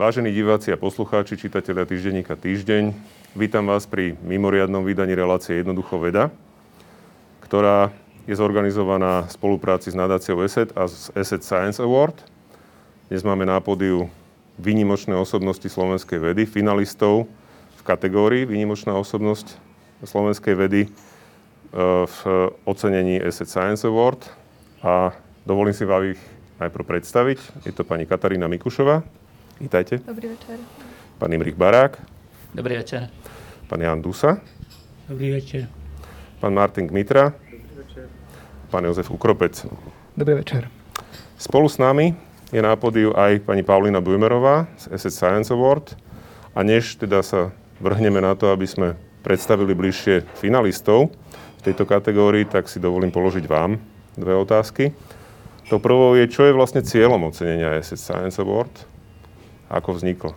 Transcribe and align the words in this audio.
Vážení 0.00 0.32
diváci 0.32 0.72
a 0.72 0.80
poslucháči, 0.80 1.36
čitatelia 1.36 1.84
týždenníka 1.84 2.32
Týždeň, 2.32 2.96
vítam 3.36 3.68
vás 3.68 3.84
pri 3.84 4.16
mimoriadnom 4.24 4.80
vydaní 4.80 5.12
relácie 5.12 5.60
Jednoducho 5.60 6.00
veda, 6.00 6.32
ktorá 7.44 7.92
je 8.24 8.32
zorganizovaná 8.32 9.28
v 9.28 9.36
spolupráci 9.36 9.92
s 9.92 10.00
nadáciou 10.00 10.40
ESET 10.40 10.72
a 10.72 10.88
s 10.88 11.12
ESET 11.12 11.44
Science 11.44 11.84
Award. 11.84 12.16
Dnes 13.12 13.20
máme 13.20 13.44
na 13.44 13.60
pódiu 13.60 14.08
výnimočné 14.56 15.12
osobnosti 15.12 15.68
slovenskej 15.68 16.32
vedy, 16.32 16.48
finalistov 16.48 17.28
v 17.76 17.82
kategórii 17.84 18.48
výnimočná 18.48 18.96
osobnosť 18.96 19.52
slovenskej 20.00 20.54
vedy 20.56 20.88
e, 20.88 20.90
v 22.08 22.18
ocenení 22.64 23.20
ESET 23.20 23.52
Science 23.52 23.84
Award. 23.84 24.32
A 24.80 25.12
dovolím 25.44 25.76
si 25.76 25.84
vám 25.84 26.16
ich 26.16 26.20
najprv 26.56 26.88
predstaviť. 26.88 27.68
Je 27.68 27.72
to 27.76 27.84
pani 27.84 28.08
Katarína 28.08 28.48
Mikušová, 28.48 29.19
Vítajte. 29.60 30.00
Dobrý 30.08 30.28
večer. 30.28 30.56
Pán 31.20 31.32
Imrich 31.36 31.52
Barák. 31.54 32.00
Dobrý 32.56 32.80
večer. 32.80 33.12
Pán 33.68 33.80
Jan 33.84 34.00
Dusa. 34.00 34.40
Dobrý 35.04 35.36
večer. 35.36 35.68
Pán 36.40 36.56
Martin 36.56 36.88
Gmitra. 36.88 37.36
Dobrý 37.36 37.76
večer. 37.76 38.08
Pán 38.72 38.84
Jozef 38.88 39.12
Ukropec. 39.12 39.68
Dobrý 40.16 40.34
večer. 40.40 40.72
Spolu 41.36 41.68
s 41.68 41.76
nami 41.76 42.16
je 42.48 42.62
na 42.64 42.72
podiu 42.72 43.12
aj 43.12 43.44
pani 43.44 43.60
Paulina 43.60 44.00
Bujmerová 44.00 44.64
z 44.80 44.96
Asset 44.96 45.12
Science 45.12 45.52
Award. 45.52 45.92
A 46.56 46.64
než 46.64 46.96
teda 46.96 47.20
sa 47.20 47.52
vrhneme 47.84 48.24
na 48.24 48.32
to, 48.32 48.48
aby 48.48 48.64
sme 48.64 48.96
predstavili 49.20 49.76
bližšie 49.76 50.24
finalistov 50.40 51.12
v 51.60 51.68
tejto 51.68 51.84
kategórii, 51.84 52.48
tak 52.48 52.64
si 52.64 52.80
dovolím 52.80 53.12
položiť 53.12 53.44
vám 53.44 53.76
dve 54.16 54.32
otázky. 54.40 54.96
To 55.68 55.76
prvou 55.76 56.16
je, 56.16 56.24
čo 56.32 56.48
je 56.48 56.56
vlastne 56.56 56.80
cieľom 56.80 57.28
ocenenia 57.28 57.76
Asset 57.76 58.00
Science 58.00 58.40
Award 58.40 58.88
ako 59.70 59.96
vzniklo? 59.96 60.34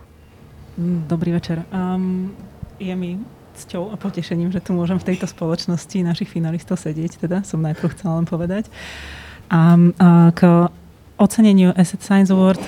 Dobrý 1.10 1.34
večer. 1.34 1.66
Um, 1.74 2.30
je 2.78 2.94
mi 2.94 3.18
cťou 3.54 3.90
a 3.90 3.96
potešením, 3.98 4.50
že 4.50 4.62
tu 4.62 4.74
môžem 4.74 4.98
v 4.98 5.14
tejto 5.14 5.30
spoločnosti 5.30 6.02
našich 6.02 6.30
finalistov 6.30 6.78
sedieť, 6.78 7.22
teda 7.22 7.46
som 7.46 7.62
najprv 7.62 7.94
chcela 7.94 8.18
len 8.18 8.26
povedať. 8.26 8.66
A 9.46 9.78
k 10.34 10.40
oceneniu 11.14 11.70
Asset 11.78 12.02
Science 12.02 12.34
Award 12.34 12.58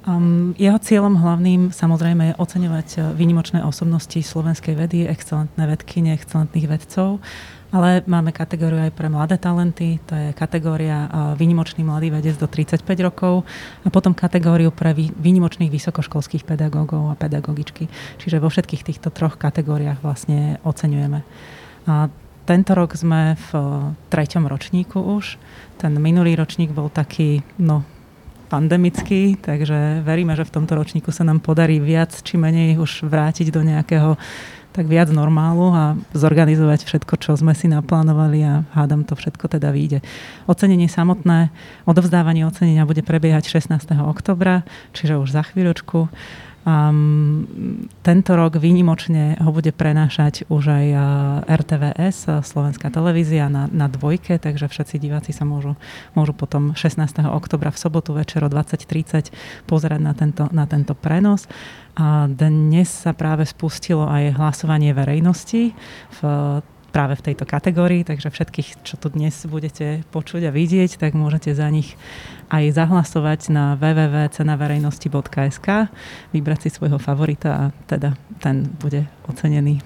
Um, 0.00 0.56
jeho 0.56 0.80
cieľom 0.80 1.20
hlavným 1.20 1.76
samozrejme 1.76 2.32
je 2.32 2.38
oceňovať 2.40 3.12
výnimočné 3.20 3.60
osobnosti 3.60 4.16
slovenskej 4.16 4.72
vedy, 4.72 5.04
excelentné 5.04 5.60
vedkyne, 5.76 6.16
excelentných 6.16 6.66
vedcov 6.72 7.20
ale 7.70 8.02
máme 8.06 8.34
kategóriu 8.34 8.82
aj 8.82 8.92
pre 8.94 9.06
mladé 9.06 9.38
talenty, 9.38 10.02
to 10.02 10.14
je 10.18 10.28
kategória 10.34 11.06
výnimočný 11.38 11.86
mladý 11.86 12.10
vedec 12.10 12.34
do 12.34 12.50
35 12.50 12.82
rokov 13.06 13.46
a 13.86 13.88
potom 13.94 14.10
kategóriu 14.10 14.74
pre 14.74 14.90
výnimočných 14.94 15.70
vysokoškolských 15.70 16.42
pedagógov 16.42 17.10
a 17.10 17.14
pedagogičky. 17.14 17.86
Čiže 18.18 18.42
vo 18.42 18.50
všetkých 18.50 18.82
týchto 18.82 19.14
troch 19.14 19.38
kategóriách 19.38 20.02
vlastne 20.02 20.58
oceňujeme. 20.66 21.22
A 21.86 22.10
tento 22.42 22.72
rok 22.74 22.98
sme 22.98 23.38
v 23.38 23.48
treťom 24.10 24.50
ročníku 24.50 24.98
už. 24.98 25.38
Ten 25.78 25.94
minulý 26.02 26.34
ročník 26.34 26.74
bol 26.74 26.90
taký, 26.90 27.46
no, 27.62 27.86
pandemický, 28.50 29.38
takže 29.38 30.02
veríme, 30.02 30.34
že 30.34 30.42
v 30.42 30.54
tomto 30.58 30.74
ročníku 30.74 31.14
sa 31.14 31.22
nám 31.22 31.38
podarí 31.38 31.78
viac 31.78 32.10
či 32.10 32.34
menej 32.34 32.82
už 32.82 33.06
vrátiť 33.06 33.54
do 33.54 33.62
nejakého 33.62 34.18
tak 34.70 34.86
viac 34.86 35.10
normálu 35.10 35.74
a 35.74 35.98
zorganizovať 36.14 36.86
všetko, 36.86 37.14
čo 37.18 37.34
sme 37.34 37.58
si 37.58 37.66
naplánovali 37.66 38.38
a 38.46 38.62
hádam 38.70 39.02
to 39.02 39.18
všetko 39.18 39.50
teda 39.50 39.74
vyjde. 39.74 39.98
Ocenenie 40.46 40.86
samotné, 40.86 41.50
odovzdávanie 41.90 42.46
ocenenia 42.46 42.86
bude 42.86 43.02
prebiehať 43.02 43.50
16. 43.50 43.82
oktobra, 44.06 44.62
čiže 44.94 45.18
už 45.18 45.34
za 45.34 45.42
chvíľočku. 45.42 46.06
Um, 46.70 47.90
tento 48.06 48.38
rok 48.38 48.54
výnimočne 48.62 49.34
ho 49.42 49.50
bude 49.50 49.74
prenášať 49.74 50.46
už 50.46 50.70
aj 50.70 50.86
RTVS, 51.50 52.46
Slovenská 52.46 52.94
televízia 52.94 53.50
na, 53.50 53.66
na 53.66 53.90
dvojke, 53.90 54.38
takže 54.38 54.70
všetci 54.70 55.02
diváci 55.02 55.34
sa 55.34 55.42
môžu, 55.42 55.74
môžu 56.14 56.30
potom 56.30 56.78
16. 56.78 57.26
oktobra 57.26 57.74
v 57.74 57.80
sobotu 57.80 58.14
večer 58.14 58.46
o 58.46 58.48
20.30 58.52 59.34
pozerať 59.66 59.98
na 59.98 60.14
tento, 60.14 60.46
na 60.54 60.70
tento 60.70 60.94
prenos. 60.94 61.50
A 61.98 62.30
dnes 62.30 62.86
sa 62.86 63.18
práve 63.18 63.50
spustilo 63.50 64.06
aj 64.06 64.38
hlasovanie 64.38 64.94
verejnosti 64.94 65.74
v 66.14 66.18
práve 66.90 67.14
v 67.16 67.32
tejto 67.32 67.46
kategórii, 67.46 68.02
takže 68.04 68.30
všetkých, 68.30 68.82
čo 68.82 68.98
tu 68.98 69.08
dnes 69.08 69.32
budete 69.46 70.02
počuť 70.10 70.50
a 70.50 70.54
vidieť, 70.54 70.98
tak 70.98 71.14
môžete 71.14 71.54
za 71.54 71.70
nich 71.70 71.94
aj 72.50 72.74
zahlasovať 72.74 73.54
na 73.54 73.78
www.cenaverejnosti.sk, 73.78 75.68
vybrať 76.34 76.58
si 76.66 76.68
svojho 76.74 76.98
favorita 76.98 77.50
a 77.54 77.64
teda 77.86 78.18
ten 78.42 78.66
bude 78.82 79.06
ocenený. 79.30 79.80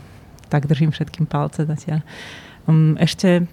Tak 0.49 0.67
držím 0.67 0.91
všetkým 0.91 1.29
palce 1.29 1.69
zatiaľ. 1.69 2.01
Um, 2.65 2.97
ešte 2.97 3.45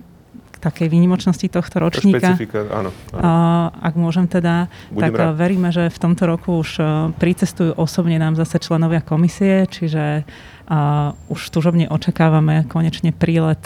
takej 0.61 0.88
výnimočnosti 0.88 1.49
tohto 1.49 1.81
ročníka. 1.81 2.38
Špecifika, 2.38 2.69
áno. 2.69 2.94
áno. 3.17 3.73
Ak 3.73 3.97
môžem 3.97 4.29
teda, 4.29 4.69
Budem 4.94 5.09
tak 5.09 5.13
rád. 5.17 5.35
veríme, 5.35 5.73
že 5.73 5.89
v 5.89 5.97
tomto 5.97 6.29
roku 6.29 6.61
už 6.61 6.77
pricestujú 7.17 7.73
osobne 7.75 8.22
nám 8.22 8.38
zase 8.38 8.61
členovia 8.61 9.01
komisie, 9.01 9.66
čiže 9.66 10.23
a 10.72 11.11
už 11.27 11.51
tužobne 11.51 11.91
očakávame 11.91 12.63
konečne 12.63 13.11
prílet 13.11 13.59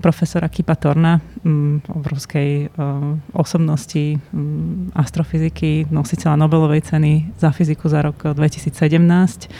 profesora 0.00 0.48
Kipa 0.48 0.72
Torna, 0.72 1.20
m, 1.44 1.84
obrovskej 1.84 2.72
osobnosti 3.36 4.16
um, 4.32 4.88
astrofyziky, 4.96 5.92
nositeľa 5.92 6.40
Nobelovej 6.40 6.88
ceny 6.88 7.36
za 7.36 7.52
fyziku 7.52 7.92
za 7.92 8.00
rok 8.00 8.32
2017 8.32 9.52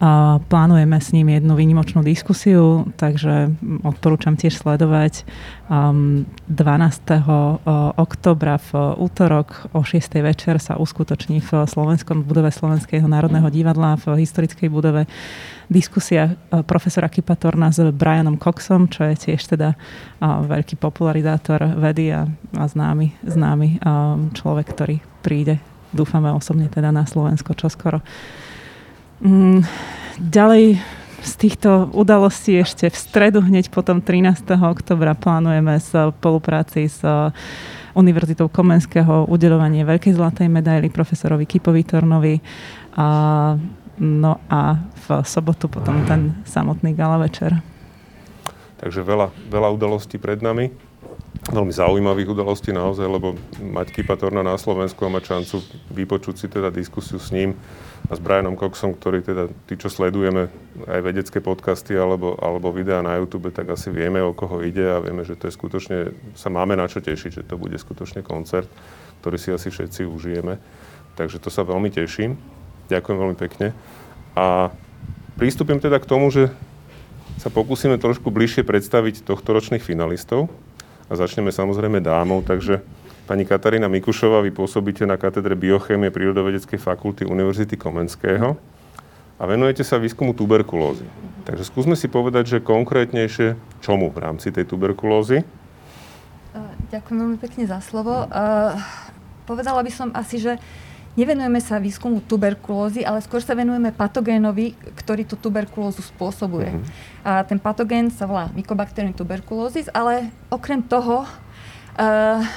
a 0.00 0.40
plánujeme 0.48 0.96
s 0.96 1.12
ním 1.12 1.28
jednu 1.28 1.52
výnimočnú 1.60 2.00
diskusiu, 2.00 2.88
takže 2.96 3.52
odporúčam 3.84 4.32
tiež 4.32 4.56
sledovať. 4.56 5.28
12. 5.68 6.40
oktobra 8.00 8.56
v 8.56 8.70
útorok 8.96 9.68
o 9.76 9.84
6. 9.84 10.00
večer 10.24 10.56
sa 10.56 10.80
uskutoční 10.80 11.44
v 11.44 11.68
Slovenskom 11.68 12.24
budove 12.24 12.48
Slovenského 12.48 13.04
národného 13.04 13.52
divadla 13.52 14.00
v 14.00 14.24
historickej 14.24 14.72
budove 14.72 15.04
diskusia 15.68 16.32
profesora 16.64 17.12
Kipatorna 17.12 17.68
s 17.68 17.84
Brianom 17.92 18.40
Coxom, 18.40 18.88
čo 18.88 19.04
je 19.04 19.14
tiež 19.30 19.52
teda 19.52 19.76
veľký 20.24 20.80
popularizátor 20.80 21.76
vedy 21.76 22.08
a, 22.08 22.24
známy, 22.56 23.20
známy 23.20 23.84
človek, 24.32 24.66
ktorý 24.72 24.96
príde, 25.20 25.60
dúfame 25.92 26.32
osobne 26.32 26.72
teda 26.72 26.88
na 26.88 27.04
Slovensko 27.04 27.52
čoskoro. 27.52 28.00
Mm, 29.20 29.68
ďalej 30.16 30.80
z 31.20 31.32
týchto 31.36 31.92
udalostí 31.92 32.56
ešte 32.56 32.88
v 32.88 32.96
stredu 32.96 33.44
hneď 33.44 33.68
potom 33.68 34.00
13. 34.00 34.56
oktobra 34.56 35.12
plánujeme 35.12 35.76
spolupráci 35.76 36.88
s 36.88 37.04
Univerzitou 37.92 38.48
Komenského 38.48 39.28
udelovanie 39.28 39.84
Veľkej 39.84 40.16
zlatej 40.16 40.48
medaily 40.48 40.88
profesorovi 40.88 41.44
Kipovi 41.44 41.84
Tornovi. 41.84 42.40
A, 42.96 43.08
no 44.00 44.32
a 44.48 44.60
v 44.80 45.06
sobotu 45.28 45.68
potom 45.68 46.00
ten 46.08 46.40
samotný 46.48 46.96
gala 46.96 47.20
večer. 47.20 47.60
Takže 48.80 49.04
veľa, 49.04 49.28
veľa 49.52 49.68
udalostí 49.76 50.16
pred 50.16 50.40
nami 50.40 50.72
veľmi 51.50 51.72
zaujímavých 51.72 52.30
udalostí 52.30 52.70
naozaj, 52.70 53.06
lebo 53.06 53.34
mať 53.58 53.90
Kipa 53.96 54.14
Torna 54.14 54.44
na 54.44 54.54
Slovensku 54.60 55.02
a 55.06 55.14
mať 55.14 55.24
šancu 55.34 55.56
vypočuť 55.90 56.34
si 56.36 56.46
teda 56.46 56.68
diskusiu 56.70 57.18
s 57.18 57.32
ním 57.32 57.56
a 58.10 58.12
s 58.14 58.20
Brianom 58.20 58.58
Coxom, 58.58 58.94
ktorý 58.94 59.22
teda, 59.22 59.48
tí, 59.70 59.78
čo 59.78 59.86
sledujeme 59.86 60.50
aj 60.90 61.00
vedecké 61.00 61.38
podcasty 61.38 61.94
alebo, 61.94 62.34
alebo 62.38 62.74
videá 62.74 63.00
na 63.00 63.16
YouTube, 63.18 63.54
tak 63.54 63.70
asi 63.70 63.88
vieme, 63.94 64.18
o 64.18 64.34
koho 64.34 64.60
ide 64.60 64.82
a 64.82 64.98
vieme, 64.98 65.22
že 65.22 65.38
to 65.38 65.46
je 65.46 65.54
skutočne, 65.54 65.98
sa 66.34 66.50
máme 66.50 66.74
na 66.74 66.90
čo 66.90 66.98
tešiť, 66.98 67.42
že 67.42 67.46
to 67.46 67.54
bude 67.54 67.78
skutočne 67.78 68.26
koncert, 68.26 68.66
ktorý 69.22 69.36
si 69.38 69.54
asi 69.54 69.70
všetci 69.70 70.10
užijeme. 70.10 70.58
Takže 71.14 71.38
to 71.38 71.48
sa 71.52 71.62
veľmi 71.62 71.90
teším. 71.92 72.34
Ďakujem 72.90 73.16
veľmi 73.16 73.36
pekne. 73.38 73.70
A 74.34 74.74
prístupím 75.38 75.78
teda 75.78 76.02
k 76.02 76.10
tomu, 76.10 76.34
že 76.34 76.50
sa 77.38 77.48
pokúsime 77.48 77.96
trošku 77.96 78.28
bližšie 78.28 78.66
predstaviť 78.66 79.22
tohtoročných 79.22 79.80
finalistov. 79.80 80.50
A 81.10 81.18
začneme 81.18 81.50
samozrejme 81.50 81.98
dámou, 81.98 82.38
takže 82.46 82.86
pani 83.26 83.42
Katarína 83.42 83.90
Mikušová, 83.90 84.46
vy 84.46 84.54
pôsobíte 84.54 85.02
na 85.02 85.18
katedre 85.18 85.58
biochémie 85.58 86.14
Prírodovedeckej 86.14 86.78
fakulty 86.78 87.26
Univerzity 87.26 87.74
Komenského 87.74 88.54
a 89.34 89.42
venujete 89.42 89.82
sa 89.82 89.98
výskumu 89.98 90.38
tuberkulózy. 90.38 91.02
Takže 91.50 91.66
skúsme 91.66 91.98
si 91.98 92.06
povedať, 92.06 92.56
že 92.56 92.58
konkrétnejšie 92.62 93.58
čomu 93.82 94.14
v 94.14 94.18
rámci 94.22 94.54
tej 94.54 94.70
tuberkulózy? 94.70 95.42
Ďakujem 96.90 97.18
veľmi 97.22 97.38
pekne 97.38 97.64
za 97.70 97.78
slovo. 97.82 98.26
Uh, 98.26 98.74
povedala 99.46 99.82
by 99.82 99.90
som 99.94 100.10
asi, 100.14 100.42
že 100.42 100.58
nevenujeme 101.18 101.58
sa 101.62 101.82
výskumu 101.82 102.22
tuberkulózy, 102.22 103.02
ale 103.02 103.22
skôr 103.24 103.42
sa 103.42 103.54
venujeme 103.54 103.90
patogénovi, 103.90 104.74
ktorý 104.98 105.26
tú 105.26 105.34
tuberkulózu 105.34 106.02
spôsobuje. 106.04 106.70
Mm-hmm. 106.70 107.26
A 107.26 107.42
ten 107.46 107.58
patogén 107.58 108.10
sa 108.10 108.26
volá 108.26 108.50
Mycobacterium 108.54 109.14
tuberculosis, 109.14 109.90
ale 109.90 110.30
okrem 110.50 110.82
toho 110.82 111.26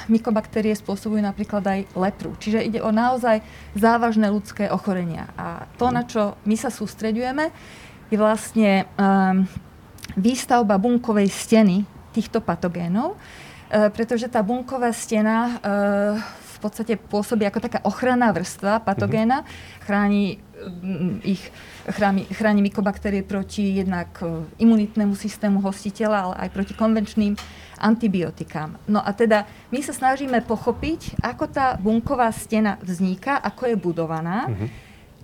mykobaktérie 0.08 0.72
spôsobujú 0.72 1.20
napríklad 1.20 1.64
aj 1.64 1.80
lepru. 1.98 2.32
Čiže 2.38 2.64
ide 2.64 2.80
o 2.80 2.88
naozaj 2.88 3.44
závažné 3.76 4.32
ľudské 4.32 4.70
ochorenia. 4.72 5.28
A 5.36 5.68
to, 5.76 5.92
na 5.92 6.06
čo 6.06 6.38
my 6.48 6.56
sa 6.56 6.72
sústreďujeme, 6.72 7.52
je 8.08 8.16
vlastne 8.16 8.88
um, 8.96 9.44
výstavba 10.14 10.78
bunkovej 10.78 11.28
steny 11.28 11.82
týchto 12.14 12.40
patogénov, 12.40 13.16
uh, 13.16 13.90
pretože 13.90 14.30
tá 14.30 14.40
bunková 14.40 14.94
stena 14.94 15.36
uh, 15.36 16.16
podstate 16.64 16.96
pôsobí 16.96 17.44
ako 17.44 17.60
taká 17.60 17.78
ochranná 17.84 18.32
vrstva 18.32 18.80
patogéna, 18.80 19.44
mm-hmm. 19.44 19.82
chráni 19.84 20.24
um, 20.64 21.20
ich 21.20 21.44
chráni, 21.92 22.24
chráni 22.32 22.64
mykobaktérie 22.64 23.20
proti 23.20 23.76
jednak 23.76 24.08
e, 24.24 24.48
imunitnému 24.64 25.12
systému 25.12 25.60
hostiteľa, 25.60 26.18
ale 26.30 26.34
aj 26.46 26.48
proti 26.54 26.72
konvenčným 26.72 27.36
antibiotikám. 27.76 28.80
No 28.88 29.04
a 29.04 29.12
teda 29.12 29.44
my 29.68 29.80
sa 29.84 29.92
snažíme 29.92 30.40
pochopiť, 30.48 31.20
ako 31.20 31.44
tá 31.52 31.76
bunková 31.76 32.32
stena 32.32 32.80
vzniká, 32.80 33.36
ako 33.44 33.68
je 33.68 33.76
budovaná. 33.76 34.48
Mm-hmm. 34.48 34.68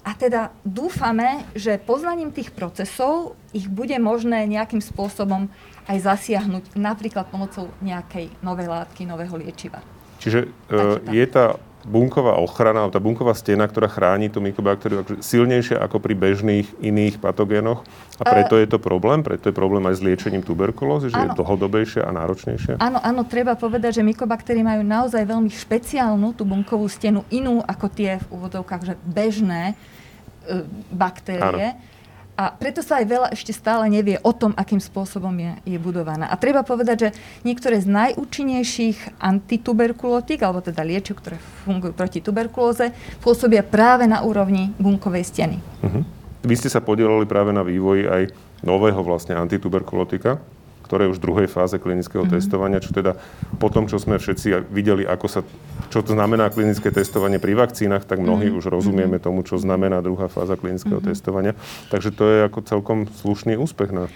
A 0.01 0.17
teda 0.17 0.49
dúfame, 0.65 1.45
že 1.53 1.77
poznaním 1.77 2.33
tých 2.33 2.57
procesov 2.57 3.37
ich 3.53 3.69
bude 3.69 3.93
možné 4.01 4.49
nejakým 4.49 4.81
spôsobom 4.81 5.45
aj 5.85 5.99
zasiahnuť, 6.01 6.73
napríklad 6.73 7.29
pomocou 7.29 7.69
nejakej 7.85 8.33
novej 8.41 8.69
látky, 8.73 9.05
nového 9.05 9.37
liečiva. 9.37 9.85
Čiže 10.21 10.47
uh, 10.47 11.01
je 11.09 11.25
tá 11.25 11.57
bunková 11.85 12.37
ochrana, 12.37 12.93
tá 12.93 13.01
bunková 13.01 13.33
stena, 13.33 13.65
ktorá 13.65 13.89
chráni 13.89 14.29
tú 14.29 14.45
mykobaktériu 14.45 15.01
silnejšia 15.25 15.81
ako 15.81 15.97
pri 15.97 16.13
bežných 16.13 16.69
iných 16.77 17.17
patogénoch 17.17 17.81
a 18.21 18.23
preto 18.29 18.61
je 18.61 18.69
to 18.69 18.77
problém, 18.77 19.25
preto 19.25 19.49
je 19.49 19.55
problém 19.57 19.81
aj 19.89 19.97
s 19.97 20.05
liečením 20.05 20.45
tuberkulózy, 20.45 21.09
že 21.09 21.17
áno. 21.17 21.33
je 21.33 21.41
dlhodobejšia 21.41 22.05
a 22.05 22.11
náročnejšia? 22.13 22.75
Áno, 22.77 23.01
áno, 23.01 23.25
treba 23.25 23.57
povedať, 23.57 24.01
že 24.01 24.03
mykobaktérie 24.05 24.61
majú 24.61 24.85
naozaj 24.85 25.25
veľmi 25.25 25.49
špeciálnu 25.49 26.37
tú 26.37 26.45
bunkovú 26.45 26.85
stenu, 26.85 27.25
inú 27.33 27.65
ako 27.65 27.87
tie 27.89 28.21
v 28.21 28.27
úvodovkách, 28.29 28.83
že 28.85 28.95
bežné 29.09 29.73
e, 29.73 30.69
baktérie. 30.93 31.81
Áno 31.81 31.99
a 32.41 32.57
preto 32.57 32.81
sa 32.81 33.05
aj 33.05 33.07
veľa 33.07 33.29
ešte 33.37 33.53
stále 33.53 33.85
nevie 33.93 34.17
o 34.25 34.33
tom, 34.33 34.57
akým 34.57 34.81
spôsobom 34.81 35.37
je, 35.37 35.77
je 35.77 35.77
budovaná. 35.77 36.33
A 36.33 36.41
treba 36.41 36.65
povedať, 36.65 36.97
že 36.97 37.09
niektoré 37.45 37.85
z 37.85 37.93
najúčinnejších 37.93 39.21
antituberkulotík, 39.21 40.41
alebo 40.41 40.65
teda 40.65 40.81
liečiv, 40.81 41.21
ktoré 41.21 41.37
fungujú 41.69 41.93
proti 41.93 42.25
tuberkulóze, 42.25 42.97
pôsobia 43.21 43.61
práve 43.61 44.09
na 44.09 44.25
úrovni 44.25 44.73
bunkovej 44.81 45.29
steny. 45.29 45.61
Uh-huh. 45.85 46.01
Vy 46.41 46.57
ste 46.57 46.73
sa 46.73 46.81
podielali 46.81 47.29
práve 47.29 47.53
na 47.53 47.61
vývoji 47.61 48.09
aj 48.09 48.33
nového 48.65 49.05
vlastne 49.05 49.37
antituberkulotika, 49.37 50.41
ktoré 50.91 51.07
už 51.07 51.23
v 51.23 51.25
druhej 51.31 51.47
fáze 51.47 51.79
klinického 51.79 52.27
mm-hmm. 52.27 52.43
testovania, 52.43 52.83
čo 52.83 52.91
teda 52.91 53.15
po 53.63 53.71
tom, 53.71 53.87
čo 53.87 54.03
sme 54.03 54.19
všetci 54.19 54.75
videli, 54.75 55.07
ako 55.07 55.27
sa, 55.31 55.41
čo 55.87 56.03
to 56.03 56.19
znamená 56.19 56.51
klinické 56.51 56.91
testovanie 56.91 57.39
pri 57.39 57.55
vakcínach, 57.55 58.03
tak 58.03 58.19
mnohí 58.19 58.51
mm-hmm. 58.51 58.59
už 58.59 58.75
rozumieme 58.75 59.23
mhm. 59.23 59.25
tomu, 59.25 59.47
čo 59.47 59.55
znamená 59.55 60.03
druhá 60.03 60.27
fáza 60.27 60.59
klinického 60.59 60.99
mm-hmm. 60.99 61.15
testovania. 61.15 61.55
Takže 61.95 62.11
to 62.11 62.27
je 62.27 62.39
ako 62.51 62.59
celkom 62.67 62.99
slušný 63.23 63.55
úspech 63.55 63.95
na 63.95 64.11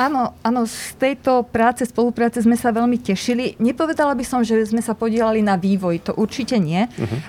Áno, 0.00 0.32
áno, 0.40 0.64
z 0.64 0.96
tejto 0.96 1.44
práce, 1.44 1.84
spolupráce 1.84 2.40
sme 2.40 2.56
sa 2.56 2.72
veľmi 2.72 2.96
tešili. 2.96 3.60
Nepovedala 3.60 4.16
by 4.16 4.24
som, 4.24 4.40
že 4.40 4.56
sme 4.64 4.80
sa 4.80 4.96
podielali 4.96 5.44
na 5.44 5.60
vývoj, 5.60 6.00
to 6.00 6.12
určite 6.16 6.56
nie, 6.56 6.88
uh-huh. 6.88 7.04
um, 7.04 7.20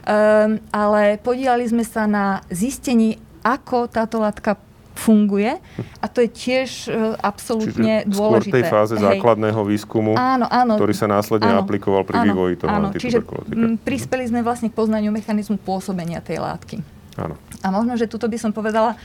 ale 0.71 1.19
podielali 1.19 1.67
sme 1.67 1.83
sa 1.83 2.07
na 2.07 2.39
zistení, 2.47 3.19
ako 3.43 3.91
táto 3.91 4.23
látka 4.23 4.55
funguje 4.93 5.57
a 5.99 6.05
to 6.05 6.21
je 6.21 6.29
tiež 6.29 6.69
uh, 6.87 7.17
absolútne 7.19 8.05
čiže 8.05 8.13
dôležité. 8.13 8.49
Skôr 8.49 8.57
tej 8.61 8.65
fáze 8.69 8.95
Hej. 8.95 9.03
základného 9.03 9.61
výskumu, 9.65 10.13
áno, 10.13 10.45
áno, 10.45 10.77
ktorý 10.77 10.93
sa 10.93 11.09
následne 11.09 11.49
áno, 11.49 11.65
aplikoval 11.65 12.05
pri 12.05 12.21
áno, 12.21 12.25
vývoji 12.29 12.53
toho 12.61 12.69
áno, 12.69 12.87
čiže 12.93 13.25
m, 13.53 13.81
prispeli 13.81 14.29
sme 14.29 14.45
vlastne 14.45 14.69
k 14.69 14.75
poznaniu 14.77 15.09
mechanizmu 15.09 15.57
pôsobenia 15.57 16.21
tej 16.21 16.41
látky. 16.41 16.85
Áno. 17.17 17.37
A 17.61 17.67
možno, 17.73 17.97
že 17.97 18.09
tuto 18.09 18.29
by 18.29 18.37
som 18.37 18.53
povedala 18.53 18.97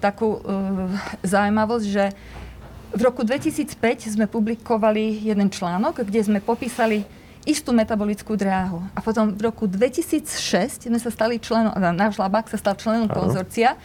takú 0.00 0.40
uh, 0.40 0.88
zaujímavosť, 1.24 1.86
že 1.88 2.04
v 2.94 3.00
roku 3.02 3.26
2005 3.26 4.14
sme 4.14 4.30
publikovali 4.30 5.26
jeden 5.26 5.50
článok, 5.50 6.06
kde 6.06 6.20
sme 6.22 6.38
popísali 6.38 7.02
istú 7.44 7.76
metabolickú 7.76 8.38
dráhu. 8.38 8.80
A 8.96 9.04
potom 9.04 9.34
v 9.36 9.50
roku 9.50 9.68
2006 9.68 10.88
sme 10.88 10.98
sa 11.02 11.10
stali 11.12 11.36
členom, 11.36 11.74
náš 11.76 12.16
labák 12.16 12.48
sa 12.48 12.56
stal 12.56 12.74
členom 12.78 13.10
ano. 13.10 13.14
konzorcia, 13.14 13.76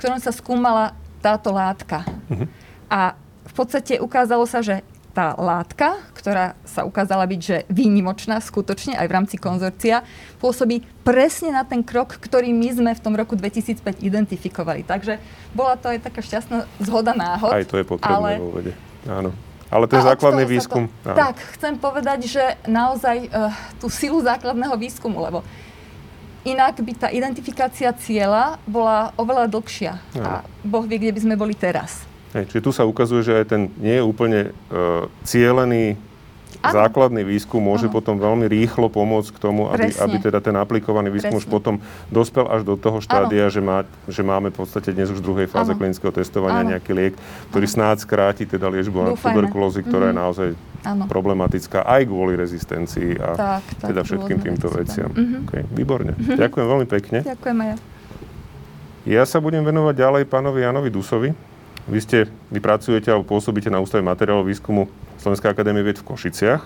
ktorom 0.00 0.18
sa 0.18 0.32
skúmala 0.32 0.96
táto 1.22 1.54
látka. 1.54 2.02
Uh-huh. 2.02 2.50
A 2.90 3.14
v 3.46 3.52
podstate 3.54 4.02
ukázalo 4.02 4.42
sa, 4.44 4.58
že 4.58 4.82
tá 5.12 5.36
látka, 5.36 6.00
ktorá 6.16 6.56
sa 6.64 6.88
ukázala 6.88 7.28
byť 7.28 7.40
že 7.40 7.56
výnimočná 7.68 8.40
skutočne 8.40 8.96
aj 8.96 9.06
v 9.06 9.12
rámci 9.12 9.36
konzorcia, 9.36 10.00
pôsobí 10.40 10.80
presne 11.04 11.52
na 11.52 11.68
ten 11.68 11.84
krok, 11.84 12.16
ktorý 12.16 12.48
my 12.56 12.68
sme 12.72 12.90
v 12.96 13.00
tom 13.04 13.12
roku 13.12 13.36
2005 13.36 14.00
identifikovali. 14.00 14.88
Takže 14.88 15.20
bola 15.52 15.76
to 15.76 15.92
aj 15.92 16.08
taká 16.08 16.24
šťastná 16.24 16.64
zhoda 16.80 17.12
náhod. 17.12 17.52
Aj 17.52 17.64
to 17.68 17.76
je 17.76 17.84
potrebné 17.84 18.40
ale... 18.40 18.40
vo 18.40 18.50
vede. 18.56 18.72
Áno. 19.04 19.30
Ale 19.72 19.88
to 19.88 19.96
je 19.96 20.04
základný 20.04 20.44
výskum. 20.44 20.84
To, 21.00 21.16
tak, 21.16 21.40
chcem 21.56 21.80
povedať, 21.80 22.28
že 22.28 22.44
naozaj 22.68 23.32
uh, 23.32 23.48
tú 23.80 23.88
silu 23.88 24.20
základného 24.20 24.76
výskumu, 24.76 25.16
lebo 25.16 25.40
Inak 26.42 26.82
by 26.82 26.92
tá 26.98 27.08
identifikácia 27.14 27.94
cieľa 27.94 28.58
bola 28.66 29.14
oveľa 29.14 29.46
dlhšia. 29.46 29.92
Ja. 30.18 30.22
A 30.22 30.32
Boh 30.66 30.82
vie, 30.82 30.98
kde 30.98 31.14
by 31.14 31.20
sme 31.22 31.34
boli 31.38 31.54
teraz. 31.54 32.02
Hej, 32.34 32.50
čiže 32.50 32.64
tu 32.64 32.70
sa 32.74 32.82
ukazuje, 32.82 33.22
že 33.22 33.44
aj 33.44 33.46
ten 33.46 33.62
nie 33.78 34.00
je 34.00 34.04
úplne 34.04 34.40
uh, 34.72 35.06
cielený 35.22 36.00
ano. 36.64 36.72
základný 36.72 37.22
výskum 37.22 37.60
môže 37.60 37.86
ano. 37.86 37.94
potom 37.94 38.16
veľmi 38.16 38.48
rýchlo 38.48 38.88
pomôcť 38.88 39.30
k 39.34 39.38
tomu, 39.38 39.68
aby, 39.68 39.92
aby 39.92 40.16
teda 40.18 40.42
ten 40.42 40.56
aplikovaný 40.56 41.12
výskum 41.12 41.38
Presne. 41.38 41.46
už 41.46 41.52
potom 41.52 41.74
dospel 42.08 42.48
až 42.48 42.66
do 42.66 42.74
toho 42.74 42.98
štádia, 43.04 43.46
že, 43.52 43.60
má, 43.60 43.84
že 44.08 44.24
máme 44.24 44.48
v 44.50 44.64
podstate 44.64 44.96
dnes 44.96 45.12
už 45.12 45.20
v 45.20 45.26
druhej 45.28 45.46
fáze 45.46 45.70
ano. 45.70 45.78
klinického 45.78 46.10
testovania 46.10 46.64
ano. 46.64 46.72
nejaký 46.74 46.90
liek, 46.90 47.14
ktorý 47.54 47.66
ano. 47.68 47.74
snáď 47.76 47.96
skráti 48.02 48.44
teda 48.48 48.66
liečbu 48.66 49.20
tuberkulózy, 49.20 49.84
ktorá 49.84 50.10
mm-hmm. 50.10 50.16
je 50.16 50.16
mhm. 50.16 50.22
naozaj 50.24 50.48
ano. 50.82 51.06
problematická 51.06 51.86
aj 51.86 52.02
kvôli 52.06 52.34
rezistencii 52.38 53.18
a 53.18 53.28
tak, 53.34 53.64
tak, 53.78 53.88
teda 53.94 54.00
všetkým 54.02 54.38
týmto 54.42 54.68
veciam. 54.70 55.10
Mm-hmm. 55.10 55.40
Okay, 55.46 55.62
výborne. 55.70 56.12
Mm-hmm. 56.14 56.38
Ďakujem 56.38 56.66
veľmi 56.66 56.86
pekne. 56.90 57.18
Ďakujem 57.22 57.56
aj 57.58 57.68
ja. 57.68 57.76
Ja 59.02 59.22
sa 59.26 59.42
budem 59.42 59.66
venovať 59.66 59.94
ďalej 59.98 60.22
pánovi 60.30 60.62
Janovi 60.62 60.90
Dusovi. 60.94 61.30
Vy 61.90 61.98
ste, 61.98 62.30
vy 62.54 62.62
pracujete 62.62 63.10
alebo 63.10 63.26
pôsobíte 63.26 63.66
na 63.66 63.82
Ústave 63.82 64.06
materiálov 64.06 64.46
výskumu 64.46 64.86
Slovenská 65.18 65.50
akadémie 65.50 65.82
vied 65.82 65.98
v 65.98 66.06
Košiciach 66.06 66.62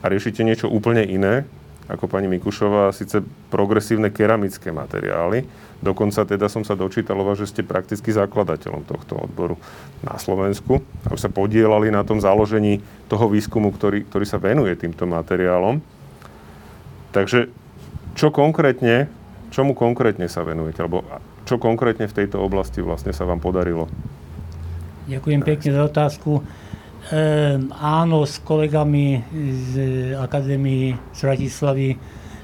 a 0.00 0.04
riešite 0.08 0.40
niečo 0.40 0.72
úplne 0.72 1.04
iné, 1.04 1.44
ako 1.88 2.08
pani 2.08 2.28
Mikušová, 2.32 2.92
síce 2.96 3.20
progresívne 3.52 4.08
keramické 4.08 4.72
materiály. 4.72 5.44
Dokonca 5.78 6.26
teda 6.26 6.50
som 6.50 6.66
sa 6.66 6.74
dočítal 6.74 7.22
že 7.38 7.46
ste 7.46 7.62
prakticky 7.62 8.10
zakladateľom 8.10 8.82
tohto 8.82 9.14
odboru 9.30 9.54
na 10.02 10.18
Slovensku. 10.18 10.82
A 11.06 11.14
sa 11.14 11.30
podielali 11.30 11.94
na 11.94 12.02
tom 12.02 12.18
založení 12.18 12.82
toho 13.06 13.30
výskumu, 13.30 13.70
ktorý, 13.70 14.02
ktorý 14.10 14.26
sa 14.26 14.42
venuje 14.42 14.74
týmto 14.74 15.06
materiálom. 15.06 15.78
Takže 17.14 17.46
čo 18.18 18.34
konkrétne, 18.34 19.06
čomu 19.54 19.78
konkrétne 19.78 20.26
sa 20.26 20.42
venujete? 20.42 20.82
Alebo 20.82 21.06
čo 21.46 21.62
konkrétne 21.62 22.10
v 22.10 22.16
tejto 22.16 22.42
oblasti 22.42 22.82
vlastne 22.82 23.14
sa 23.14 23.22
vám 23.22 23.38
podarilo? 23.38 23.86
Ďakujem 25.06 25.40
pekne 25.46 25.70
za 25.72 25.82
otázku. 25.86 26.42
Ehm, 27.08 27.70
áno, 27.78 28.26
s 28.26 28.42
kolegami 28.42 29.22
z 29.72 29.72
Akadémii 30.18 30.92
z 31.14 31.18
Bratislavy 31.22 31.88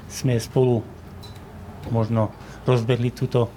sme 0.07 0.39
spolu 0.39 0.81
možno 1.93 2.33
rozbehli 2.65 3.13
túto 3.13 3.53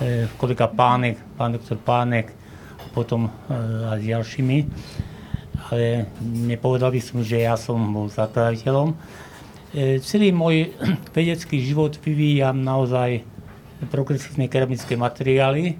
e, 0.00 0.26
kolega 0.40 0.66
Pánek, 0.66 1.20
pán 1.36 1.54
doktor 1.54 1.78
Pánek, 1.78 2.32
a 2.80 2.86
potom 2.90 3.28
e, 3.28 3.30
aj 3.92 3.98
s 4.00 4.06
ďalšími. 4.08 4.58
Ale 5.68 6.08
nepovedal 6.48 6.88
by 6.90 7.00
som, 7.02 7.20
že 7.20 7.44
ja 7.44 7.54
som 7.60 7.76
bol 7.78 8.08
zakladateľom. 8.08 8.96
E, 9.72 10.00
celý 10.00 10.32
môj 10.32 10.72
vedecký 11.16 11.60
život 11.60 11.94
vyvíjam 12.00 12.64
naozaj 12.64 13.22
progresívne 13.92 14.50
keramické 14.50 14.98
materiály, 14.98 15.78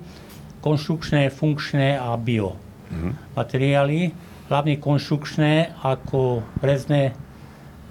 konštrukčné, 0.63 1.35
funkčné 1.35 1.99
a 1.99 2.15
bio 2.15 2.55
mm-hmm. 2.55 3.13
materiály 3.35 4.15
hlavne 4.49 4.81
konštrukčné 4.81 5.77
ako 5.85 6.43
rezné 6.65 7.13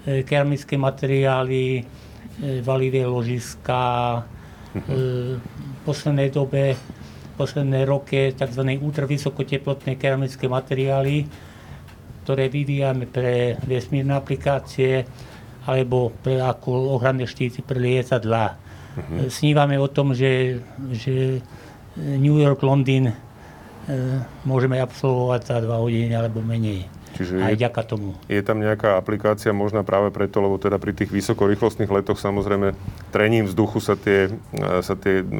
e, 0.02 0.22
keramické 0.26 0.74
materiály, 0.74 1.80
e, 1.80 1.82
valivé 2.66 3.06
ložiska, 3.06 4.26
v 4.86 5.40
poslednej 5.82 6.28
dobe, 6.30 6.76
v 6.76 7.34
poslednej 7.34 7.82
roke 7.88 8.34
tzv. 8.34 8.62
ultravysokoteplotné 8.78 9.98
keramické 9.98 10.46
materiály, 10.46 11.26
ktoré 12.22 12.52
vyvíjame 12.52 13.08
pre 13.08 13.56
vesmírne 13.64 14.14
aplikácie 14.14 15.06
alebo 15.64 16.12
pre 16.22 16.40
ako 16.40 17.00
ochranné 17.00 17.24
štíty 17.24 17.64
pre 17.64 17.80
lietadla. 17.80 18.56
Uh-huh. 18.56 19.28
Snívame 19.32 19.76
o 19.80 19.88
tom, 19.88 20.12
že, 20.12 20.60
že 20.92 21.40
New 21.96 22.40
York, 22.40 22.62
Londýn 22.64 23.12
E, 23.88 24.20
môžeme 24.44 24.76
absolvovať 24.84 25.40
za 25.48 25.56
dva 25.64 25.80
hodiny 25.80 26.12
alebo 26.12 26.44
menej. 26.44 26.84
Čiže 27.18 27.42
aj 27.42 27.58
vďaka 27.58 27.82
tomu. 27.82 28.14
Je 28.30 28.38
tam 28.46 28.62
nejaká 28.62 28.94
aplikácia 28.94 29.50
možná 29.50 29.82
práve 29.82 30.14
preto, 30.14 30.38
lebo 30.38 30.54
teda 30.54 30.78
pri 30.78 30.94
tých 30.94 31.10
vysokorýchlostných 31.10 31.90
letoch 31.90 32.14
samozrejme 32.14 32.78
trením 33.10 33.50
vzduchu 33.50 33.82
sa 33.82 33.98
tie, 33.98 34.30
sa 34.86 34.94
tie 34.94 35.26
e, 35.26 35.34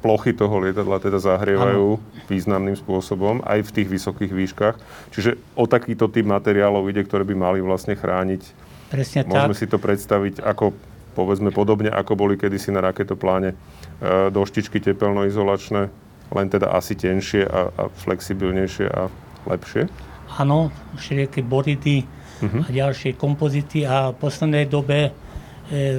plochy 0.00 0.32
toho 0.32 0.56
lietadla 0.56 0.96
teda 0.96 1.20
zahrievajú 1.20 2.00
ano. 2.00 2.24
významným 2.32 2.80
spôsobom 2.80 3.44
aj 3.44 3.68
v 3.68 3.70
tých 3.76 3.88
vysokých 3.92 4.32
výškach. 4.32 4.76
Čiže 5.12 5.36
o 5.52 5.68
takýto 5.68 6.08
typ 6.08 6.24
materiálov 6.24 6.88
ide, 6.88 7.04
ktoré 7.04 7.28
by 7.28 7.36
mali 7.36 7.58
vlastne 7.60 7.92
chrániť. 7.92 8.42
Presne 8.88 9.28
Môžeme 9.28 9.52
tak. 9.52 9.60
si 9.60 9.66
to 9.68 9.76
predstaviť 9.76 10.40
ako 10.40 10.72
povedzme 11.12 11.52
podobne, 11.52 11.92
ako 11.92 12.16
boli 12.16 12.40
kedysi 12.40 12.72
na 12.72 12.80
raketopláne 12.80 13.52
e, 13.52 13.56
doštičky 14.32 14.80
tepelnoizolačné, 14.80 15.92
len 16.32 16.46
teda 16.48 16.72
asi 16.72 16.96
tenšie 16.96 17.44
a, 17.44 17.68
a 17.68 17.84
flexibilnejšie 17.92 18.88
a 18.88 19.12
lepšie 19.44 20.05
áno, 20.38 20.74
všelijaké 20.98 21.40
boridy 21.46 22.02
uh-huh. 22.42 22.66
a 22.66 22.68
ďalšie 22.68 23.14
kompozity 23.14 23.86
a 23.86 24.10
v 24.12 24.18
poslednej 24.18 24.66
dobe 24.66 25.10
e, 25.10 25.10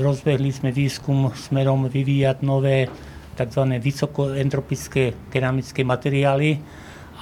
rozbehli 0.03 0.51
sme 0.51 0.69
výskum 0.75 1.31
smerom 1.33 1.87
vyvíjať 1.87 2.37
nové 2.43 2.91
tzv. 3.37 3.63
vysokoentropické 3.77 5.29
keramické 5.29 5.85
materiály. 5.85 6.57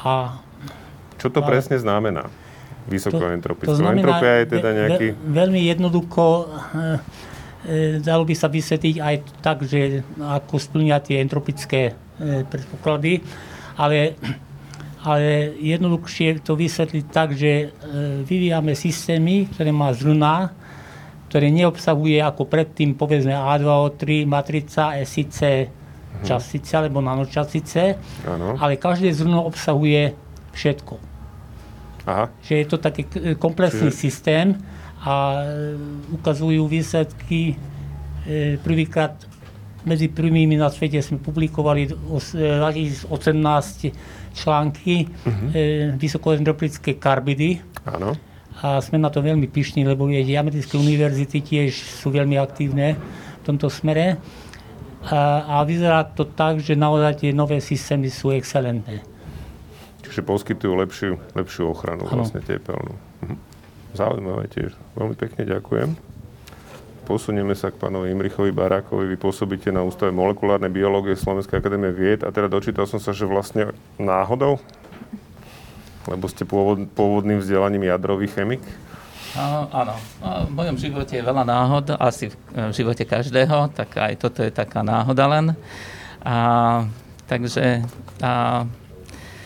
A, 0.08 0.40
Čo 1.20 1.28
to 1.28 1.44
a, 1.44 1.46
presne 1.46 1.76
znamená? 1.76 2.32
Vysokoentropické. 2.86 3.68
To, 3.68 3.76
to 3.76 3.82
znamená, 3.82 4.22
Entropia 4.22 4.34
je 4.40 4.46
teda 4.48 4.70
nejaký... 4.72 5.08
Ve, 5.12 5.34
veľmi 5.42 5.62
jednoducho 5.68 6.24
e, 6.24 6.46
e, 7.66 8.00
dalo 8.00 8.24
by 8.24 8.36
sa 8.38 8.48
vysvetliť 8.48 8.96
aj 9.02 9.16
tak, 9.42 9.58
že 9.66 10.06
ako 10.22 10.56
splňa 10.56 10.98
tie 11.02 11.18
entropické 11.20 11.82
e, 11.92 12.46
predpoklady, 12.46 13.26
ale 13.76 14.16
ale 15.06 15.54
jednoduchšie 15.62 16.42
to 16.42 16.58
vysvetliť 16.58 17.06
tak, 17.14 17.38
že 17.38 17.70
e, 17.70 18.26
vyvíjame 18.26 18.74
systémy, 18.74 19.46
ktoré 19.54 19.70
má 19.70 19.94
zrna, 19.94 20.50
ktoré 21.30 21.54
neobsahuje 21.54 22.18
ako 22.26 22.50
predtým 22.50 22.98
povedzme 22.98 23.38
A2O3 23.38 24.26
matrica, 24.26 24.98
SIC 25.06 25.70
mhm. 25.70 26.26
častice 26.26 26.74
alebo 26.74 27.06
nanočastice, 27.06 28.02
ano. 28.26 28.58
ale 28.58 28.82
každé 28.82 29.14
zrno 29.14 29.46
obsahuje 29.46 30.18
všetko. 30.58 30.98
Aha. 32.10 32.34
Že 32.42 32.54
je 32.58 32.66
to 32.66 32.78
taký 32.82 33.02
komplexný 33.38 33.94
Čiže... 33.94 34.02
systém 34.02 34.58
a 35.06 35.46
e, 35.46 35.78
ukazujú 36.18 36.66
výsledky 36.66 37.54
e, 38.26 38.58
prvýkrát 38.58 39.14
medzi 39.86 40.10
prvými 40.10 40.58
na 40.58 40.74
svete 40.74 40.98
sme 40.98 41.22
publikovali 41.22 41.94
2018 41.94 43.06
články 44.36 45.08
uh-huh. 45.08 45.50
e, 45.56 45.62
vysokoendroplické 45.96 47.00
karbidy. 47.00 47.64
Áno. 47.88 48.14
A 48.60 48.80
sme 48.84 49.00
na 49.00 49.08
to 49.08 49.24
veľmi 49.24 49.48
pyšní, 49.48 49.88
lebo 49.88 50.08
viete, 50.08 50.36
americké 50.36 50.76
univerzity 50.76 51.44
tiež 51.44 51.72
sú 51.76 52.12
veľmi 52.12 52.36
aktívne 52.40 52.96
v 53.42 53.44
tomto 53.44 53.72
smere. 53.72 54.20
A, 55.08 55.46
a 55.60 55.64
vyzerá 55.64 56.04
to 56.04 56.26
tak, 56.28 56.60
že 56.60 56.76
naozaj 56.76 57.24
tie 57.24 57.32
nové 57.32 57.62
systémy 57.64 58.10
sú 58.12 58.34
excelentné. 58.34 59.06
Čiže 60.02 60.22
poskytujú 60.26 60.74
lepšiu, 60.86 61.14
lepšiu 61.36 61.64
ochranu 61.72 62.08
ano. 62.08 62.24
vlastne 62.24 62.42
tepelnú. 62.44 62.96
Mhm. 63.24 63.36
Zaujímavé 63.96 64.52
tiež. 64.52 64.76
Veľmi 65.00 65.16
pekne 65.16 65.48
ďakujem. 65.48 65.90
Posunieme 67.06 67.54
sa 67.54 67.70
k 67.70 67.78
pánovi 67.78 68.10
Imrichovi 68.10 68.50
Barákovi. 68.50 69.06
Vy 69.14 69.18
pôsobíte 69.22 69.70
na 69.70 69.86
Ústave 69.86 70.10
molekulárnej 70.10 70.74
biológie 70.74 71.14
Slovenskej 71.14 71.62
akadémie 71.62 71.94
vied 71.94 72.26
a 72.26 72.34
teda 72.34 72.50
dočítal 72.50 72.90
som 72.90 72.98
sa, 72.98 73.14
že 73.14 73.30
vlastne 73.30 73.78
náhodou, 74.02 74.58
lebo 76.10 76.26
ste 76.26 76.50
pôvod, 76.50 76.82
pôvodným 76.98 77.46
vzdelaním 77.46 77.86
jadrový 77.94 78.26
chemik. 78.26 78.66
Uh, 79.38 79.70
áno, 79.70 79.94
v 80.50 80.52
mojom 80.58 80.82
živote 80.82 81.14
je 81.20 81.28
veľa 81.28 81.46
náhod, 81.46 81.94
asi 81.94 82.34
v 82.34 82.74
živote 82.74 83.06
každého, 83.06 83.70
tak 83.78 83.94
aj 84.02 84.26
toto 84.26 84.42
je 84.42 84.50
taká 84.50 84.82
náhoda 84.82 85.30
len. 85.30 85.46
A, 86.26 86.90
takže 87.30 87.86
a, 88.18 88.66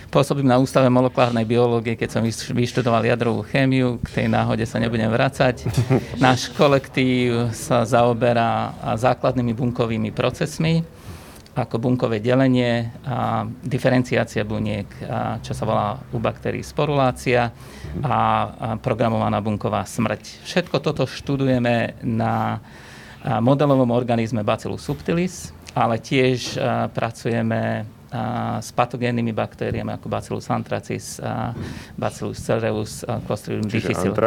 Pôsobím 0.10 0.50
na 0.50 0.58
Ústave 0.58 0.90
molekulárnej 0.90 1.46
biológie, 1.46 1.94
keď 1.94 2.10
som 2.18 2.26
vyštudoval 2.58 3.06
jadrovú 3.06 3.46
chémiu, 3.46 4.02
k 4.02 4.18
tej 4.18 4.26
náhode 4.26 4.66
sa 4.66 4.82
nebudem 4.82 5.06
vracať. 5.06 5.70
Náš 6.18 6.50
kolektív 6.58 7.54
sa 7.54 7.86
zaoberá 7.86 8.74
základnými 8.98 9.54
bunkovými 9.54 10.10
procesmi, 10.10 10.82
ako 11.54 11.78
bunkové 11.78 12.18
delenie 12.26 12.90
a 13.06 13.46
diferenciácia 13.62 14.42
buniek, 14.42 14.90
a 15.06 15.38
čo 15.46 15.54
sa 15.54 15.70
volá 15.70 16.02
u 16.10 16.18
baktérií 16.18 16.66
sporulácia 16.66 17.54
a 18.02 18.18
programovaná 18.82 19.38
bunková 19.46 19.86
smrť. 19.86 20.42
Všetko 20.42 20.82
toto 20.82 21.06
študujeme 21.06 22.02
na 22.02 22.58
modelovom 23.46 23.94
organizme 23.94 24.42
Bacillus 24.42 24.90
subtilis, 24.90 25.54
ale 25.78 26.02
tiež 26.02 26.58
pracujeme 26.98 27.86
s 28.60 28.70
patogénnymi 28.74 29.30
baktériami 29.30 29.94
ako 29.96 30.10
Bacillus 30.10 30.50
anthracis, 30.50 31.22
Bacillus 31.94 32.42
cereus, 32.42 33.06
Clostridium 33.30 33.70
difficile. 33.70 34.18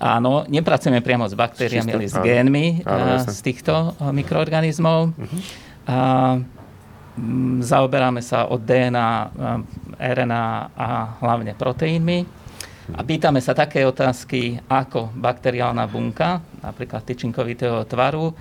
Áno, 0.00 0.48
nepracujeme 0.48 1.04
priamo 1.04 1.28
s 1.28 1.36
baktériami, 1.36 1.90
ale 1.92 2.08
s 2.08 2.16
génmi 2.16 2.80
áno, 2.88 3.20
z 3.20 3.40
týchto 3.44 3.98
mikroorganizmov. 4.00 5.12
Uh-huh. 5.12 5.40
A, 5.84 5.98
m, 7.20 7.60
zaoberáme 7.60 8.24
sa 8.24 8.48
od 8.48 8.64
DNA, 8.64 9.10
RNA 10.00 10.46
a 10.72 10.88
hlavne 11.20 11.52
proteínmi. 11.52 12.24
A 12.96 13.04
pýtame 13.04 13.44
sa 13.44 13.52
také 13.52 13.84
otázky, 13.84 14.56
ako 14.72 15.12
bakteriálna 15.20 15.84
bunka, 15.84 16.40
napríklad 16.64 17.04
tyčinkovitého 17.04 17.84
tvaru, 17.84 18.32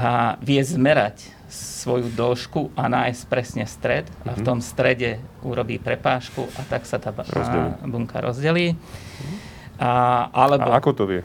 a 0.00 0.40
vie 0.40 0.58
zmerať 0.64 1.33
svoju 1.54 2.10
dĺžku 2.10 2.74
a 2.74 2.90
nájsť 2.90 3.22
presne 3.30 3.64
stred 3.68 4.08
a 4.26 4.34
v 4.34 4.40
mhm. 4.42 4.46
tom 4.46 4.58
strede 4.58 5.22
urobí 5.46 5.78
prepážku 5.78 6.48
a 6.58 6.60
tak 6.66 6.88
sa 6.88 6.98
tá 6.98 7.14
rozdelí. 7.14 7.70
bunka 7.86 8.18
rozdelí. 8.18 8.74
A, 9.78 9.90
alebo, 10.30 10.70
a 10.70 10.78
ako 10.78 10.90
to 10.94 11.04
vie? 11.06 11.22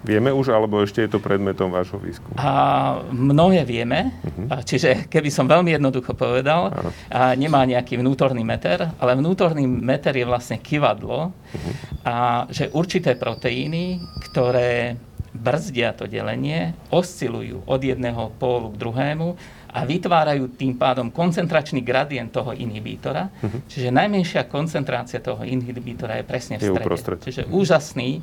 Vieme 0.00 0.32
už, 0.32 0.48
alebo 0.48 0.80
ešte 0.80 1.04
je 1.04 1.12
to 1.12 1.20
predmetom 1.20 1.68
vášho 1.68 2.00
výskumu? 2.00 2.32
A 2.40 3.04
mnohé 3.12 3.68
vieme, 3.68 4.16
uh-huh. 4.24 4.64
čiže 4.64 5.04
keby 5.12 5.28
som 5.28 5.44
veľmi 5.44 5.76
jednoducho 5.76 6.16
povedal, 6.16 6.72
a 7.12 7.36
nemá 7.36 7.68
nejaký 7.68 8.00
vnútorný 8.00 8.40
meter, 8.40 8.88
ale 8.96 9.12
vnútorný 9.20 9.68
meter 9.68 10.16
je 10.16 10.24
vlastne 10.24 10.56
kivadlo, 10.56 11.36
uh-huh. 11.36 11.72
a 12.08 12.16
že 12.48 12.72
určité 12.72 13.12
proteíny, 13.12 14.00
ktoré 14.24 14.96
brzdia 15.36 15.92
to 15.92 16.08
delenie, 16.08 16.72
oscilujú 16.88 17.62
od 17.68 17.80
jedného 17.84 18.32
pólu 18.40 18.72
k 18.72 18.80
druhému 18.80 19.28
a 19.70 19.86
vytvárajú 19.86 20.58
tým 20.58 20.74
pádom 20.74 21.14
koncentračný 21.14 21.80
gradient 21.86 22.34
toho 22.34 22.50
inhibítora. 22.50 23.30
Uh-huh. 23.30 23.62
Čiže 23.70 23.94
najmenšia 23.94 24.50
koncentrácia 24.50 25.22
toho 25.22 25.46
inhibítora 25.46 26.18
je 26.18 26.24
presne 26.26 26.58
v 26.58 26.74
strede. 26.74 26.82
Uprostred. 26.82 27.18
Čiže 27.22 27.42
úžasný 27.46 28.18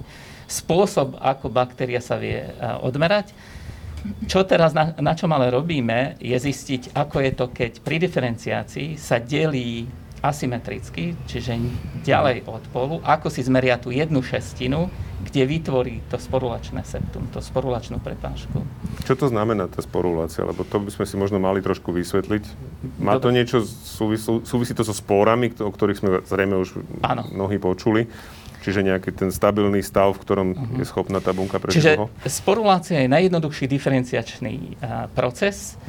spôsob, 0.47 1.15
ako 1.19 1.47
baktéria 1.47 2.03
sa 2.03 2.19
vie 2.19 2.43
odmerať. 2.83 3.31
Čo 4.27 4.47
teraz, 4.47 4.71
na, 4.71 4.95
na 4.99 5.11
čom 5.15 5.27
ale 5.35 5.51
robíme, 5.51 6.15
je 6.23 6.35
zistiť, 6.35 6.95
ako 6.95 7.15
je 7.19 7.31
to, 7.35 7.45
keď 7.51 7.71
pri 7.83 7.97
diferenciácii 7.99 8.95
sa 8.95 9.19
delí 9.19 9.87
asymetricky, 10.21 11.13
čiže 11.29 11.61
ďalej 12.01 12.49
od 12.49 12.63
polu, 12.73 12.97
ako 13.05 13.29
si 13.29 13.45
zmeria 13.45 13.77
tú 13.77 13.93
jednu 13.93 14.25
šestinu, 14.25 14.89
kde 15.17 15.49
vytvorí 15.49 16.05
to 16.13 16.21
sporulačné 16.21 16.85
septum, 16.85 17.25
to 17.33 17.41
sporulačnú 17.41 17.97
prepážku. 17.97 18.61
Čo 19.05 19.13
to 19.17 19.25
znamená 19.33 19.65
tá 19.65 19.81
sporulácia? 19.81 20.45
Lebo 20.45 20.61
to 20.61 20.77
by 20.77 20.93
sme 20.93 21.05
si 21.09 21.15
možno 21.17 21.41
mali 21.41 21.61
trošku 21.61 21.89
vysvetliť. 21.89 22.43
Má 23.01 23.17
to 23.17 23.33
niečo, 23.33 23.65
súvisí, 23.65 24.29
súvisí 24.45 24.73
to 24.77 24.85
so 24.85 24.93
spórami, 24.93 25.53
o 25.57 25.69
ktorých 25.73 25.99
sme 25.99 26.09
zrejme 26.21 26.55
už 26.61 26.81
ano. 27.01 27.25
mnohí 27.33 27.57
počuli. 27.57 28.05
Čiže 28.61 28.83
nejaký 28.83 29.15
ten 29.15 29.31
stabilný 29.31 29.79
stav, 29.79 30.11
v 30.11 30.21
ktorom 30.27 30.47
uh-huh. 30.51 30.79
je 30.81 30.85
schopná 30.85 31.23
tá 31.23 31.31
bunka 31.31 31.55
prežiť 31.55 31.77
Čiže 31.77 31.91
sporulácia 32.27 32.99
je 32.99 33.07
najjednoduchší 33.07 33.63
diferenciačný 33.63 34.75
proces 35.15 35.79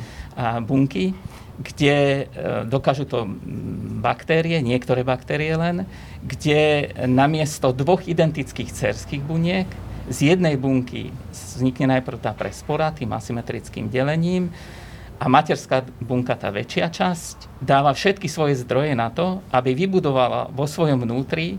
bunky, 0.62 1.10
kde 1.58 1.94
e, 1.94 2.24
dokážu 2.70 3.04
to 3.04 3.26
baktérie, 3.98 4.62
niektoré 4.62 5.02
baktérie 5.02 5.58
len, 5.58 5.84
kde 6.22 6.94
namiesto 7.10 7.74
dvoch 7.74 8.06
identických 8.06 8.70
cerských 8.70 9.22
buniek 9.26 9.66
z 10.08 10.34
jednej 10.34 10.56
bunky 10.56 11.12
vznikne 11.34 11.98
najprv 11.98 12.18
tá 12.22 12.32
prespora 12.32 12.94
tým 12.94 13.12
asymetrickým 13.12 13.90
delením 13.92 14.48
a 15.18 15.26
materská 15.26 15.82
bunka, 15.98 16.38
tá 16.38 16.48
väčšia 16.54 16.88
časť, 16.94 17.58
dáva 17.58 17.90
všetky 17.90 18.30
svoje 18.30 18.54
zdroje 18.62 18.94
na 18.94 19.10
to, 19.10 19.42
aby 19.50 19.74
vybudovala 19.74 20.54
vo 20.54 20.64
svojom 20.64 21.02
vnútri 21.02 21.58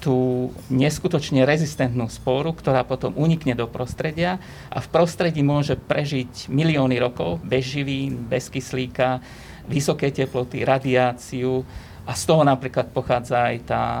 tú 0.00 0.48
neskutočne 0.72 1.44
rezistentnú 1.44 2.08
sporu, 2.08 2.56
ktorá 2.56 2.82
potom 2.88 3.12
unikne 3.14 3.52
do 3.52 3.68
prostredia 3.68 4.40
a 4.72 4.80
v 4.80 4.88
prostredí 4.88 5.44
môže 5.44 5.76
prežiť 5.76 6.48
milióny 6.48 6.96
rokov 6.96 7.38
bez 7.44 7.68
živín, 7.68 8.24
bez 8.24 8.48
kyslíka, 8.48 9.20
vysoké 9.68 10.08
teploty, 10.10 10.64
radiáciu 10.64 11.62
a 12.08 12.16
z 12.16 12.22
toho 12.26 12.42
napríklad 12.42 12.90
pochádza 12.90 13.52
aj 13.52 13.56
tá 13.68 13.82
a, 13.84 13.94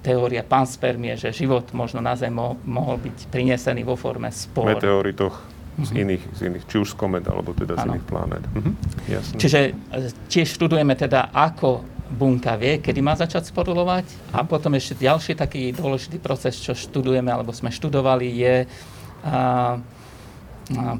teória 0.00 0.46
panspermie, 0.46 1.18
že 1.18 1.34
život 1.34 1.66
možno 1.74 1.98
na 1.98 2.14
Zem 2.14 2.32
mo- 2.32 2.56
mohol 2.64 3.02
byť 3.02 3.28
prinesený 3.28 3.82
vo 3.82 3.98
forme 3.98 4.30
spor. 4.30 4.70
Meteoritoch 4.70 5.52
z 5.74 5.90
mm-hmm. 5.90 6.02
iných, 6.06 6.22
z 6.38 6.40
iných, 6.46 6.64
či 6.70 6.76
už 6.78 6.94
z 6.94 6.96
komet, 6.96 7.26
alebo 7.26 7.50
teda 7.50 7.74
ano. 7.74 7.82
z 7.82 7.84
iných 7.98 8.06
planét. 8.06 8.44
Mhm. 8.54 8.70
Jasne. 9.10 9.36
Čiže 9.42 9.60
e, 9.66 9.98
tiež 10.30 10.48
študujeme 10.54 10.94
teda, 10.94 11.34
ako 11.34 11.82
bunka 12.10 12.54
vie, 12.60 12.78
kedy 12.78 13.00
má 13.00 13.16
začať 13.16 13.48
sporulovať. 13.48 14.34
A 14.36 14.44
potom 14.44 14.76
ešte 14.76 15.04
ďalší 15.04 15.34
taký 15.34 15.72
dôležitý 15.72 16.20
proces, 16.20 16.56
čo 16.60 16.76
študujeme, 16.76 17.32
alebo 17.32 17.50
sme 17.50 17.72
študovali, 17.72 18.28
je 18.28 18.56
a, 19.24 19.80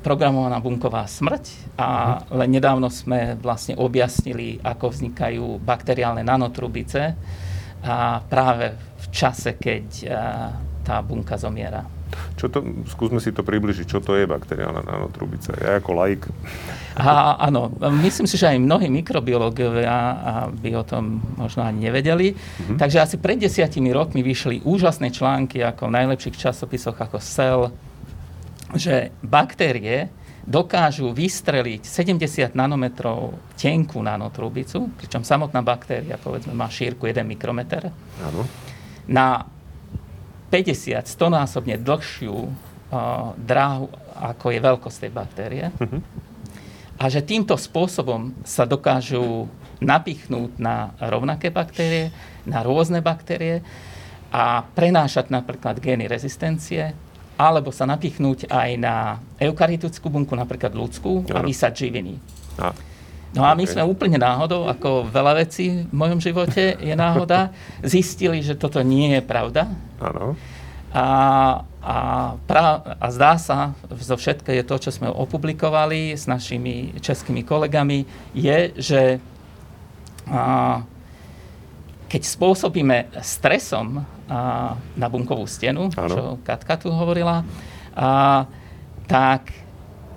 programovaná 0.04 0.61
bunková 0.61 1.08
smrť 1.08 1.73
a 1.80 1.88
mhm. 1.88 2.37
len 2.37 2.50
nedávno 2.52 2.92
sme 2.92 3.40
vlastne 3.40 3.80
objasnili, 3.80 4.61
ako 4.61 4.92
vznikajú 4.92 5.56
bakteriálne 5.64 6.20
nanotrubice 6.20 7.16
a 7.80 8.20
práve 8.20 8.76
v 8.76 9.06
čase, 9.08 9.56
keď 9.56 9.87
tá 10.84 11.00
bunka 11.00 11.40
zomiera. 11.40 11.93
Čo 12.35 12.47
to, 12.50 12.59
skúsme 12.90 13.18
si 13.23 13.30
to 13.30 13.47
približiť, 13.47 13.87
čo 13.87 13.99
to 14.02 14.18
je 14.18 14.26
bakteriálna 14.26 14.83
nanotrubica. 14.83 15.54
Ja 15.59 15.78
ako 15.78 15.90
laik. 15.94 16.26
A, 16.99 17.38
áno, 17.50 17.75
myslím 18.02 18.26
si, 18.26 18.38
že 18.38 18.54
aj 18.54 18.59
mnohí 18.62 18.87
mikrobiológovia 18.90 19.97
by 20.54 20.71
o 20.78 20.85
tom 20.87 21.23
možno 21.38 21.66
ani 21.66 21.90
nevedeli. 21.90 22.35
Mm-hmm. 22.35 22.78
Takže 22.78 22.99
asi 23.02 23.16
pred 23.18 23.38
desiatimi 23.38 23.90
rokmi 23.90 24.23
vyšli 24.23 24.62
úžasné 24.62 25.11
články 25.11 25.62
ako 25.62 25.90
v 25.90 25.97
najlepších 25.99 26.37
časopisoch 26.38 26.99
ako 26.99 27.18
Cell, 27.18 27.61
že 28.75 29.14
baktérie 29.23 30.11
dokážu 30.44 31.09
vystreliť 31.11 31.88
70 31.88 32.52
nanometrov 32.52 33.33
tenkú 33.56 34.04
nanotrubicu, 34.04 34.92
pričom 35.00 35.25
samotná 35.25 35.64
baktéria, 35.64 36.21
povedzme, 36.21 36.52
má 36.52 36.68
šírku 36.68 37.09
1 37.09 37.25
mikrometer, 37.25 37.88
Áno. 38.21 38.44
na 39.09 39.49
50, 40.54 41.02
100 41.02 41.18
násobne 41.34 41.75
dlhšiu 41.75 42.30
uh, 42.30 43.34
dráhu, 43.34 43.90
ako 44.14 44.54
je 44.54 44.61
veľkosť 44.62 44.99
tej 45.02 45.11
baktérie. 45.11 45.64
Uh-huh. 45.75 45.99
A 46.94 47.11
že 47.11 47.26
týmto 47.26 47.58
spôsobom 47.58 48.30
sa 48.46 48.62
dokážu 48.62 49.50
napichnúť 49.82 50.54
na 50.62 50.94
rovnaké 51.02 51.50
baktérie, 51.50 52.14
na 52.46 52.62
rôzne 52.62 53.02
baktérie 53.02 53.66
a 54.30 54.62
prenášať 54.62 55.34
napríklad 55.34 55.82
gény 55.82 56.06
rezistencie 56.06 56.94
alebo 57.34 57.75
sa 57.75 57.82
napichnúť 57.90 58.46
aj 58.46 58.70
na 58.78 59.18
eukarytickú 59.42 60.06
bunku, 60.06 60.38
napríklad 60.38 60.70
ľudskú, 60.70 61.26
a 61.34 61.42
vysať 61.42 61.90
živiny. 61.90 62.14
A. 62.62 62.70
No 63.34 63.42
a 63.42 63.58
my 63.58 63.66
sme 63.66 63.82
úplne 63.82 64.14
náhodou, 64.14 64.70
ako 64.70 65.10
veľa 65.10 65.42
vecí 65.42 65.82
v 65.90 65.94
mojom 65.94 66.22
živote 66.22 66.78
je 66.78 66.94
náhoda, 66.94 67.50
zistili, 67.82 68.38
že 68.38 68.54
toto 68.54 68.78
nie 68.78 69.18
je 69.18 69.22
pravda. 69.26 69.74
Áno. 69.98 70.38
A, 70.94 71.06
a, 71.82 71.96
pra, 72.46 72.94
a 73.02 73.06
zdá 73.10 73.34
sa, 73.34 73.74
zo 73.90 74.14
všetko 74.14 74.54
je 74.54 74.62
to, 74.62 74.76
čo 74.78 74.90
sme 74.94 75.10
opublikovali 75.10 76.14
s 76.14 76.30
našimi 76.30 76.94
českými 77.02 77.42
kolegami, 77.42 78.06
je, 78.30 78.58
že 78.78 79.02
a, 80.30 80.86
keď 82.06 82.22
spôsobíme 82.22 83.18
stresom 83.18 83.98
a, 83.98 84.78
na 84.94 85.06
bunkovú 85.10 85.50
stenu, 85.50 85.90
ano. 85.98 86.06
čo 86.06 86.22
Katka 86.46 86.78
tu 86.78 86.94
hovorila, 86.94 87.42
a, 87.98 88.46
tak 89.10 89.50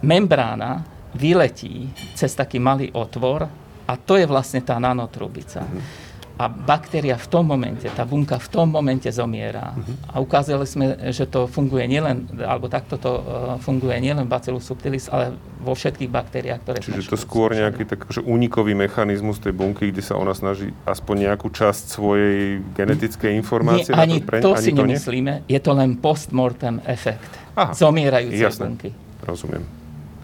membrána 0.06 0.86
vyletí 1.18 1.90
cez 2.14 2.32
taký 2.38 2.62
malý 2.62 2.94
otvor 2.94 3.50
a 3.88 3.94
to 3.98 4.16
je 4.16 4.30
vlastne 4.30 4.62
tá 4.62 4.78
nanotrubica. 4.78 5.66
Mhm 5.66 6.08
a 6.38 6.46
baktéria 6.46 7.18
v 7.18 7.28
tom 7.34 7.50
momente, 7.50 7.90
tá 7.90 8.06
bunka 8.06 8.38
v 8.38 8.50
tom 8.54 8.70
momente 8.70 9.10
zomiera. 9.10 9.74
Uh-huh. 9.74 10.14
A 10.14 10.16
ukázali 10.22 10.70
sme, 10.70 10.86
že 11.10 11.26
to 11.26 11.50
funguje 11.50 11.90
nielen, 11.90 12.30
alebo 12.46 12.70
takto 12.70 13.02
to 13.02 13.12
uh, 13.18 13.22
funguje 13.58 13.98
nielen 13.98 14.30
Bacillus 14.30 14.70
subtilis, 14.70 15.10
ale 15.10 15.34
vo 15.58 15.74
všetkých 15.74 16.10
baktériách, 16.14 16.62
ktoré 16.62 16.78
Čiže 16.86 17.10
to 17.10 17.18
skôr 17.18 17.58
nejaký 17.58 17.90
tak, 17.90 18.06
že 18.14 18.22
únikový 18.22 18.78
mechanizmus 18.78 19.42
tej 19.42 19.58
bunky, 19.58 19.90
kde 19.90 20.06
sa 20.06 20.14
ona 20.14 20.38
snaží 20.38 20.70
aspoň 20.86 21.34
nejakú 21.34 21.50
časť 21.50 21.84
svojej 21.98 22.62
genetickej 22.78 23.34
informácie. 23.34 23.98
Nie, 23.98 23.98
ani 23.98 24.18
to, 24.22 24.26
pre, 24.30 24.38
to 24.38 24.54
ani 24.54 24.62
si 24.62 24.72
to 24.78 24.86
nemyslíme, 24.86 25.34
nie? 25.42 25.50
je 25.50 25.60
to 25.60 25.72
len 25.74 25.98
postmortem 25.98 26.86
efekt. 26.86 27.34
Aha, 27.58 27.74
zomierajúcej 27.74 28.46
jasné. 28.46 28.70
bunky. 28.70 28.90
Rozumiem, 29.26 29.66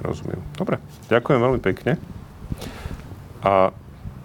rozumiem. 0.04 0.44
Dobre, 0.60 0.78
ďakujem 1.08 1.39
veľmi 1.39 1.62
pekne. 1.63 1.96
A 3.44 3.72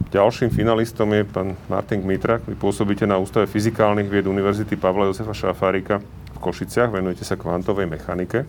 Ďalším 0.08 0.48
finalistom 0.48 1.12
je 1.12 1.20
pán 1.28 1.52
Martin 1.68 2.00
Gmitrak. 2.00 2.40
Vy 2.48 2.56
pôsobíte 2.56 3.04
na 3.04 3.20
Ústave 3.20 3.44
fyzikálnych 3.44 4.08
vied 4.08 4.24
Univerzity 4.24 4.72
Pavla 4.80 5.04
Josefa 5.04 5.36
Šafárika 5.36 6.00
v 6.32 6.38
Košiciach, 6.40 6.88
venujete 6.88 7.28
sa 7.28 7.36
kvantovej 7.36 7.84
mechanike. 7.84 8.48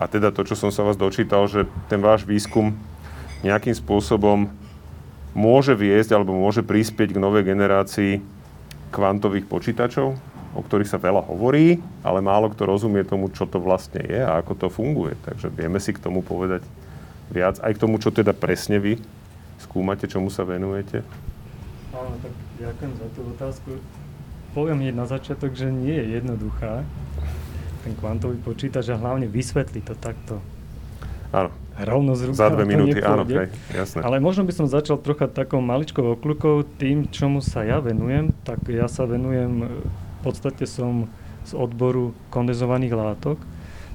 A 0.00 0.08
teda 0.08 0.32
to, 0.32 0.48
čo 0.48 0.56
som 0.56 0.72
sa 0.72 0.80
vás 0.88 0.96
dočítal, 0.96 1.44
že 1.44 1.68
ten 1.92 2.00
váš 2.00 2.24
výskum 2.24 2.72
nejakým 3.44 3.76
spôsobom 3.76 4.48
môže 5.36 5.76
viesť 5.76 6.16
alebo 6.16 6.32
môže 6.32 6.64
prispieť 6.64 7.12
k 7.12 7.20
novej 7.20 7.52
generácii 7.52 8.24
kvantových 8.88 9.44
počítačov, 9.44 10.16
o 10.58 10.60
ktorých 10.66 10.90
sa 10.90 10.98
veľa 10.98 11.22
hovorí, 11.22 11.78
ale 12.02 12.18
málo 12.18 12.50
kto 12.50 12.66
rozumie 12.66 13.06
tomu, 13.06 13.30
čo 13.30 13.46
to 13.46 13.62
vlastne 13.62 14.02
je 14.02 14.18
a 14.18 14.42
ako 14.42 14.52
to 14.58 14.66
funguje. 14.66 15.14
Takže 15.22 15.54
vieme 15.54 15.78
si 15.78 15.94
k 15.94 16.02
tomu 16.02 16.26
povedať 16.26 16.66
viac, 17.30 17.62
aj 17.62 17.78
k 17.78 17.82
tomu, 17.86 18.02
čo 18.02 18.10
teda 18.10 18.34
presne 18.34 18.82
vy 18.82 18.98
skúmate, 19.62 20.10
čomu 20.10 20.34
sa 20.34 20.42
venujete? 20.42 21.06
Áno, 21.94 22.18
tak 22.18 22.34
ďakujem 22.58 22.92
za 22.98 23.06
tú 23.14 23.20
otázku. 23.38 23.70
Poviem 24.58 24.82
hneď 24.82 24.94
na 24.98 25.06
začiatok, 25.06 25.54
že 25.54 25.70
nie 25.70 25.94
je 25.94 26.18
jednoduchá 26.18 26.82
ten 27.86 27.94
kvantový 27.94 28.42
počítač 28.42 28.90
a 28.90 28.98
hlavne 28.98 29.30
vysvetli 29.30 29.78
to 29.86 29.94
takto. 29.94 30.42
Áno. 31.30 31.54
Rovno 31.78 32.18
z 32.18 32.34
ruka, 32.34 32.42
Za 32.42 32.50
dve 32.50 32.66
minúty, 32.66 32.98
áno, 32.98 33.22
okay, 33.22 33.54
jasné. 33.70 34.02
Ale 34.02 34.18
možno 34.18 34.42
by 34.42 34.50
som 34.50 34.66
začal 34.66 34.98
trocha 34.98 35.30
takou 35.30 35.62
maličkou 35.62 36.18
okľukou 36.18 36.66
tým, 36.74 37.06
čomu 37.06 37.38
sa 37.38 37.62
ja 37.62 37.78
venujem. 37.78 38.34
Tak 38.42 38.66
ja 38.66 38.90
sa 38.90 39.06
venujem, 39.06 39.62
podstate 40.28 40.68
som 40.68 41.08
z 41.48 41.56
odboru 41.56 42.12
kondenzovaných 42.28 42.92
látok. 42.92 43.40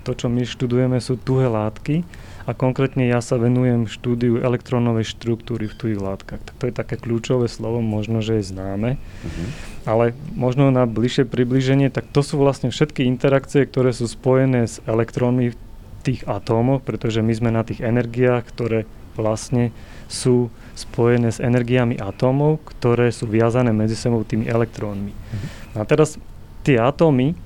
To, 0.04 0.12
čo 0.12 0.28
my 0.28 0.44
študujeme, 0.44 0.98
sú 1.00 1.16
tuhé 1.16 1.48
látky 1.48 2.04
a 2.44 2.52
konkrétne 2.52 3.08
ja 3.08 3.24
sa 3.24 3.40
venujem 3.40 3.88
štúdiu 3.88 4.44
elektrónovej 4.44 5.08
štruktúry 5.16 5.72
v 5.72 5.78
tých 5.80 6.00
látkach. 6.02 6.44
Tak 6.44 6.56
to 6.60 6.64
je 6.68 6.76
také 6.76 6.96
kľúčové 7.00 7.48
slovo, 7.48 7.80
možno, 7.80 8.20
že 8.20 8.44
je 8.44 8.52
známe, 8.52 9.00
mm-hmm. 9.00 9.48
ale 9.88 10.12
možno 10.36 10.68
na 10.76 10.84
bližšie 10.84 11.24
približenie, 11.24 11.88
tak 11.88 12.12
to 12.12 12.20
sú 12.20 12.36
vlastne 12.36 12.68
všetky 12.68 13.08
interakcie, 13.08 13.64
ktoré 13.64 13.96
sú 13.96 14.12
spojené 14.12 14.68
s 14.68 14.84
elektrónmi 14.84 15.56
tých 16.04 16.28
atómov, 16.28 16.84
pretože 16.84 17.24
my 17.24 17.32
sme 17.32 17.50
na 17.56 17.64
tých 17.64 17.80
energiách, 17.80 18.44
ktoré 18.52 18.84
vlastne 19.16 19.72
sú 20.12 20.52
spojené 20.74 21.30
s 21.30 21.40
energiami 21.40 21.98
atómov, 22.02 22.66
ktoré 22.66 23.14
sú 23.14 23.30
viazané 23.30 23.70
medzi 23.70 23.94
sebou 23.94 24.26
tými 24.26 24.50
elektrónmi. 24.50 25.14
Mm-hmm. 25.14 25.78
A 25.78 25.86
teraz 25.86 26.18
tie 26.66 26.82
atómy 26.82 27.38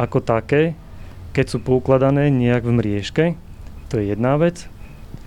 ako 0.00 0.24
také, 0.24 0.74
keď 1.36 1.46
sú 1.54 1.58
poukladané 1.62 2.32
nejak 2.32 2.64
v 2.66 2.72
mriežke, 2.72 3.24
to 3.92 4.00
je 4.00 4.10
jedna 4.10 4.40
vec. 4.40 4.66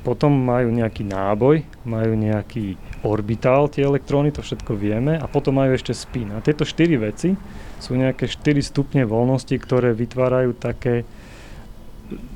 Potom 0.03 0.31
majú 0.31 0.71
nejaký 0.71 1.03
náboj, 1.03 1.67
majú 1.83 2.15
nejaký 2.15 2.79
orbitál, 3.03 3.67
tie 3.67 3.83
elektróny, 3.83 4.31
to 4.31 4.39
všetko 4.39 4.75
vieme. 4.75 5.19
A 5.19 5.27
potom 5.27 5.59
majú 5.59 5.75
ešte 5.75 5.91
spin. 5.91 6.31
A 6.31 6.43
tieto 6.43 6.63
štyri 6.63 6.95
veci 6.95 7.35
sú 7.79 7.95
nejaké 7.95 8.27
4 8.27 8.59
stupne 8.63 9.03
voľnosti, 9.03 9.51
ktoré 9.59 9.91
vytvárajú 9.91 10.55
také 10.55 11.03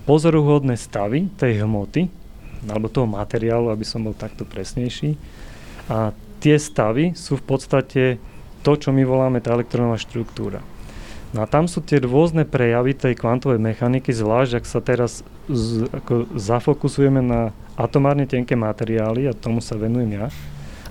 pozoruhodné 0.04 0.76
stavy 0.76 1.32
tej 1.40 1.64
hmoty, 1.64 2.12
alebo 2.70 2.92
toho 2.92 3.10
materiálu, 3.10 3.74
aby 3.74 3.86
som 3.88 4.06
bol 4.06 4.14
takto 4.14 4.46
presnejší. 4.46 5.18
A 5.90 6.14
tie 6.42 6.58
stavy 6.58 7.14
sú 7.18 7.38
v 7.38 7.46
podstate 7.46 8.04
to, 8.62 8.72
čo 8.78 8.94
my 8.94 9.02
voláme 9.06 9.42
tá 9.42 9.54
elektronová 9.58 9.98
štruktúra. 9.98 10.62
No 11.32 11.42
a 11.42 11.48
tam 11.48 11.66
sú 11.66 11.80
tie 11.80 12.04
rôzne 12.04 12.44
prejavy 12.44 12.92
tej 12.92 13.16
kvantovej 13.16 13.58
mechaniky, 13.58 14.12
zvlášť 14.12 14.62
ak 14.62 14.66
sa 14.68 14.80
teraz 14.84 15.24
z, 15.48 15.88
ako 15.88 16.28
zafokusujeme 16.36 17.24
na 17.24 17.56
atomárne 17.80 18.28
tenké 18.28 18.60
materiály 18.60 19.32
a 19.32 19.34
tomu 19.34 19.64
sa 19.64 19.80
venujem 19.80 20.12
ja. 20.12 20.28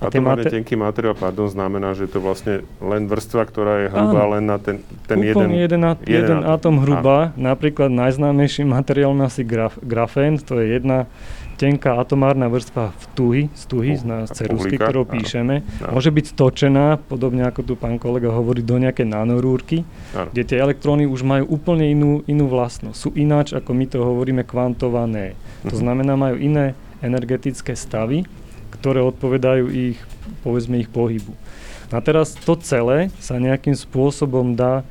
A 0.01 0.09
Atomárne 0.09 0.49
mater- 0.49 0.57
tenký 0.57 0.73
materiál, 0.73 1.13
pardon, 1.13 1.45
znamená, 1.45 1.93
že 1.93 2.09
je 2.09 2.17
to 2.17 2.25
vlastne 2.25 2.65
len 2.81 3.05
vrstva, 3.05 3.45
ktorá 3.45 3.85
je 3.85 3.87
hrubá 3.93 4.33
len 4.33 4.49
na 4.49 4.57
ten, 4.57 4.81
ten 5.05 5.21
jeden, 5.21 5.53
jeden, 5.53 5.81
jeden, 5.85 6.09
jeden 6.09 6.39
atom 6.41 6.81
hrubá. 6.81 7.37
Napríklad 7.37 7.93
najznámejší 7.93 8.65
materiál 8.65 9.13
asi 9.21 9.45
graf, 9.45 9.77
grafén, 9.85 10.41
to 10.41 10.57
je 10.57 10.81
jedna 10.81 11.05
tenká 11.61 12.01
atomárna 12.01 12.49
vrstva 12.49 12.89
v 12.89 13.05
tuhy, 13.13 13.43
z 13.53 13.63
tuhy, 13.69 13.93
uh, 13.93 14.01
na 14.01 14.17
cerusky, 14.25 14.81
ktorou 14.81 15.05
píšeme. 15.05 15.61
Áno. 15.61 15.93
Môže 15.93 16.09
byť 16.09 16.25
stočená, 16.33 16.97
podobne 16.97 17.45
ako 17.45 17.61
tu 17.61 17.73
pán 17.77 18.01
kolega 18.01 18.33
hovorí, 18.33 18.65
do 18.65 18.81
nejaké 18.81 19.05
nanorúrky, 19.05 19.85
áno. 20.17 20.33
kde 20.33 20.41
tie 20.41 20.57
elektróny 20.57 21.05
už 21.05 21.21
majú 21.21 21.45
úplne 21.53 21.85
inú, 21.93 22.25
inú 22.25 22.49
vlastnosť. 22.49 22.97
Sú 22.97 23.09
ináč, 23.13 23.53
ako 23.53 23.77
my 23.77 23.85
to 23.85 24.01
hovoríme, 24.01 24.41
kvantované. 24.41 25.37
To 25.69 25.77
mhm. 25.77 25.81
znamená, 25.85 26.17
majú 26.17 26.41
iné 26.41 26.73
energetické 27.05 27.77
stavy, 27.77 28.25
ktoré 28.73 29.05
odpovedajú 29.05 29.69
ich, 29.69 30.01
povedzme, 30.41 30.81
ich 30.81 30.89
pohybu. 30.89 31.37
A 31.91 31.99
teraz 31.99 32.33
to 32.33 32.55
celé 32.57 33.11
sa 33.19 33.35
nejakým 33.35 33.75
spôsobom 33.75 34.55
dá 34.57 34.81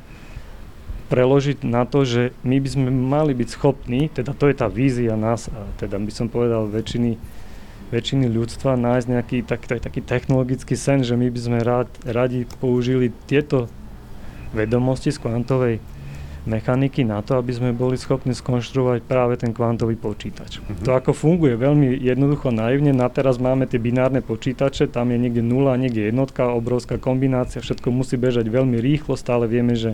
preložiť 1.11 1.67
na 1.67 1.83
to, 1.83 2.07
že 2.07 2.31
my 2.47 2.63
by 2.63 2.69
sme 2.71 2.87
mali 2.87 3.35
byť 3.35 3.49
schopní, 3.51 4.07
teda 4.07 4.31
to 4.31 4.47
je 4.47 4.55
tá 4.55 4.71
vízia 4.71 5.19
nás, 5.19 5.51
a 5.51 5.67
teda 5.75 5.99
by 5.99 6.07
som 6.07 6.31
povedal 6.31 6.71
väčšiny, 6.71 7.19
väčšiny 7.91 8.31
ľudstva, 8.31 8.79
nájsť 8.79 9.07
nejaký 9.11 9.37
tak, 9.43 9.67
tak, 9.67 9.83
taký 9.83 9.99
technologický 9.99 10.79
sen, 10.79 11.03
že 11.03 11.19
my 11.19 11.27
by 11.27 11.39
sme 11.43 11.59
rád, 11.59 11.91
radi 12.07 12.47
použili 12.63 13.11
tieto 13.27 13.67
vedomosti 14.55 15.11
z 15.11 15.19
kvantovej 15.19 15.83
mechaniky 16.41 17.05
na 17.05 17.21
to, 17.21 17.37
aby 17.37 17.53
sme 17.53 17.69
boli 17.69 17.99
schopní 17.99 18.33
skonštruovať 18.33 19.05
práve 19.05 19.37
ten 19.37 19.53
kvantový 19.53 19.93
počítač. 19.93 20.57
Mm-hmm. 20.57 20.85
To 20.89 20.97
ako 20.97 21.11
funguje 21.13 21.53
veľmi 21.53 22.01
jednoducho 22.01 22.49
naivne, 22.49 22.95
na 22.95 23.11
teraz 23.13 23.37
máme 23.37 23.69
tie 23.69 23.77
binárne 23.77 24.25
počítače, 24.25 24.89
tam 24.89 25.13
je 25.13 25.21
niekde 25.21 25.43
nula, 25.45 25.77
niekde 25.77 26.09
jednotka, 26.09 26.49
obrovská 26.49 26.97
kombinácia, 26.97 27.61
všetko 27.61 27.93
musí 27.93 28.17
bežať 28.17 28.49
veľmi 28.49 28.79
rýchlo, 28.81 29.13
stále 29.13 29.45
vieme, 29.45 29.77
že 29.77 29.93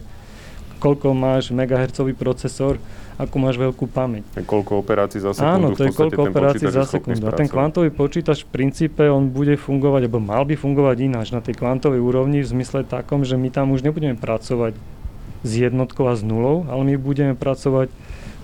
koľko 0.78 1.13
máš 1.18 1.50
megahertzový 1.52 2.13
procesor, 2.13 2.78
ako 3.18 3.36
máš 3.42 3.58
veľkú 3.58 3.90
pamäť. 3.90 4.24
A 4.38 4.46
koľko 4.46 4.86
operácií 4.86 5.18
za 5.18 5.34
sekundu. 5.34 5.50
Áno, 5.50 5.68
to 5.74 5.90
je 5.90 5.92
koľko 5.92 6.22
operácií 6.30 6.70
za 6.70 6.86
sekundu. 6.86 7.26
A 7.26 7.34
ten 7.34 7.50
kvantový 7.50 7.90
počítač 7.90 8.46
v 8.46 8.50
princípe 8.54 9.10
on 9.10 9.34
bude 9.34 9.58
fungovať, 9.58 10.06
alebo 10.06 10.22
mal 10.22 10.46
by 10.46 10.54
fungovať 10.54 10.98
ináč 11.02 11.34
na 11.34 11.42
tej 11.42 11.58
kvantovej 11.58 11.98
úrovni 11.98 12.46
v 12.46 12.48
zmysle 12.48 12.86
takom, 12.86 13.26
že 13.26 13.34
my 13.34 13.50
tam 13.50 13.74
už 13.74 13.82
nebudeme 13.82 14.13
pracovať 14.13 14.78
s 15.42 15.52
jednotkou 15.52 16.06
a 16.10 16.13
s 16.13 16.22
nulou, 16.22 16.70
ale 16.70 16.94
my 16.94 16.96
budeme 17.02 17.34
pracovať 17.34 17.90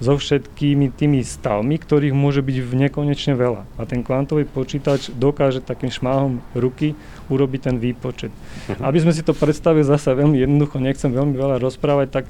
so 0.02 0.18
všetkými 0.18 0.92
tými 0.92 1.22
stavmi, 1.22 1.78
ktorých 1.78 2.12
môže 2.12 2.42
byť 2.42 2.58
v 2.60 2.74
nekonečne 2.88 3.38
veľa. 3.38 3.64
A 3.78 3.82
ten 3.86 4.02
kvantový 4.02 4.44
počítač 4.44 5.14
dokáže 5.14 5.62
takým 5.62 5.94
šmáhom 5.94 6.42
ruky 6.58 6.98
urobiť 7.34 7.74
ten 7.74 7.76
výpočet. 7.82 8.30
Uh-huh. 8.30 8.86
Aby 8.86 9.02
sme 9.02 9.12
si 9.12 9.26
to 9.26 9.34
predstavili 9.34 9.82
zase 9.82 10.14
veľmi 10.14 10.38
jednoducho, 10.38 10.78
nechcem 10.78 11.10
veľmi 11.10 11.34
veľa 11.34 11.58
rozprávať, 11.58 12.08
tak 12.14 12.26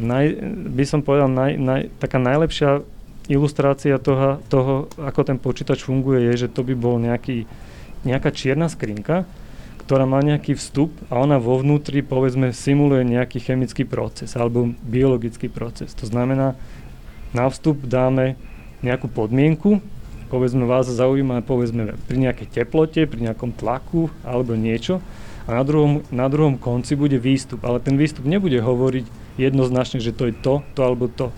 naj, 0.00 0.24
by 0.72 0.84
som 0.88 1.04
povedal, 1.04 1.28
naj, 1.28 1.60
naj, 1.60 1.82
taká 2.00 2.16
najlepšia 2.16 2.82
ilustrácia 3.28 4.00
toho, 4.00 4.40
toho, 4.48 4.88
ako 4.96 5.20
ten 5.22 5.36
počítač 5.36 5.84
funguje, 5.84 6.32
je, 6.32 6.48
že 6.48 6.48
to 6.48 6.64
by 6.64 6.72
bol 6.72 6.96
nejaký, 6.96 7.44
nejaká 8.08 8.32
čierna 8.32 8.72
skrinka, 8.72 9.28
ktorá 9.84 10.04
má 10.04 10.20
nejaký 10.20 10.56
vstup 10.56 10.92
a 11.08 11.20
ona 11.20 11.40
vo 11.40 11.60
vnútri 11.60 12.04
povedzme 12.04 12.52
simuluje 12.52 13.08
nejaký 13.08 13.40
chemický 13.40 13.88
proces 13.88 14.36
alebo 14.36 14.72
biologický 14.84 15.48
proces. 15.48 15.92
To 15.96 16.04
znamená, 16.04 16.56
na 17.32 17.44
vstup 17.48 17.84
dáme 17.84 18.36
nejakú 18.84 19.08
podmienku, 19.08 19.80
povedzme 20.28 20.68
vás 20.68 20.86
zaujíma 20.86 21.42
povedzme 21.42 21.96
pri 22.06 22.16
nejakej 22.28 22.62
teplote, 22.62 23.08
pri 23.08 23.32
nejakom 23.32 23.56
tlaku 23.56 24.12
alebo 24.22 24.54
niečo 24.54 25.00
a 25.48 25.56
na 25.56 25.64
druhom, 25.64 26.04
na 26.12 26.28
druhom 26.28 26.60
konci 26.60 26.92
bude 26.92 27.16
výstup, 27.16 27.64
ale 27.64 27.80
ten 27.80 27.96
výstup 27.96 28.28
nebude 28.28 28.60
hovoriť 28.60 29.08
jednoznačne, 29.40 29.98
že 29.98 30.12
to 30.12 30.28
je 30.28 30.34
to, 30.36 30.60
to 30.76 30.80
alebo 30.84 31.08
to 31.08 31.32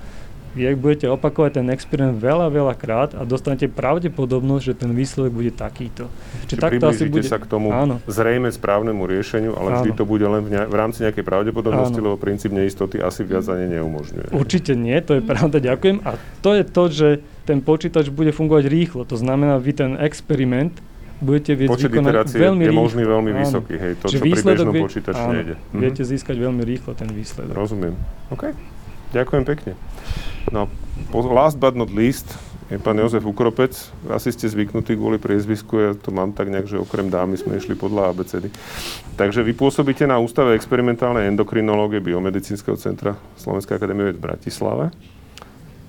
vy 0.51 0.75
budete 0.75 1.07
opakovať 1.07 1.63
ten 1.63 1.67
experiment 1.71 2.19
veľa, 2.19 2.51
veľa 2.51 2.75
krát 2.75 3.15
a 3.15 3.23
dostanete 3.23 3.71
pravdepodobnosť, 3.71 4.63
že 4.67 4.75
ten 4.75 4.91
výsledok 4.91 5.31
bude 5.31 5.53
takýto. 5.55 6.11
Čiže 6.51 6.59
takto 6.59 6.91
asi 6.91 7.07
bude... 7.07 7.23
sa 7.23 7.39
k 7.39 7.47
tomu 7.47 7.71
áno. 7.71 8.03
zrejme 8.11 8.51
správnemu 8.51 8.99
riešeniu, 9.07 9.55
ale 9.55 9.69
áno. 9.71 9.77
vždy 9.79 9.91
to 9.95 10.03
bude 10.03 10.27
len 10.27 10.43
v, 10.43 10.59
ne... 10.59 10.63
v 10.67 10.75
rámci 10.75 11.07
nejakej 11.07 11.23
pravdepodobnosti, 11.23 11.99
áno. 12.03 12.07
lebo 12.11 12.17
princíp 12.19 12.51
neistoty 12.51 12.99
asi 12.99 13.23
viac 13.23 13.47
ani 13.47 13.79
neumožňuje. 13.79 14.35
Určite 14.35 14.75
nie, 14.75 14.99
to 15.07 15.19
je 15.19 15.23
pravda, 15.23 15.63
ďakujem. 15.63 16.03
A 16.03 16.19
to 16.43 16.51
je 16.59 16.65
to, 16.67 16.83
že 16.91 17.09
ten 17.45 17.65
počítač 17.65 18.13
bude 18.13 18.31
fungovať 18.31 18.65
rýchlo. 18.69 19.03
To 19.09 19.17
znamená, 19.17 19.57
vy 19.57 19.73
ten 19.73 19.91
experiment 20.01 20.77
budete 21.21 21.53
viesť 21.53 21.71
Počet 21.71 21.91
vykonať 21.93 22.33
veľmi 22.33 22.63
je 22.65 22.73
možný 22.73 23.05
veľmi 23.05 23.31
áno. 23.37 23.41
vysoký. 23.45 23.75
Hej, 23.77 23.93
to, 24.01 24.07
čo 24.09 24.25
pri 24.25 24.41
bežnom 24.41 24.73
vie... 24.73 24.83
počítači 24.83 25.23
nejde. 25.29 25.55
Viete 25.77 26.03
mhm. 26.03 26.09
získať 26.17 26.37
veľmi 26.41 26.63
rýchlo 26.65 26.91
ten 26.97 27.09
výsledok. 27.13 27.55
Rozumiem. 27.55 27.95
OK. 28.33 28.57
Ďakujem 29.11 29.45
pekne. 29.45 29.73
No, 30.55 30.71
last 31.13 31.61
but 31.61 31.77
not 31.77 31.91
least 31.91 32.31
je 32.71 32.79
pán 32.79 32.95
Jozef 32.95 33.27
Ukropec. 33.27 33.75
Asi 34.07 34.31
ste 34.31 34.47
zvyknutí 34.47 34.95
kvôli 34.95 35.19
priezvisku, 35.19 35.75
ja 35.75 35.91
to 35.99 36.15
mám 36.15 36.31
tak 36.31 36.55
nejak, 36.55 36.71
že 36.71 36.79
okrem 36.79 37.11
dámy 37.11 37.35
sme 37.35 37.59
išli 37.59 37.75
podľa 37.75 38.15
ABCD. 38.15 38.47
Takže 39.19 39.43
vy 39.43 39.53
pôsobíte 39.59 40.07
na 40.07 40.23
Ústave 40.23 40.55
experimentálnej 40.55 41.27
endokrinológie 41.27 41.99
Biomedicínskeho 41.99 42.79
centra 42.79 43.19
Slovenskej 43.35 43.75
akadémie 43.75 44.15
v 44.15 44.23
Bratislave 44.23 44.95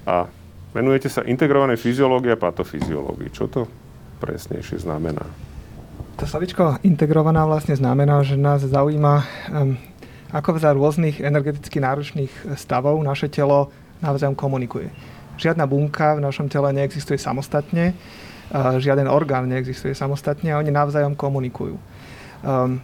a 0.09 0.25
venujete 0.71 1.11
sa 1.11 1.21
integrovanej 1.23 1.79
fyziológii 1.79 2.31
a 2.33 2.39
patofyziológii. 2.39 3.29
Čo 3.31 3.45
to 3.51 3.61
presnejšie 4.23 4.83
znamená? 4.83 5.23
To 6.19 6.23
slovičko 6.29 6.83
integrovaná 6.85 7.47
vlastne 7.47 7.73
znamená, 7.73 8.21
že 8.21 8.37
nás 8.37 8.61
zaujíma, 8.61 9.25
ako 10.31 10.49
za 10.61 10.71
rôznych 10.71 11.19
energeticky 11.19 11.81
náročných 11.81 12.55
stavov 12.55 13.01
naše 13.01 13.27
telo 13.27 13.73
navzájom 13.99 14.37
komunikuje. 14.37 14.93
Žiadna 15.41 15.65
bunka 15.65 16.15
v 16.19 16.23
našom 16.23 16.45
tele 16.45 16.69
neexistuje 16.77 17.17
samostatne, 17.17 17.97
žiaden 18.53 19.09
orgán 19.09 19.49
neexistuje 19.49 19.97
samostatne 19.97 20.53
a 20.53 20.59
oni 20.61 20.69
navzájom 20.69 21.17
komunikujú. 21.17 21.75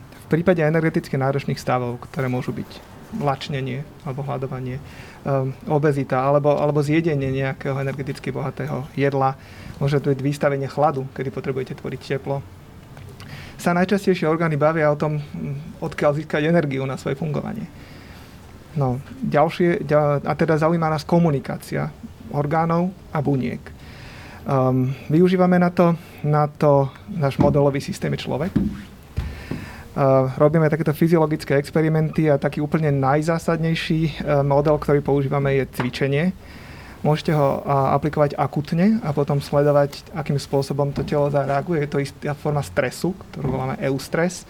V 0.02 0.26
prípade 0.34 0.66
energeticky 0.66 1.14
náročných 1.16 1.62
stavov, 1.62 2.02
ktoré 2.10 2.26
môžu 2.28 2.52
byť 2.52 2.97
lačnenie 3.16 3.88
alebo 4.04 4.24
hľadovanie, 4.28 4.78
um, 5.24 5.56
obezita 5.72 6.20
alebo, 6.20 6.60
alebo 6.60 6.84
zjedenie 6.84 7.32
nejakého 7.32 7.80
energeticky 7.80 8.32
bohatého 8.36 8.84
jedla, 9.00 9.40
môže 9.80 10.04
to 10.04 10.12
byť 10.12 10.20
vystavenie 10.20 10.68
chladu, 10.68 11.08
kedy 11.16 11.32
potrebujete 11.32 11.80
tvoriť 11.80 12.02
teplo, 12.04 12.44
sa 13.58 13.74
najčastejšie 13.74 14.30
orgány 14.30 14.54
bavia 14.54 14.94
o 14.94 15.00
tom, 15.00 15.18
odkiaľ 15.82 16.22
získať 16.22 16.46
energiu 16.46 16.86
na 16.86 16.96
svoje 16.96 17.18
fungovanie. 17.18 17.66
No, 18.78 19.02
ďalšie, 19.26 19.90
a 20.22 20.34
teda 20.38 20.62
zaujíma 20.62 20.86
nás 20.86 21.02
komunikácia 21.02 21.90
orgánov 22.30 22.94
a 23.10 23.18
buniek. 23.26 23.60
Um, 24.48 24.94
využívame 25.10 25.58
na 25.60 25.74
to, 25.74 25.98
na 26.24 26.48
to 26.48 26.94
náš 27.10 27.36
modelový 27.42 27.82
systém 27.82 28.14
človek. 28.14 28.54
Uh, 29.98 30.30
robíme 30.38 30.70
takéto 30.70 30.94
fyziologické 30.94 31.58
experimenty 31.58 32.30
a 32.30 32.38
taký 32.38 32.62
úplne 32.62 32.94
najzásadnejší 32.94 34.22
uh, 34.22 34.46
model, 34.46 34.78
ktorý 34.78 35.02
používame, 35.02 35.58
je 35.58 35.66
cvičenie. 35.74 36.38
Môžete 37.02 37.34
ho 37.34 37.66
uh, 37.66 37.98
aplikovať 37.98 38.38
akutne 38.38 39.02
a 39.02 39.10
potom 39.10 39.42
sledovať, 39.42 40.06
akým 40.14 40.38
spôsobom 40.38 40.94
to 40.94 41.02
telo 41.02 41.34
zareaguje. 41.34 41.82
Je 41.82 41.90
to 41.90 41.98
istá 41.98 42.38
forma 42.38 42.62
stresu, 42.62 43.18
ktorú 43.18 43.58
voláme 43.58 43.82
eustres. 43.82 44.46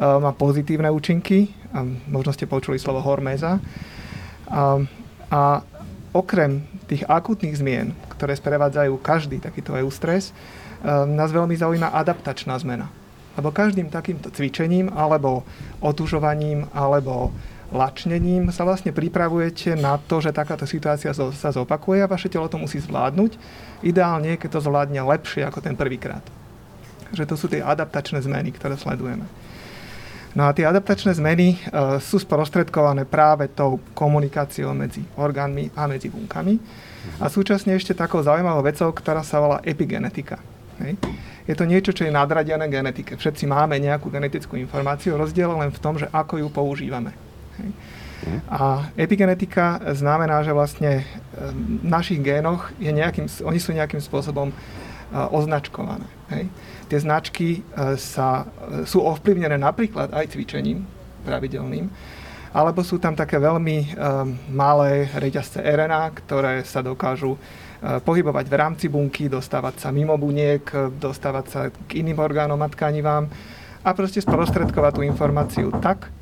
Má 0.00 0.32
pozitívne 0.32 0.88
účinky, 0.88 1.52
možno 2.08 2.32
ste 2.32 2.48
počuli 2.48 2.80
slovo 2.80 3.04
horméza. 3.04 3.60
A, 4.48 4.80
a 5.28 5.60
okrem 6.16 6.64
tých 6.88 7.04
akutných 7.04 7.60
zmien, 7.60 7.92
ktoré 8.16 8.32
sprevádzajú 8.32 8.96
každý 9.04 9.44
takýto 9.44 9.76
eustres, 9.76 10.32
nás 11.04 11.28
veľmi 11.30 11.52
zaujíma 11.52 11.92
adaptačná 11.92 12.56
zmena. 12.56 12.88
Lebo 13.38 13.54
každým 13.54 13.92
takýmto 13.92 14.30
cvičením, 14.34 14.90
alebo 14.90 15.46
otužovaním, 15.78 16.66
alebo 16.74 17.30
lačnením 17.70 18.50
sa 18.50 18.66
vlastne 18.66 18.90
pripravujete 18.90 19.78
na 19.78 19.94
to, 19.96 20.18
že 20.18 20.34
takáto 20.34 20.66
situácia 20.66 21.14
sa 21.14 21.50
zopakuje 21.54 22.02
a 22.02 22.10
vaše 22.10 22.26
telo 22.26 22.50
to 22.50 22.58
musí 22.58 22.82
zvládnuť. 22.82 23.38
Ideálne, 23.86 24.34
keď 24.34 24.58
to 24.58 24.66
zvládne 24.66 25.00
lepšie 25.06 25.46
ako 25.46 25.62
ten 25.62 25.78
prvýkrát. 25.78 26.22
Že 27.14 27.24
to 27.30 27.34
sú 27.38 27.46
tie 27.46 27.62
adaptačné 27.62 28.18
zmeny, 28.22 28.50
ktoré 28.50 28.74
sledujeme. 28.74 29.26
No 30.30 30.46
a 30.46 30.54
tie 30.54 30.62
adaptačné 30.62 31.14
zmeny 31.18 31.58
uh, 31.58 31.98
sú 31.98 32.22
sprostredkované 32.22 33.02
práve 33.02 33.50
tou 33.50 33.82
komunikáciou 33.98 34.70
medzi 34.74 35.02
orgánmi 35.18 35.74
a 35.74 35.90
medzi 35.90 36.06
bunkami. 36.06 36.54
A 37.18 37.26
súčasne 37.26 37.74
ešte 37.74 37.98
takou 37.98 38.22
zaujímavou 38.22 38.62
vecou, 38.62 38.94
ktorá 38.94 39.26
sa 39.26 39.42
volá 39.42 39.58
epigenetika. 39.66 40.38
Hej. 40.80 40.96
Je 41.44 41.54
to 41.56 41.68
niečo, 41.68 41.92
čo 41.92 42.06
je 42.06 42.12
nadradené 42.14 42.66
genetike. 42.70 43.16
Všetci 43.16 43.44
máme 43.44 43.76
nejakú 43.76 44.08
genetickú 44.08 44.56
informáciu, 44.56 45.18
rozdiel 45.18 45.50
len 45.56 45.70
v 45.74 45.82
tom, 45.82 45.98
že 45.98 46.08
ako 46.08 46.40
ju 46.40 46.48
používame. 46.48 47.12
Hej. 47.60 47.70
A 48.52 48.92
epigenetika 49.00 49.80
znamená, 49.96 50.44
že 50.44 50.52
vlastne 50.52 51.08
v 51.32 51.80
našich 51.80 52.20
génoch 52.20 52.68
je 52.76 52.92
nejakým, 52.92 53.24
oni 53.44 53.56
sú 53.56 53.72
nejakým 53.72 54.00
spôsobom 54.00 54.52
označkované. 55.10 56.06
Hej. 56.30 56.46
Tie 56.86 56.98
značky 57.02 57.48
e, 57.58 57.60
sa, 57.98 58.46
e, 58.46 58.86
sú 58.86 59.02
ovplyvnené 59.02 59.58
napríklad 59.58 60.10
aj 60.14 60.34
cvičením 60.34 60.86
pravidelným, 61.26 61.90
alebo 62.50 62.82
sú 62.82 62.98
tam 62.98 63.14
také 63.14 63.38
veľmi 63.38 63.94
um, 63.94 64.34
malé 64.50 65.06
reťazce 65.14 65.62
RNA, 65.62 66.02
ktoré 66.18 66.66
sa 66.66 66.82
dokážu 66.82 67.38
pohybovať 67.80 68.44
v 68.44 68.54
rámci 68.60 68.86
bunky, 68.92 69.32
dostávať 69.32 69.80
sa 69.80 69.88
mimo 69.88 70.12
buniek, 70.20 70.62
dostávať 71.00 71.44
sa 71.48 71.60
k 71.72 72.04
iným 72.04 72.20
orgánom 72.20 72.60
a 72.60 72.68
tkanivám 72.68 73.24
a 73.80 73.90
proste 73.96 74.20
sprostredkovať 74.20 75.00
tú 75.00 75.02
informáciu 75.02 75.72
tak, 75.80 76.12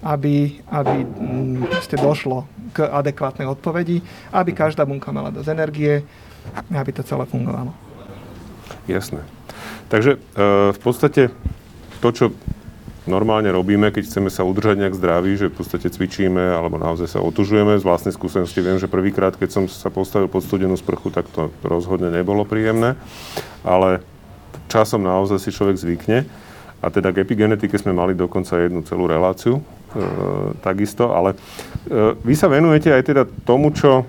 aby, 0.00 0.60
aby 0.72 0.96
um, 1.04 1.64
došlo 1.96 2.48
k 2.72 2.84
adekvátnej 2.84 3.48
odpovedi, 3.48 4.00
aby 4.32 4.50
každá 4.52 4.84
bunka 4.84 5.12
mala 5.12 5.32
dosť 5.32 5.48
energie, 5.52 6.04
aby 6.72 6.90
to 6.92 7.02
celé 7.04 7.24
fungovalo. 7.28 7.72
Jasné. 8.86 9.24
Takže 9.88 10.16
e, 10.16 10.18
v 10.72 10.78
podstate 10.82 11.32
to, 11.98 12.08
čo 12.12 12.24
normálne 13.06 13.48
robíme, 13.50 13.94
keď 13.94 14.10
chceme 14.10 14.30
sa 14.30 14.42
udržať 14.42 14.82
nejak 14.82 14.98
zdraví, 14.98 15.38
že 15.38 15.50
v 15.50 15.56
podstate 15.56 15.88
cvičíme 15.90 16.42
alebo 16.42 16.76
naozaj 16.76 17.16
sa 17.16 17.22
otužujeme. 17.22 17.78
Z 17.78 17.86
vlastnej 17.86 18.14
skúsenosti 18.14 18.60
viem, 18.60 18.76
že 18.76 18.90
prvýkrát, 18.90 19.38
keď 19.38 19.50
som 19.50 19.64
sa 19.70 19.88
postavil 19.88 20.26
pod 20.26 20.42
studenú 20.42 20.74
sprchu, 20.74 21.14
tak 21.14 21.30
to 21.30 21.54
rozhodne 21.62 22.10
nebolo 22.10 22.42
príjemné. 22.42 22.98
Ale 23.62 24.02
časom 24.66 25.06
naozaj 25.06 25.38
si 25.38 25.54
človek 25.54 25.78
zvykne. 25.78 26.26
A 26.84 26.86
teda 26.92 27.10
k 27.10 27.24
epigenetike 27.24 27.78
sme 27.80 27.96
mali 27.96 28.12
dokonca 28.12 28.60
jednu 28.60 28.84
celú 28.84 29.08
reláciu, 29.08 29.58
e, 29.58 29.62
takisto, 30.60 31.08
ale 31.16 31.32
e, 31.32 32.14
vy 32.20 32.34
sa 32.36 32.52
venujete 32.52 32.92
aj 32.92 33.02
teda 33.02 33.22
tomu, 33.48 33.72
čo 33.72 34.04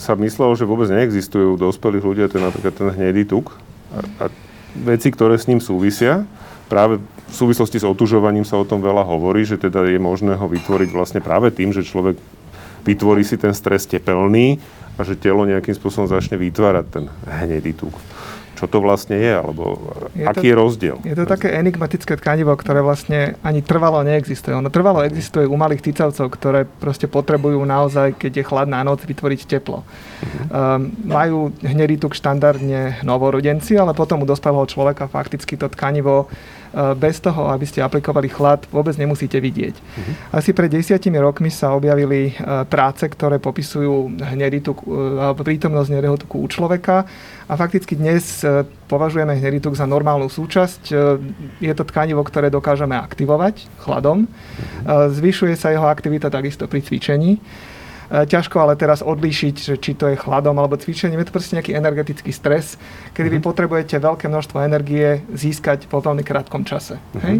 sa 0.00 0.16
myslelo, 0.16 0.56
že 0.56 0.64
vôbec 0.64 0.88
neexistuje 0.88 1.44
u 1.44 1.60
dospelých 1.60 2.00
ľudí, 2.00 2.24
to 2.24 2.40
je 2.40 2.46
napríklad 2.48 2.72
ten 2.72 2.88
hnedý 2.88 3.28
tuk 3.28 3.52
a, 3.92 4.00
a 4.16 4.24
veci, 4.72 5.12
ktoré 5.12 5.36
s 5.36 5.44
ním 5.44 5.60
súvisia. 5.60 6.24
Práve 6.70 7.02
v 7.02 7.34
súvislosti 7.34 7.82
s 7.82 7.84
otužovaním 7.84 8.46
sa 8.46 8.54
o 8.54 8.64
tom 8.64 8.78
veľa 8.78 9.02
hovorí, 9.02 9.42
že 9.42 9.58
teda 9.58 9.82
je 9.90 9.98
možné 9.98 10.38
ho 10.38 10.46
vytvoriť 10.46 10.90
vlastne 10.94 11.18
práve 11.18 11.50
tým, 11.50 11.74
že 11.74 11.82
človek 11.82 12.14
vytvorí 12.86 13.26
si 13.26 13.34
ten 13.34 13.50
stres 13.50 13.90
tepelný 13.90 14.62
a 14.94 15.02
že 15.02 15.18
telo 15.18 15.42
nejakým 15.42 15.74
spôsobom 15.74 16.06
začne 16.06 16.38
vytvárať 16.38 16.86
ten 16.86 17.04
hnedý 17.26 17.74
tuk 17.74 17.98
čo 18.60 18.68
to 18.68 18.84
vlastne 18.84 19.16
je, 19.16 19.32
alebo 19.32 19.80
je 20.12 20.20
aký 20.28 20.44
to, 20.44 20.48
je 20.52 20.54
rozdiel? 20.54 20.96
Je 21.00 21.16
to 21.16 21.24
také 21.24 21.48
enigmatické 21.56 22.12
tkanivo, 22.20 22.52
ktoré 22.52 22.84
vlastne 22.84 23.40
ani 23.40 23.64
trvalo 23.64 24.04
neexistuje. 24.04 24.52
Ono 24.52 24.68
trvalo 24.68 25.00
existuje 25.00 25.48
u 25.48 25.56
malých 25.56 25.88
cicavcov, 25.88 26.28
ktoré 26.28 26.68
proste 26.68 27.08
potrebujú 27.08 27.56
naozaj, 27.64 28.20
keď 28.20 28.32
je 28.36 28.44
chladná 28.44 28.84
noc, 28.84 29.00
vytvoriť 29.08 29.40
teplo. 29.48 29.80
Uh-huh. 29.80 30.28
Um, 30.52 30.92
majú 31.08 31.56
hnedý 31.64 31.96
tuk 31.96 32.12
štandardne 32.12 33.00
novorodenci, 33.00 33.80
ale 33.80 33.96
potom 33.96 34.20
u 34.20 34.28
dospelého 34.28 34.68
človeka 34.68 35.08
fakticky 35.08 35.56
to 35.56 35.72
tkanivo 35.72 36.28
bez 36.94 37.18
toho, 37.18 37.50
aby 37.50 37.66
ste 37.66 37.82
aplikovali 37.82 38.30
chlad, 38.30 38.62
vôbec 38.70 38.94
nemusíte 38.94 39.42
vidieť. 39.42 39.74
Uh-huh. 39.74 40.38
Asi 40.38 40.54
pred 40.54 40.70
desiatimi 40.70 41.18
rokmi 41.18 41.50
sa 41.50 41.74
objavili 41.74 42.30
eh, 42.30 42.62
práce, 42.66 43.02
ktoré 43.10 43.42
popisujú 43.42 44.22
hnedý 44.22 44.62
tuk, 44.62 44.86
eh, 44.86 45.18
alebo 45.18 45.42
prítomnosť 45.42 45.90
hnedého 45.90 46.16
tuku 46.20 46.36
u 46.38 46.46
človeka 46.46 47.02
a 47.50 47.52
fakticky 47.58 47.98
dnes 47.98 48.46
považujeme 48.86 49.34
hnedý 49.34 49.58
tuk 49.58 49.74
za 49.74 49.82
normálnu 49.82 50.30
súčasť. 50.30 50.94
Je 51.58 51.72
to 51.74 51.82
tkanivo, 51.82 52.22
ktoré 52.22 52.46
dokážeme 52.46 52.94
aktivovať 52.94 53.66
chladom. 53.82 54.30
Uh-huh. 54.30 55.10
Zvyšuje 55.10 55.58
sa 55.58 55.74
jeho 55.74 55.90
aktivita 55.90 56.30
takisto 56.30 56.70
pri 56.70 56.78
cvičení. 56.86 57.42
E, 58.10 58.26
ťažko 58.26 58.58
ale 58.58 58.74
teraz 58.74 59.06
odlíšiť, 59.06 59.54
že 59.54 59.74
či 59.78 59.94
to 59.94 60.10
je 60.10 60.18
chladom 60.18 60.58
alebo 60.58 60.74
cvičením. 60.74 61.22
Je 61.22 61.30
to 61.30 61.36
proste 61.38 61.54
nejaký 61.54 61.78
energetický 61.78 62.34
stres, 62.34 62.74
kedy 63.14 63.30
mm-hmm. 63.30 63.34
vy 63.34 63.38
mhm. 63.38 63.46
potrebujete 63.46 63.96
veľké 64.02 64.26
množstvo 64.26 64.58
energie 64.66 65.22
získať 65.30 65.86
po 65.86 66.02
veľmi 66.02 66.26
krátkom 66.26 66.66
čase. 66.66 66.98
Mm-hmm. 66.98 67.22
Hej? 67.22 67.36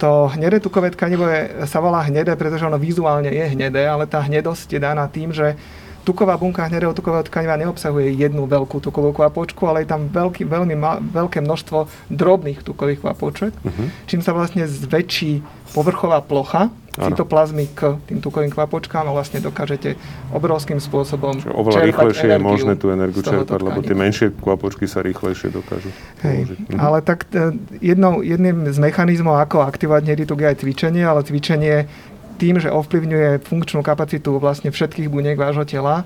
To 0.00 0.26
hnedé 0.34 0.58
tukové 0.58 0.90
tkanivo 0.90 1.30
je, 1.30 1.68
sa 1.70 1.78
volá 1.78 2.02
hnedé, 2.02 2.34
pretože 2.34 2.66
ono 2.66 2.74
vizuálne 2.74 3.30
je 3.30 3.54
hnedé, 3.54 3.86
ale 3.86 4.10
tá 4.10 4.18
hnedosť 4.18 4.74
je 4.74 4.80
daná 4.82 5.06
tým, 5.06 5.30
že 5.30 5.54
tuková 6.02 6.34
bunka 6.34 6.66
hnedého 6.66 6.90
tukového 6.90 7.22
tkaniva 7.22 7.54
neobsahuje 7.54 8.10
jednu 8.18 8.50
veľkú 8.50 8.82
tukovú 8.82 9.14
kvapočku, 9.14 9.62
ale 9.70 9.86
je 9.86 9.94
tam 9.94 10.10
veľký, 10.10 10.42
veľmi 10.42 10.74
ma, 10.74 10.98
veľké 10.98 11.38
množstvo 11.38 12.10
drobných 12.10 12.66
tukových 12.66 12.98
kvapoček, 13.06 13.54
uh-huh. 13.54 13.86
čím 14.10 14.18
sa 14.18 14.34
vlastne 14.34 14.66
zväčší 14.66 15.38
povrchová 15.70 16.18
plocha 16.18 16.74
cytoplazmy 16.92 17.72
k 17.72 17.96
tým 18.04 18.20
tukovým 18.20 18.52
kvapočkám 18.52 19.08
a 19.08 19.12
vlastne 19.16 19.40
dokážete 19.40 19.96
obrovským 20.28 20.76
spôsobom 20.76 21.40
Čiže 21.40 21.52
oveľa 21.56 21.80
rýchlejšie 21.88 22.28
je 22.36 22.40
možné 22.40 22.74
tú 22.76 22.92
energiu 22.92 23.24
čerpať, 23.24 23.60
lebo 23.64 23.80
tie 23.80 23.96
menšie 23.96 24.26
kvapočky 24.36 24.84
sa 24.84 25.00
rýchlejšie 25.00 25.48
dokážu 25.48 25.88
Hej, 26.20 26.52
mhm. 26.52 26.76
Ale 26.76 27.00
tak 27.00 27.24
e, 27.32 27.56
jednou, 27.80 28.20
jedným 28.20 28.68
z 28.68 28.78
mechanizmov, 28.78 29.40
ako 29.40 29.64
aktivovať 29.64 30.24
tuk 30.28 30.44
je 30.44 30.48
aj 30.52 30.56
cvičenie, 30.60 31.02
ale 31.02 31.24
cvičenie 31.24 31.88
tým, 32.36 32.58
že 32.60 32.68
ovplyvňuje 32.74 33.46
funkčnú 33.46 33.80
kapacitu 33.86 34.36
vlastne 34.36 34.74
všetkých 34.74 35.08
buniek 35.08 35.38
vášho 35.38 35.62
tela, 35.62 36.04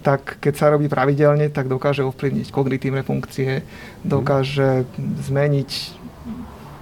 tak 0.00 0.40
keď 0.40 0.54
sa 0.56 0.72
robí 0.72 0.88
pravidelne, 0.88 1.52
tak 1.52 1.68
dokáže 1.68 2.04
ovplyvniť 2.04 2.48
kognitívne 2.48 3.04
funkcie, 3.04 3.64
dokáže 4.00 4.88
zmeniť 5.28 5.99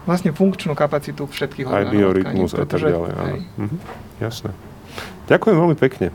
vlastne 0.09 0.33
funkčnú 0.33 0.73
kapacitu 0.73 1.29
všetkých 1.29 1.69
orgánov. 1.69 1.85
Aj 1.85 1.93
biorytmus 1.93 2.51
a 2.57 2.65
tak 2.65 2.81
ďalej. 2.81 3.11
Áno. 3.13 3.37
Mhm. 3.61 3.77
Jasné. 4.25 4.51
Ďakujem 5.29 5.57
veľmi 5.61 5.77
pekne. 5.77 6.09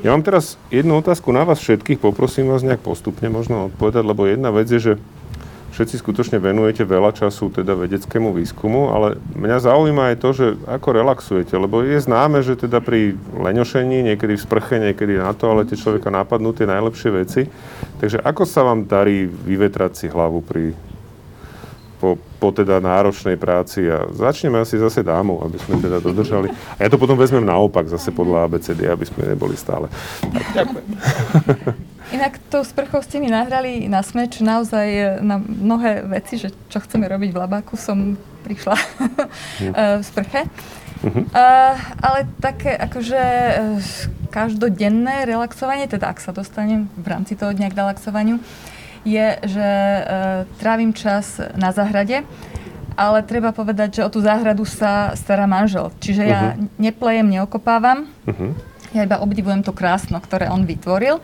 Ja 0.00 0.14
mám 0.14 0.24
teraz 0.24 0.56
jednu 0.72 0.96
otázku 1.02 1.28
na 1.34 1.44
vás 1.44 1.60
všetkých, 1.60 2.00
poprosím 2.00 2.48
vás 2.48 2.64
nejak 2.64 2.80
postupne 2.80 3.28
možno 3.28 3.68
odpovedať, 3.68 4.00
lebo 4.00 4.24
jedna 4.24 4.48
vec 4.48 4.70
je, 4.70 4.80
že 4.80 4.92
všetci 5.76 6.00
skutočne 6.00 6.40
venujete 6.40 6.88
veľa 6.88 7.12
času 7.12 7.52
teda 7.52 7.76
vedeckému 7.76 8.32
výskumu, 8.32 8.96
ale 8.96 9.20
mňa 9.36 9.58
zaujíma 9.60 10.02
aj 10.14 10.16
to, 10.16 10.28
že 10.32 10.46
ako 10.64 10.88
relaxujete, 10.96 11.52
lebo 11.52 11.84
je 11.84 12.00
známe, 12.00 12.40
že 12.40 12.56
teda 12.56 12.80
pri 12.80 13.12
leňošení, 13.36 14.08
niekedy 14.08 14.40
v 14.40 14.44
sprche, 14.44 14.80
niekedy 14.80 15.20
na 15.20 15.36
to, 15.36 15.52
ale 15.52 15.68
tie 15.68 15.76
človeka 15.76 16.08
napadnú 16.08 16.56
tie 16.56 16.64
najlepšie 16.64 17.10
veci. 17.12 17.42
Takže 18.00 18.24
ako 18.24 18.42
sa 18.48 18.64
vám 18.64 18.88
darí 18.88 19.28
vyvetrať 19.28 19.92
si 20.00 20.06
hlavu 20.08 20.40
pri 20.40 20.72
po, 22.00 22.16
po 22.40 22.48
teda 22.48 22.80
náročnej 22.80 23.36
práci 23.36 23.84
a 23.84 24.08
začneme 24.08 24.56
asi 24.56 24.80
zase 24.80 25.04
dámov, 25.04 25.44
aby 25.44 25.60
sme 25.60 25.76
teda 25.84 26.00
dodržali. 26.00 26.48
A 26.80 26.80
ja 26.80 26.88
to 26.88 26.96
potom 26.96 27.20
vezmem 27.20 27.44
naopak 27.44 27.84
zase 27.92 28.08
podľa 28.08 28.48
ABCD, 28.48 28.88
aby 28.88 29.04
sme 29.04 29.28
neboli 29.28 29.52
stále. 29.54 29.92
Ďakujem. 30.56 30.86
Inak 32.16 32.42
tou 32.50 32.64
sprchou 32.66 33.04
ste 33.04 33.22
mi 33.22 33.30
nahrali 33.30 33.86
na 33.86 34.02
smeč 34.02 34.42
naozaj 34.42 35.22
na 35.22 35.38
mnohé 35.38 36.02
veci, 36.08 36.40
že 36.40 36.50
čo 36.72 36.82
chceme 36.82 37.06
robiť 37.06 37.30
v 37.30 37.38
labáku, 37.38 37.78
som 37.78 38.18
prišla 38.42 38.76
v 40.00 40.02
sprche. 40.02 40.48
Uh-huh. 41.00 41.24
Uh, 41.32 41.76
ale 42.04 42.28
také 42.44 42.76
akože 42.76 43.22
uh, 43.24 43.80
každodenné 44.28 45.24
relaxovanie, 45.24 45.88
teda 45.88 46.12
ak 46.12 46.20
sa 46.20 46.28
dostanem 46.36 46.92
v 46.92 47.06
rámci 47.08 47.40
toho 47.40 47.56
dňa 47.56 47.72
k 47.72 47.78
relaxovaniu, 47.78 48.36
je, 49.04 49.26
že 49.48 49.68
e, 49.68 50.02
trávim 50.60 50.92
čas 50.92 51.40
na 51.56 51.72
záhrade, 51.72 52.24
ale 53.00 53.24
treba 53.24 53.54
povedať, 53.54 54.00
že 54.00 54.04
o 54.04 54.12
tú 54.12 54.20
záhradu 54.20 54.68
sa 54.68 55.16
stará 55.16 55.48
manžel. 55.48 55.88
Čiže 56.04 56.22
ja 56.28 56.42
uh-huh. 56.52 56.68
neplejem, 56.76 57.26
neokopávam, 57.32 58.04
uh-huh. 58.28 58.52
ja 58.92 59.08
iba 59.08 59.22
obdivujem 59.24 59.64
to 59.64 59.72
krásno, 59.72 60.20
ktoré 60.20 60.52
on 60.52 60.68
vytvoril. 60.68 61.22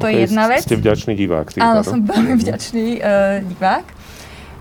To 0.00 0.08
okay, 0.08 0.24
je 0.24 0.32
jedna 0.32 0.48
vec. 0.48 0.64
Ste 0.64 0.80
vďačný 0.80 1.12
divák. 1.12 1.52
Áno, 1.60 1.84
som 1.84 2.00
veľmi 2.00 2.40
vďačný 2.40 2.86
uh, 3.04 3.44
divák. 3.44 3.86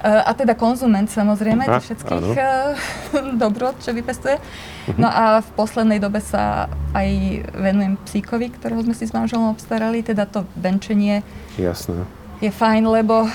Uh, 0.02 0.28
a 0.28 0.34
teda 0.34 0.58
konzument 0.58 1.08
samozrejme 1.08 1.62
Aha, 1.62 1.78
všetkých 1.78 2.36
uh, 2.36 2.74
dobrot, 3.44 3.80
čo 3.80 3.96
vypestuje. 3.96 4.36
Uh-huh. 4.36 4.98
No 5.00 5.08
a 5.08 5.40
v 5.40 5.50
poslednej 5.56 6.04
dobe 6.04 6.20
sa 6.20 6.68
aj 6.92 7.08
venujem 7.56 7.96
psíkovi, 8.04 8.52
ktorého 8.60 8.84
sme 8.84 8.92
si 8.92 9.08
s 9.08 9.16
manželom 9.16 9.56
obstarali, 9.56 10.04
teda 10.04 10.28
to 10.28 10.44
venčenie. 10.60 11.24
Jasné 11.56 12.04
je 12.42 12.50
fajn, 12.50 12.84
lebo 12.90 13.22
uh, 13.24 13.30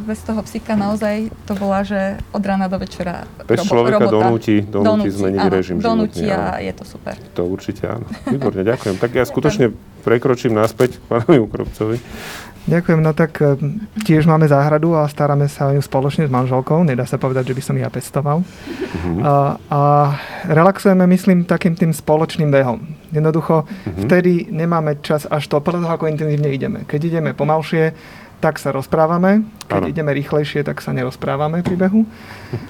bez 0.00 0.24
toho 0.24 0.40
psíka 0.40 0.72
naozaj 0.72 1.28
to 1.44 1.52
bola, 1.52 1.84
že 1.84 2.16
od 2.32 2.40
rána 2.40 2.64
do 2.64 2.80
večera 2.80 3.28
Bez 3.44 3.60
robo, 3.62 3.68
človeka 3.68 4.08
robota. 4.08 4.12
donúti, 4.24 4.56
donúti, 4.64 4.88
donúti 4.88 5.10
zmeniť 5.12 5.40
áno, 5.44 5.52
režim 5.52 5.76
donúti 5.76 6.24
životný. 6.24 6.32
a 6.32 6.56
áno. 6.56 6.64
je 6.64 6.72
to 6.72 6.84
super. 6.88 7.14
To 7.36 7.42
určite 7.44 7.84
áno. 7.84 8.08
Výborne, 8.24 8.64
ďakujem. 8.64 8.96
Tak 8.96 9.10
ja 9.12 9.24
skutočne 9.28 9.76
prekročím 10.00 10.56
naspäť 10.56 10.96
k 10.96 11.02
pánovi 11.12 11.38
Ukropcovi. 11.44 11.96
Ďakujem, 12.68 13.00
no 13.00 13.16
tak 13.16 13.40
e, 13.40 13.56
tiež 14.04 14.28
máme 14.28 14.44
záhradu 14.44 14.92
a 14.92 15.08
staráme 15.08 15.48
sa 15.48 15.68
o 15.68 15.72
ňu 15.72 15.80
spoločne 15.80 16.28
s 16.28 16.32
manželkou. 16.32 16.84
Nedá 16.84 17.08
sa 17.08 17.16
povedať, 17.16 17.52
že 17.52 17.56
by 17.56 17.62
som 17.64 17.76
ja 17.80 17.88
pestoval. 17.88 18.44
Uh-huh. 18.44 19.24
A, 19.24 19.56
a 19.72 19.80
relaxujeme, 20.52 21.08
myslím, 21.08 21.48
takým 21.48 21.72
tým 21.72 21.96
spoločným 21.96 22.52
behom. 22.52 22.84
Jednoducho, 23.08 23.64
uh-huh. 23.64 24.04
vtedy 24.04 24.52
nemáme 24.52 25.00
čas 25.00 25.24
až 25.24 25.48
to, 25.48 25.64
podľa 25.64 25.80
toho, 25.80 25.92
ako 25.96 26.12
intenzívne 26.12 26.52
ideme. 26.52 26.84
Keď 26.84 27.00
ideme 27.08 27.32
pomalšie, 27.32 27.96
tak 28.38 28.62
sa 28.62 28.70
rozprávame. 28.70 29.42
Keď 29.66 29.82
ano. 29.82 29.90
ideme 29.90 30.14
rýchlejšie, 30.14 30.62
tak 30.62 30.78
sa 30.78 30.94
nerozprávame 30.94 31.66
pri 31.66 31.74
behu. 31.74 32.06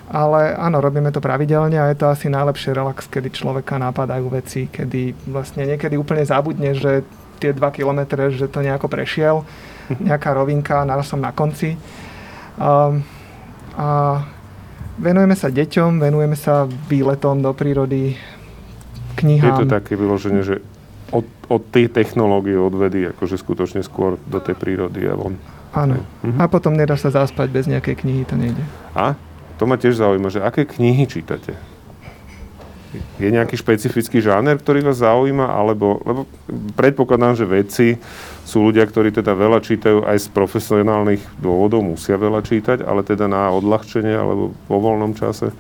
Ale 0.08 0.56
áno, 0.56 0.80
robíme 0.80 1.12
to 1.12 1.20
pravidelne 1.20 1.76
a 1.76 1.92
je 1.92 2.00
to 2.00 2.08
asi 2.08 2.32
najlepšie 2.32 2.72
relax, 2.72 3.04
kedy 3.08 3.28
človeka 3.28 3.76
napadajú 3.76 4.32
veci, 4.32 4.72
kedy 4.72 5.28
vlastne 5.28 5.68
niekedy 5.68 6.00
úplne 6.00 6.24
zabudne, 6.24 6.72
že 6.72 7.04
tie 7.38 7.52
2 7.52 7.60
kilometre, 7.76 8.32
že 8.32 8.48
to 8.48 8.64
nejako 8.64 8.88
prešiel, 8.88 9.44
nejaká 10.08 10.32
rovinka, 10.32 10.88
naraz 10.88 11.12
som 11.12 11.20
na 11.20 11.36
konci. 11.36 11.76
Um, 12.58 13.04
a 13.78 14.24
venujeme 14.98 15.36
sa 15.38 15.52
deťom, 15.52 16.02
venujeme 16.02 16.34
sa 16.34 16.66
výletom 16.66 17.44
do 17.44 17.52
prírody, 17.54 18.18
knihám. 19.20 19.62
Je 19.62 19.68
to 19.68 19.76
také 19.78 19.94
vyloženie, 19.94 20.42
že 20.42 20.58
od, 21.14 21.24
od 21.48 21.62
tej 21.70 21.88
technológie, 21.88 22.58
od 22.58 22.74
vedy, 22.74 23.08
akože 23.14 23.38
skutočne 23.38 23.80
skôr 23.86 24.20
do 24.28 24.42
tej 24.42 24.58
prírody 24.58 25.06
a 25.08 25.14
von. 25.14 25.38
Áno. 25.72 26.00
Mhm. 26.24 26.38
A 26.40 26.44
potom 26.48 26.72
nedá 26.72 26.96
sa 26.96 27.12
zaspať 27.12 27.48
bez 27.52 27.64
nejakej 27.68 28.04
knihy, 28.04 28.22
to 28.24 28.34
nejde. 28.36 28.62
A? 28.96 29.14
To 29.58 29.66
ma 29.66 29.74
tiež 29.74 29.98
zaujíma, 29.98 30.30
že 30.30 30.40
aké 30.40 30.64
knihy 30.64 31.04
čítate? 31.04 31.58
Je 33.20 33.28
nejaký 33.28 33.52
špecifický 33.60 34.24
žáner, 34.24 34.56
ktorý 34.56 34.80
vás 34.80 35.04
zaujíma, 35.04 35.44
alebo, 35.44 36.00
lebo 36.08 36.20
predpokladám, 36.72 37.36
že 37.36 37.44
vedci 37.44 37.86
sú 38.48 38.64
ľudia, 38.64 38.88
ktorí 38.88 39.12
teda 39.12 39.36
veľa 39.36 39.60
čítajú 39.60 40.08
aj 40.08 40.16
z 40.24 40.28
profesionálnych 40.32 41.20
dôvodov, 41.36 41.84
musia 41.84 42.16
veľa 42.16 42.40
čítať, 42.40 42.80
ale 42.80 43.04
teda 43.04 43.28
na 43.28 43.52
odľahčenie 43.52 44.16
alebo 44.16 44.56
vo 44.64 44.78
voľnom 44.80 45.12
čase. 45.12 45.52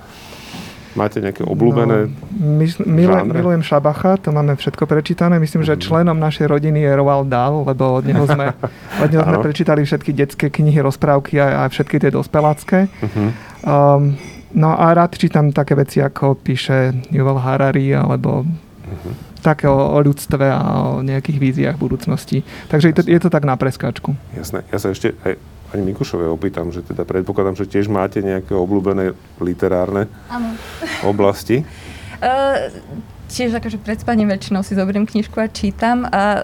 Máte 0.96 1.20
nejaké 1.20 1.44
obľúbené 1.44 2.08
no, 2.08 2.12
my, 2.38 2.66
milujem, 2.86 3.26
milujem 3.28 3.62
Šabacha, 3.64 4.16
to 4.16 4.32
máme 4.32 4.56
všetko 4.56 4.88
prečítané. 4.88 5.36
Myslím, 5.36 5.66
že 5.66 5.76
mhm. 5.76 5.82
členom 5.82 6.16
našej 6.16 6.46
rodiny 6.48 6.80
je 6.84 6.92
Roald 6.96 7.28
Dahl, 7.28 7.66
lebo 7.66 8.00
od 8.00 8.04
neho 8.08 8.24
sme, 8.24 8.54
od 9.04 9.08
neho 9.12 9.22
sme 9.24 9.38
prečítali 9.44 9.84
všetky 9.84 10.10
detské 10.16 10.46
knihy, 10.48 10.80
rozprávky 10.80 11.36
a, 11.42 11.66
a 11.66 11.68
všetky 11.68 12.00
tie 12.00 12.10
dospelácké. 12.14 12.88
Uh-huh. 12.88 13.28
Um, 13.66 14.16
no 14.54 14.72
a 14.72 14.94
rád 14.96 15.18
čítam 15.20 15.52
také 15.52 15.76
veci, 15.76 16.00
ako 16.00 16.38
píše 16.40 16.94
Yuval 17.12 17.42
Harari, 17.42 17.92
alebo 17.92 18.48
uh-huh. 18.48 19.12
také 19.44 19.68
o, 19.68 19.76
o 19.76 19.98
ľudstve 20.00 20.46
a 20.48 20.62
o 20.96 21.04
nejakých 21.04 21.38
víziách 21.38 21.76
budúcnosti. 21.76 22.40
Takže 22.72 22.86
je 22.90 22.94
to, 22.96 23.02
je 23.04 23.20
to 23.20 23.28
tak 23.28 23.44
na 23.44 23.60
preskáčku. 23.60 24.16
Jasné. 24.32 24.64
Ja 24.72 24.78
sa 24.80 24.88
ešte 24.94 25.12
aj 25.26 25.57
pani 25.68 25.82
Mikušovej 25.92 26.28
opýtam, 26.32 26.72
že 26.72 26.80
teda 26.80 27.04
predpokladám, 27.04 27.56
že 27.56 27.68
tiež 27.68 27.92
máte 27.92 28.24
nejaké 28.24 28.56
obľúbené 28.56 29.12
literárne 29.40 30.08
ano. 30.32 30.56
oblasti. 31.04 31.62
Uh, 32.18 32.72
tiež 33.28 33.60
akože 33.60 33.78
pred 33.84 34.00
spaním 34.00 34.32
väčšinou 34.32 34.64
si 34.64 34.72
zoberiem 34.72 35.04
knižku 35.04 35.36
a 35.36 35.52
čítam. 35.52 36.08
A 36.08 36.42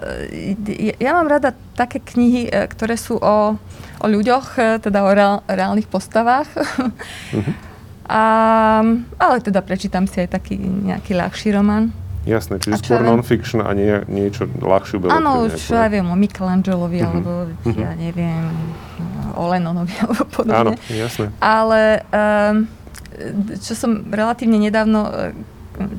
ja, 0.69 0.93
ja 1.01 1.11
mám 1.17 1.25
rada 1.25 1.57
také 1.73 1.97
knihy, 1.97 2.47
e, 2.47 2.69
ktoré 2.69 2.93
sú 2.95 3.17
o, 3.17 3.57
o 3.99 4.05
ľuďoch, 4.05 4.47
e, 4.61 4.61
teda 4.79 5.01
o 5.01 5.11
reál, 5.11 5.41
reálnych 5.49 5.89
postavách. 5.89 6.47
Uh-huh. 6.53 7.53
A, 8.05 8.85
ale 9.17 9.41
teda 9.41 9.65
prečítam 9.65 10.05
si 10.05 10.21
aj 10.21 10.37
taký 10.37 10.61
nejaký 10.61 11.17
ľahší 11.17 11.57
román. 11.57 11.89
Jasné, 12.25 12.57
čiže 12.57 12.81
skôr 12.81 13.05
non-fiction 13.05 13.61
a 13.61 13.69
nie, 13.77 14.01
niečo 14.09 14.49
ľahšiu 14.49 14.97
beletru. 14.97 15.21
Áno, 15.21 15.45
čo 15.53 15.77
ja 15.77 15.85
viem 15.85 16.09
o 16.09 16.17
Michelangelovi, 16.17 16.99
uh-huh. 16.99 17.09
alebo 17.13 17.31
uh-huh. 17.53 17.77
ja 17.77 17.93
neviem, 17.93 18.49
o 19.37 19.45
Lennonovi, 19.45 19.93
alebo 20.03 20.25
podobne. 20.25 20.57
Áno, 20.57 20.71
jasné. 20.89 21.29
Ale 21.37 22.01
um, 22.09 22.65
čo 23.61 23.77
som 23.77 24.09
relatívne 24.09 24.57
nedávno 24.57 25.05
e, 25.05 25.13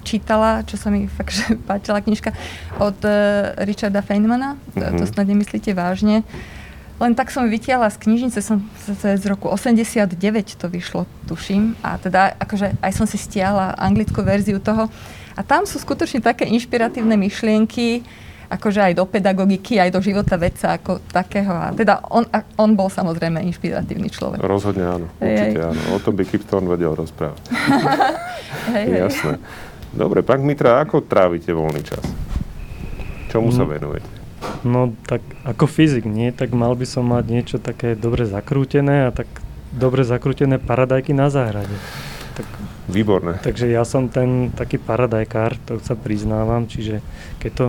čítala, 0.03 0.67
čo 0.67 0.75
sa 0.75 0.91
mi 0.91 1.07
fakt, 1.17 1.31
že 1.31 1.55
páčila 1.63 2.03
knižka 2.03 2.35
od 2.83 2.99
uh, 3.07 3.55
Richarda 3.63 4.03
Feynmana, 4.03 4.59
uh-huh. 4.59 4.99
to, 4.99 5.03
to 5.03 5.05
snad 5.07 5.31
nemyslíte 5.31 5.79
vážne. 5.79 6.27
Len 6.97 7.13
tak 7.13 7.29
som 7.29 7.45
vytiahla 7.45 7.93
z 7.93 8.09
knižnice, 8.09 8.41
som 8.41 8.65
z 8.89 9.25
roku 9.29 9.53
89 9.53 10.17
to 10.57 10.67
vyšlo, 10.73 11.05
tuším. 11.29 11.77
A 11.85 12.01
teda 12.01 12.33
akože 12.41 12.73
aj 12.81 12.93
som 12.97 13.05
si 13.05 13.21
stiahla 13.21 13.77
anglickú 13.77 14.25
verziu 14.25 14.57
toho. 14.65 14.89
A 15.37 15.45
tam 15.45 15.69
sú 15.69 15.77
skutočne 15.77 16.25
také 16.25 16.49
inšpiratívne 16.49 17.15
myšlienky, 17.21 18.01
akože 18.49 18.81
aj 18.81 18.93
do 18.97 19.05
pedagogiky, 19.05 19.77
aj 19.77 19.91
do 19.93 20.01
života 20.01 20.39
vedca 20.41 20.79
ako 20.79 21.03
takého. 21.13 21.53
A 21.53 21.75
teda 21.77 22.01
on, 22.09 22.25
on 22.57 22.73
bol 22.73 22.89
samozrejme 22.89 23.43
inšpiratívny 23.53 24.09
človek. 24.09 24.41
Rozhodne 24.41 24.87
áno, 24.87 25.07
určite 25.19 25.61
áno. 25.61 25.81
O 25.93 25.99
tom 26.01 26.15
by 26.15 26.25
Kipton 26.25 26.65
vedel 26.65 26.95
rozprávať. 26.95 27.43
hej, 28.75 28.87
Jasné. 29.07 29.37
Dobre, 29.97 30.21
pán 30.25 30.45
Mitra, 30.45 30.83
ako 30.83 31.05
trávite 31.05 31.51
voľný 31.51 31.83
čas? 31.83 32.03
Čomu 33.33 33.51
sa 33.51 33.65
mm. 33.67 33.71
venujete? 33.71 34.11
No 34.63 34.95
tak 35.09 35.25
ako 35.43 35.67
fyzik 35.67 36.07
nie, 36.07 36.31
tak 36.31 36.55
mal 36.55 36.77
by 36.79 36.87
som 36.87 37.09
mať 37.09 37.25
niečo 37.27 37.57
také 37.59 37.99
dobre 37.99 38.29
zakrútené 38.29 39.09
a 39.09 39.11
tak 39.11 39.27
dobre 39.75 40.07
zakrútené 40.07 40.63
paradajky 40.63 41.11
na 41.17 41.33
záhrade. 41.33 41.73
Tak 42.39 42.47
Výborné. 42.87 43.43
Takže 43.43 43.67
ja 43.67 43.83
som 43.83 44.07
ten 44.07 44.55
taký 44.55 44.79
paradajkár, 44.79 45.59
to 45.67 45.83
sa 45.83 45.99
priznávam, 45.99 46.71
čiže 46.71 47.03
keď 47.43 47.53
to 47.55 47.67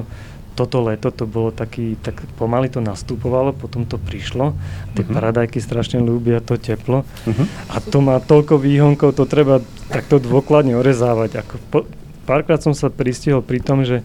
toto 0.57 0.81
leto 0.81 1.13
to 1.13 1.29
bolo 1.29 1.53
taký, 1.53 1.93
tak 2.01 2.17
pomaly 2.41 2.65
to 2.65 2.81
nastupovalo, 2.81 3.53
potom 3.53 3.85
to 3.85 4.01
prišlo. 4.01 4.57
Tie 4.97 5.05
uh-huh. 5.05 5.13
paradajky 5.13 5.61
strašne 5.61 6.01
ľúbia 6.01 6.41
to 6.41 6.57
teplo. 6.57 7.05
Uh-huh. 7.05 7.45
A 7.69 7.77
to 7.77 8.01
má 8.01 8.17
toľko 8.17 8.57
výhonkov, 8.57 9.13
to 9.13 9.29
treba 9.29 9.61
takto 9.93 10.17
dôkladne 10.17 10.73
orezávať. 10.73 11.45
Ako 11.45 11.55
po, 11.69 11.79
párkrát 12.25 12.57
som 12.57 12.73
sa 12.73 12.89
pristihol 12.89 13.45
pri 13.45 13.61
tom, 13.61 13.85
že 13.85 14.01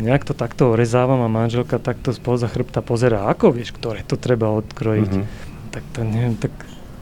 nejak 0.00 0.24
to 0.24 0.32
takto 0.32 0.72
orezávam 0.72 1.20
a 1.20 1.28
manželka 1.28 1.76
takto 1.76 2.16
spoza 2.16 2.48
chrbta 2.48 2.80
pozera, 2.80 3.28
ako 3.28 3.52
vieš, 3.52 3.76
ktoré 3.76 4.00
to 4.08 4.16
treba 4.16 4.48
odkrojiť. 4.56 5.12
Uh-huh. 5.12 5.28
Tak 5.68 5.84
to 5.92 6.00
neviem, 6.00 6.40
tak 6.40 6.50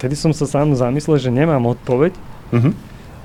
vtedy 0.03 0.19
som 0.19 0.35
sa 0.35 0.51
sám 0.51 0.75
zamyslel, 0.75 1.23
že 1.23 1.31
nemám 1.31 1.71
odpoveď. 1.71 2.19
Uh-huh. 2.51 2.75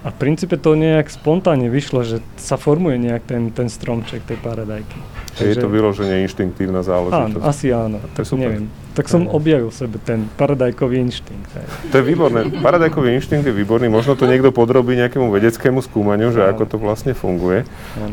A 0.06 0.14
v 0.14 0.16
princípe 0.16 0.62
to 0.62 0.78
nejak 0.78 1.10
spontánne 1.10 1.74
vyšlo, 1.74 2.06
že 2.06 2.22
sa 2.38 2.54
formuje 2.56 3.02
nejak 3.02 3.26
ten, 3.26 3.50
ten 3.50 3.66
stromček 3.66 4.22
tej 4.30 4.38
paradajky. 4.38 4.98
Takže, 5.38 5.54
je 5.54 5.56
to 5.58 5.70
vyloženie 5.70 6.26
inštinktívna 6.26 6.82
záležitosť. 6.82 7.42
Áno, 7.42 7.46
asi 7.46 7.70
áno. 7.70 7.98
Tak, 8.18 8.26
neviem. 8.38 8.70
Tak 8.98 9.06
som 9.06 9.30
objavil 9.30 9.70
sebe 9.70 10.02
ten 10.02 10.26
paradajkový 10.38 10.98
inštinkt. 11.02 11.50
Aj. 11.54 11.66
To 11.94 12.02
je 12.02 12.04
výborné. 12.06 12.50
Paradajkový 12.62 13.14
inštinkt 13.18 13.46
je 13.46 13.54
výborný. 13.54 13.90
Možno 13.90 14.18
to 14.18 14.26
niekto 14.26 14.50
podrobí 14.50 14.98
nejakému 14.98 15.30
vedeckému 15.30 15.86
skúmaniu, 15.86 16.34
že 16.34 16.42
ako 16.42 16.64
to 16.66 16.78
vlastne 16.82 17.14
funguje. 17.14 17.66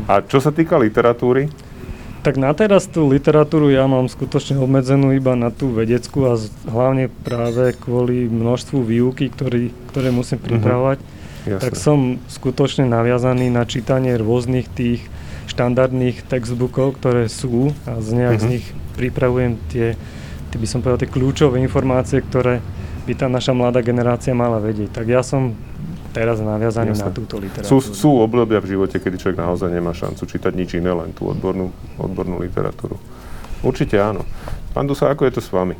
A 0.05 0.21
čo 0.21 0.37
sa 0.37 0.53
týka 0.53 0.77
literatúry? 0.77 1.49
Tak 2.21 2.41
na 2.41 2.53
teraz 2.57 2.89
tú 2.89 3.05
literatúru 3.05 3.69
ja 3.69 3.85
mám 3.85 4.09
skutočne 4.09 4.57
obmedzenú 4.57 5.13
iba 5.13 5.37
na 5.37 5.53
tú 5.53 5.69
vedeckú 5.69 6.25
a 6.25 6.33
hlavne 6.65 7.13
práve 7.21 7.77
kvôli 7.77 8.25
množstvu 8.25 8.81
výuky, 8.81 9.29
ktorý, 9.29 9.69
ktoré 9.93 10.09
musím 10.09 10.41
mhm. 10.41 10.45
pripravovať. 10.49 10.99
Uh-huh 11.01 11.23
Jasne. 11.45 11.61
tak 11.61 11.73
som 11.77 12.17
skutočne 12.25 12.89
naviazaný 12.89 13.53
na 13.53 13.63
čítanie 13.69 14.17
rôznych 14.17 14.65
tých 14.73 15.05
štandardných 15.45 16.25
textbookov, 16.25 16.97
ktoré 16.97 17.29
sú 17.29 17.69
a 17.85 18.01
z 18.01 18.09
nejak 18.17 18.37
mm-hmm. 18.41 18.49
z 18.49 18.53
nich 18.57 18.65
pripravujem 18.97 19.51
tie, 19.69 19.93
tie, 20.49 20.57
by 20.57 20.67
som 20.67 20.81
povedal, 20.81 21.05
tie 21.05 21.13
kľúčové 21.13 21.61
informácie, 21.61 22.25
ktoré 22.25 22.59
by 23.05 23.13
tá 23.13 23.29
naša 23.29 23.53
mladá 23.53 23.85
generácia 23.85 24.33
mala 24.33 24.57
vedieť. 24.57 24.89
Tak 24.89 25.05
ja 25.05 25.21
som 25.21 25.53
teraz 26.15 26.41
naviazaný 26.41 26.97
Jasne. 26.97 27.05
na 27.05 27.11
túto 27.13 27.37
literatúru. 27.37 27.69
Sú, 27.69 27.93
sú 27.93 28.09
obdobia 28.17 28.63
v 28.63 28.73
živote, 28.73 28.97
kedy 28.97 29.19
človek 29.19 29.37
naozaj 29.37 29.69
nemá 29.69 29.91
šancu 29.93 30.23
čítať 30.25 30.51
nič 30.55 30.79
iné, 30.79 30.89
len 30.95 31.13
tú 31.13 31.29
odbornú, 31.29 31.69
odbornú 31.99 32.41
literatúru. 32.41 32.97
Určite 33.61 33.99
áno. 33.99 34.23
Pán 34.71 34.87
Dusa, 34.87 35.11
ako 35.11 35.27
je 35.27 35.33
to 35.37 35.41
s 35.43 35.51
vami? 35.51 35.75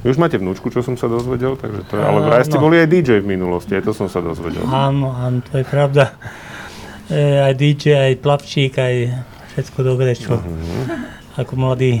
Vy 0.00 0.16
už 0.16 0.18
máte 0.18 0.40
vnúčku, 0.40 0.72
čo 0.72 0.80
som 0.80 0.96
sa 0.96 1.12
dozvedel, 1.12 1.60
takže 1.60 1.84
to 1.84 2.00
je, 2.00 2.02
ale 2.02 2.24
vraj 2.24 2.48
ste 2.48 2.56
boli 2.56 2.80
aj 2.80 2.88
DJ 2.88 3.20
v 3.20 3.36
minulosti, 3.36 3.76
aj 3.76 3.84
to 3.84 3.92
som 3.92 4.08
sa 4.08 4.24
dozvedel. 4.24 4.64
Áno, 4.64 5.12
áno, 5.12 5.44
to 5.44 5.60
je 5.60 5.64
pravda. 5.68 6.16
E, 7.12 7.36
aj 7.36 7.52
DJ, 7.52 7.84
aj 8.08 8.12
plavčík, 8.24 8.80
aj 8.80 8.94
všetko 9.52 9.78
dobré, 9.84 10.16
čo 10.16 10.40
uh-huh. 10.40 11.36
ako 11.36 11.52
mladý 11.52 12.00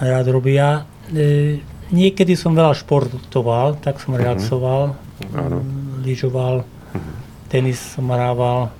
rád 0.00 0.32
robia. 0.32 0.88
E, 1.12 1.60
niekedy 1.92 2.32
som 2.40 2.56
veľa 2.56 2.72
športoval, 2.72 3.76
tak 3.84 4.00
som 4.00 4.16
mhm. 4.16 4.18
relaxoval, 4.24 4.96
uh-huh. 4.96 5.60
lyžoval, 6.08 6.64
uh-huh. 6.64 7.14
tenis 7.52 7.84
som 7.84 8.08
hrával. 8.08 8.72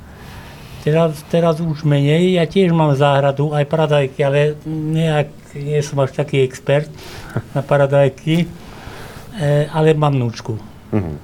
Teraz, 0.80 1.20
teraz 1.28 1.60
už 1.60 1.84
menej, 1.84 2.40
ja 2.40 2.48
tiež 2.48 2.72
mám 2.72 2.96
záhradu, 2.96 3.52
aj 3.52 3.68
paradajky, 3.68 4.24
ale 4.24 4.56
nejak 4.64 5.37
nie 5.56 5.80
som 5.80 6.00
až 6.02 6.12
taký 6.12 6.44
expert 6.44 6.90
na 7.56 7.64
paradajky, 7.64 8.44
e, 9.36 9.66
ale 9.72 9.96
mám 9.96 10.16
núčku. 10.16 10.58
Mm-hmm. 10.92 11.16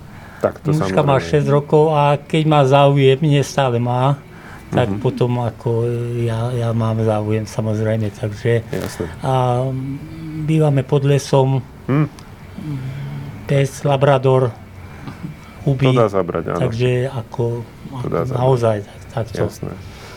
Tak 0.44 0.60
to 0.60 0.76
Núčka 0.76 1.00
má 1.00 1.16
6 1.16 1.48
rokov 1.48 1.96
a 1.96 2.20
keď 2.20 2.42
má 2.44 2.60
záujem, 2.68 3.16
nie 3.24 3.40
stále 3.40 3.80
má, 3.80 4.20
tak 4.68 4.92
mm-hmm. 4.92 5.04
potom 5.04 5.30
ako 5.40 5.88
ja, 6.20 6.52
ja 6.52 6.68
mám 6.76 7.00
záujem 7.00 7.48
samozrejme, 7.48 8.12
takže 8.12 8.60
Jasne. 8.68 9.06
a 9.24 9.64
bývame 10.44 10.82
pod 10.82 11.06
lesom, 11.06 11.62
mm. 11.88 12.06
pes, 13.46 13.86
labrador, 13.86 14.50
huby, 15.64 15.94
to 15.94 15.96
dá 15.96 16.10
zabrať, 16.10 16.44
áno. 16.52 16.60
takže 16.66 17.08
ako 17.08 17.64
to 18.02 18.08
dá 18.10 18.22
naozaj 18.28 18.82
tak, 19.14 19.30
takto. 19.30 19.46
Jasné. 19.46 19.72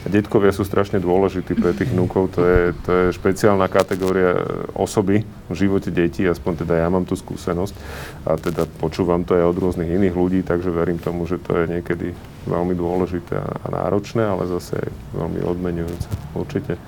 Detkovia 0.08 0.56
sú 0.56 0.64
strašne 0.64 1.04
dôležití 1.04 1.54
pre 1.54 1.76
tých 1.76 1.92
vnúkov, 1.92 2.32
to 2.34 2.42
je, 2.42 2.62
to 2.88 2.90
je 2.90 3.06
špeciálna 3.16 3.68
kategória 3.68 4.40
osoby 4.74 5.28
v 5.52 5.56
živote 5.56 5.92
detí, 5.92 6.24
aspoň 6.24 6.64
teda 6.64 6.80
ja 6.80 6.88
mám 6.88 7.04
tú 7.04 7.20
skúsenosť. 7.20 7.76
A 8.24 8.40
teda 8.40 8.66
počúvam 8.80 9.28
to 9.28 9.36
aj 9.36 9.44
od 9.52 9.58
rôznych 9.60 9.92
iných 9.92 10.16
ľudí, 10.16 10.40
takže 10.48 10.72
verím 10.72 10.98
tomu, 10.98 11.28
že 11.28 11.38
to 11.44 11.60
je 11.60 11.78
niekedy 11.78 12.16
veľmi 12.48 12.74
dôležité 12.74 13.36
a 13.36 13.68
náročné, 13.68 14.24
ale 14.24 14.48
zase 14.48 14.80
veľmi 15.12 15.44
odmenujúce, 15.44 16.08
určite. 16.34 16.80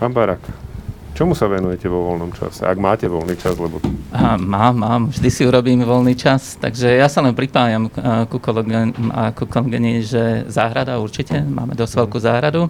Pán 0.00 0.16
Barak, 0.16 0.40
Čomu 1.16 1.32
sa 1.32 1.48
venujete 1.48 1.88
vo 1.88 2.12
voľnom 2.12 2.28
čase? 2.36 2.68
Ak 2.68 2.76
máte 2.76 3.08
voľný 3.08 3.40
čas, 3.40 3.56
lebo... 3.56 3.80
Aha, 4.12 4.36
mám, 4.36 4.76
mám. 4.76 5.02
Vždy 5.08 5.28
si 5.32 5.48
urobím 5.48 5.80
voľný 5.80 6.12
čas. 6.12 6.60
Takže 6.60 6.92
ja 6.92 7.08
sa 7.08 7.24
len 7.24 7.32
pripájam 7.32 7.88
ku, 8.28 8.36
kolegen, 8.36 8.92
ku 9.32 9.48
kolegeni, 9.48 10.04
že 10.04 10.44
záhrada 10.52 11.00
určite. 11.00 11.40
Máme 11.40 11.72
dosť 11.72 11.92
mhm. 11.96 12.00
veľkú 12.04 12.18
záhradu. 12.20 12.62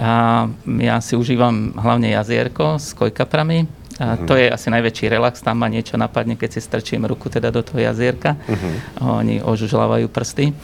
A 0.00 0.48
ja 0.80 0.96
si 1.04 1.12
užívam 1.20 1.76
hlavne 1.76 2.16
jazierko 2.16 2.80
s 2.80 2.96
kojkaprami. 2.96 3.68
A 4.00 4.16
uh-huh. 4.16 4.24
to 4.24 4.32
je 4.32 4.48
asi 4.48 4.72
najväčší 4.72 5.12
relax, 5.12 5.44
tam 5.44 5.60
ma 5.60 5.68
niečo 5.68 6.00
napadne, 6.00 6.32
keď 6.32 6.56
si 6.56 6.64
strčím 6.64 7.04
ruku 7.04 7.28
teda 7.28 7.52
do 7.52 7.60
toho 7.60 7.84
jazierka. 7.84 8.40
Uh-huh. 8.48 9.20
Oni 9.20 9.44
ožužľavajú 9.44 10.08
prsty. 10.08 10.56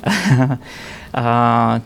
A 1.10 1.26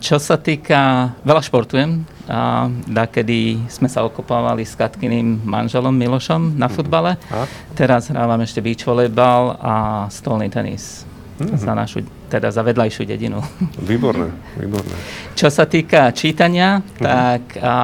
čo 0.05 0.21
sa 0.21 0.37
týka, 0.37 1.09
veľa 1.25 1.41
športujem, 1.41 2.05
a 2.29 2.69
kedy 3.09 3.69
sme 3.73 3.89
sa 3.89 4.05
okopávali 4.05 4.69
s 4.69 4.77
Katkyným 4.77 5.41
manželom 5.49 5.97
Milošom 5.97 6.61
na 6.61 6.69
mhm. 6.69 6.73
futbale. 6.77 7.17
A? 7.33 7.49
Teraz 7.73 8.13
hrávam 8.13 8.41
ešte 8.45 8.61
beach 8.61 8.85
volejbal 8.85 9.57
a 9.61 9.75
stolný 10.13 10.53
tenis 10.53 11.09
mm-hmm. 11.41 11.57
za 11.57 11.73
našu 11.73 11.99
teda 12.29 12.51
za 12.51 12.63
vedľajšiu 12.67 13.03
dedinu. 13.07 13.39
Výborné, 13.79 14.29
výborné. 14.61 14.95
Čo 15.39 15.49
sa 15.55 15.65
týka 15.71 16.11
čítania, 16.11 16.83
uh-huh. 16.83 16.99
tak 16.99 17.43
a, 17.63 17.75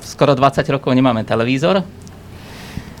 skoro 0.00 0.32
20 0.32 0.64
rokov 0.72 0.90
nemáme 0.96 1.22
televízor. 1.28 2.01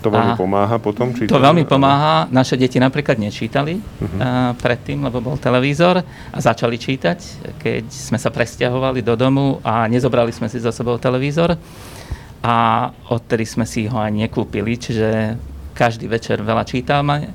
To 0.02 0.10
veľmi 0.10 0.34
a 0.34 0.38
pomáha 0.38 0.76
potom? 0.82 1.14
Čítať? 1.14 1.30
To 1.30 1.38
veľmi 1.38 1.64
pomáha. 1.64 2.26
Naše 2.28 2.58
deti 2.58 2.82
napríklad 2.82 3.16
nečítali 3.16 3.78
uh-huh. 3.78 4.18
a, 4.18 4.28
predtým, 4.58 5.06
lebo 5.06 5.22
bol 5.22 5.38
televízor 5.38 6.02
a 6.02 6.38
začali 6.42 6.76
čítať, 6.76 7.18
keď 7.62 7.86
sme 7.88 8.18
sa 8.18 8.34
presťahovali 8.34 9.00
do 9.00 9.14
domu 9.14 9.62
a 9.62 9.86
nezobrali 9.86 10.34
sme 10.34 10.50
si 10.50 10.58
za 10.58 10.74
sebou 10.74 10.98
televízor 10.98 11.54
a 12.42 12.56
odtedy 13.08 13.46
sme 13.46 13.62
si 13.62 13.86
ho 13.86 13.96
aj 14.02 14.10
nekúpili, 14.10 14.74
čiže 14.74 15.38
každý 15.72 16.10
večer 16.10 16.42
veľa 16.42 16.66
čítame 16.66 17.30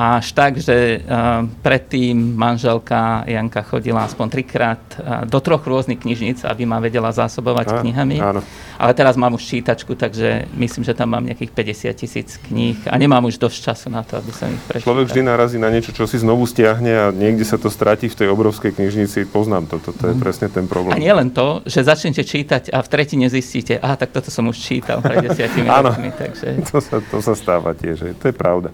až 0.00 0.32
tak, 0.32 0.56
že 0.56 1.02
uh, 1.02 1.44
predtým 1.60 2.16
manželka 2.38 3.26
Janka 3.26 3.60
chodila 3.66 4.06
aspoň 4.06 4.26
trikrát 4.30 4.82
uh, 4.96 5.26
do 5.26 5.38
troch 5.42 5.60
rôznych 5.66 6.00
knižníc, 6.00 6.46
aby 6.46 6.64
ma 6.64 6.80
vedela 6.80 7.12
zásobovať 7.12 7.66
a, 7.68 7.72
knihami. 7.84 8.16
Áno. 8.22 8.40
Ale 8.80 8.92
teraz 8.96 9.18
mám 9.20 9.36
už 9.36 9.44
čítačku, 9.44 9.92
takže 9.92 10.48
myslím, 10.56 10.88
že 10.88 10.96
tam 10.96 11.12
mám 11.12 11.26
nejakých 11.26 11.52
50 11.52 12.00
tisíc 12.00 12.40
kníh 12.48 12.80
a 12.88 12.94
nemám 12.96 13.28
už 13.28 13.36
dosť 13.36 13.58
času 13.60 13.88
na 13.92 14.00
to, 14.00 14.16
aby 14.16 14.32
som 14.32 14.48
ich 14.48 14.62
prečítal. 14.64 14.88
Človek 14.88 15.06
vždy 15.12 15.20
narazí 15.20 15.58
na 15.60 15.68
niečo, 15.68 15.92
čo 15.92 16.08
si 16.08 16.16
znovu 16.16 16.48
stiahne 16.48 16.92
a 16.96 17.06
niekde 17.12 17.44
sa 17.44 17.60
to 17.60 17.68
stratí 17.68 18.08
v 18.08 18.16
tej 18.16 18.28
obrovskej 18.32 18.72
knižnici. 18.72 19.28
Poznám 19.28 19.68
to, 19.68 19.76
toto 19.84 20.08
je 20.08 20.16
mm. 20.16 20.22
presne 20.22 20.48
ten 20.48 20.64
problém. 20.64 20.96
A 20.96 21.02
nie 21.02 21.12
len 21.12 21.28
to, 21.28 21.60
že 21.68 21.84
začnete 21.84 22.24
čítať 22.24 22.72
a 22.72 22.80
v 22.80 22.88
tretine 22.88 23.28
zistíte, 23.28 23.76
aha, 23.76 24.00
tak 24.00 24.16
toto 24.16 24.32
som 24.32 24.48
už 24.48 24.56
čítal 24.56 25.04
pred 25.04 25.28
desiatimi 25.28 25.68
rokmi. 25.68 26.08
Takže... 26.16 26.46
To, 26.72 26.78
sa, 26.80 27.02
to 27.04 27.18
sa 27.20 27.34
stáva 27.36 27.76
tiež, 27.76 28.16
to 28.16 28.24
je 28.30 28.34
pravda. 28.34 28.72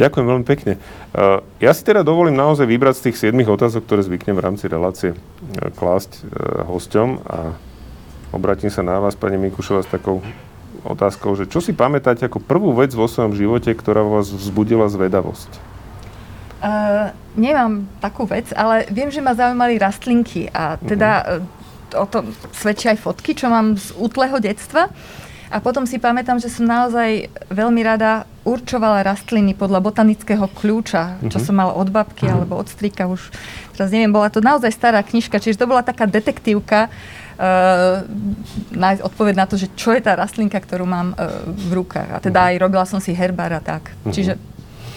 Ďakujem 0.00 0.26
veľmi 0.32 0.46
pekne. 0.48 0.80
Uh, 1.12 1.44
ja 1.60 1.76
si 1.76 1.84
teda 1.84 2.00
dovolím 2.00 2.32
naozaj 2.32 2.64
vybrať 2.64 2.94
z 2.96 3.04
tých 3.12 3.36
7 3.36 3.36
otázok, 3.44 3.84
ktoré 3.84 4.00
zvyknem 4.00 4.32
v 4.32 4.44
rámci 4.48 4.64
relácie 4.64 5.12
uh, 5.12 5.18
klásť 5.76 6.24
uh, 6.24 6.64
hosťom 6.64 7.08
a 7.28 7.38
obratím 8.32 8.72
sa 8.72 8.80
na 8.80 8.96
vás, 8.96 9.12
pani 9.12 9.36
Mikušova, 9.36 9.84
s 9.84 9.92
takou 9.92 10.24
otázkou, 10.88 11.36
že 11.36 11.44
čo 11.44 11.60
si 11.60 11.76
pamätáte 11.76 12.24
ako 12.24 12.40
prvú 12.40 12.72
vec 12.72 12.96
vo 12.96 13.04
svojom 13.04 13.36
živote, 13.36 13.76
ktorá 13.76 14.00
vás 14.00 14.32
vzbudila 14.32 14.88
zvedavosť? 14.88 15.68
Uh, 16.60 17.12
nemám 17.36 17.84
takú 18.00 18.24
vec, 18.24 18.52
ale 18.56 18.88
viem, 18.88 19.12
že 19.12 19.20
ma 19.20 19.36
zaujímali 19.36 19.76
rastlinky 19.76 20.48
a 20.52 20.80
teda 20.80 21.10
uh-huh. 21.44 22.04
o 22.04 22.06
tom 22.08 22.32
svedčia 22.56 22.96
aj 22.96 23.04
fotky, 23.04 23.36
čo 23.36 23.52
mám 23.52 23.76
z 23.76 23.92
útleho 24.00 24.40
detstva. 24.40 24.88
A 25.50 25.58
potom 25.58 25.82
si 25.82 25.98
pamätám, 25.98 26.38
že 26.38 26.46
som 26.46 26.62
naozaj 26.62 27.26
veľmi 27.50 27.82
rada 27.82 28.29
určovala 28.44 29.04
rastliny 29.04 29.52
podľa 29.52 29.84
botanického 29.84 30.48
kľúča, 30.48 31.20
čo 31.28 31.36
uh-huh. 31.36 31.44
som 31.44 31.54
mala 31.56 31.76
od 31.76 31.92
babky 31.92 32.24
uh-huh. 32.24 32.40
alebo 32.40 32.56
od 32.56 32.68
strika 32.72 33.04
už. 33.04 33.28
Teraz 33.76 33.92
neviem, 33.92 34.12
bola 34.12 34.32
to 34.32 34.40
naozaj 34.40 34.72
stará 34.72 35.04
knižka, 35.04 35.40
čiže 35.40 35.60
to 35.60 35.68
bola 35.68 35.84
taká 35.84 36.08
detektívka, 36.08 36.88
uh, 36.88 38.04
nájsť 38.72 39.00
odpoveď 39.04 39.34
na 39.36 39.44
to, 39.44 39.60
že 39.60 39.68
čo 39.76 39.92
je 39.92 40.00
tá 40.00 40.16
rastlinka, 40.16 40.56
ktorú 40.56 40.88
mám 40.88 41.12
uh, 41.12 41.44
v 41.48 41.84
rukách. 41.84 42.08
A 42.16 42.18
teda 42.20 42.48
uh-huh. 42.48 42.50
aj 42.56 42.62
robila 42.64 42.84
som 42.88 43.00
si 43.00 43.12
herbár 43.12 43.52
a 43.52 43.60
tak. 43.60 43.92
Uh-huh. 43.92 44.12
Čiže 44.12 44.40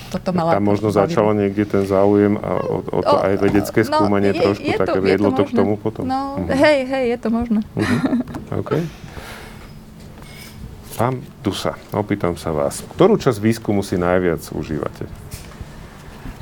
toto 0.08 0.30
mala... 0.32 0.56
Tam 0.56 0.64
možno 0.64 0.94
začalo 0.94 1.36
niekde 1.36 1.66
ten 1.68 1.84
záujem 1.84 2.38
a 2.38 2.52
o, 2.64 2.76
o 2.80 3.00
to 3.02 3.16
o, 3.18 3.24
aj 3.28 3.34
vedecké 3.44 3.82
no, 3.84 3.98
skúmanie 3.98 4.32
je, 4.32 4.46
trošku 4.46 4.68
je 4.70 4.78
to, 4.78 4.84
také 4.86 5.00
viedlo 5.02 5.30
to, 5.34 5.42
to 5.42 5.44
k 5.50 5.52
tomu 5.52 5.74
potom? 5.76 6.08
No, 6.08 6.40
uh-huh. 6.40 6.54
hej, 6.54 6.86
hej, 6.86 7.06
je 7.12 7.18
to 7.20 7.30
možné. 7.34 7.60
Uh-huh. 7.76 8.64
Okay. 8.64 8.86
Pán 10.94 11.26
Dusa, 11.42 11.74
opýtam 11.90 12.38
sa 12.38 12.54
vás, 12.54 12.86
ktorú 12.94 13.18
časť 13.18 13.42
výskumu 13.42 13.82
si 13.82 13.98
najviac 13.98 14.46
užívate? 14.54 15.10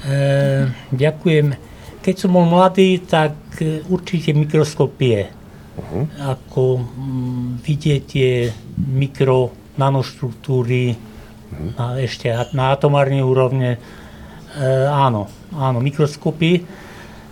E, 0.04 0.68
ďakujem. 0.92 1.56
Keď 2.04 2.16
som 2.20 2.36
bol 2.36 2.44
mladý, 2.44 3.00
tak 3.00 3.32
e, 3.64 3.80
určite 3.88 4.36
mikroskopie. 4.36 5.32
Uh-huh. 5.80 6.04
Ako 6.20 6.84
m, 6.84 6.84
mm, 6.84 7.48
vidieť 7.64 8.02
tie 8.04 8.52
mikro 8.76 9.56
nanoštruktúry 9.80 11.00
uh-huh. 11.00 11.70
na, 11.80 11.86
ešte 12.04 12.28
na 12.52 12.76
atomárnej 12.76 13.24
úrovne. 13.24 13.80
E, 13.80 14.68
áno, 14.92 15.32
áno, 15.56 15.80
mikroskopy. 15.80 16.68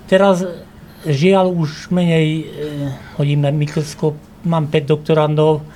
Teraz 0.08 0.40
žiaľ 1.04 1.52
už 1.52 1.92
menej 1.92 2.28
e, 2.28 2.44
hodím 3.20 3.44
na 3.44 3.52
mikroskop, 3.52 4.16
mám 4.48 4.72
5 4.72 4.88
doktorandov. 4.88 5.68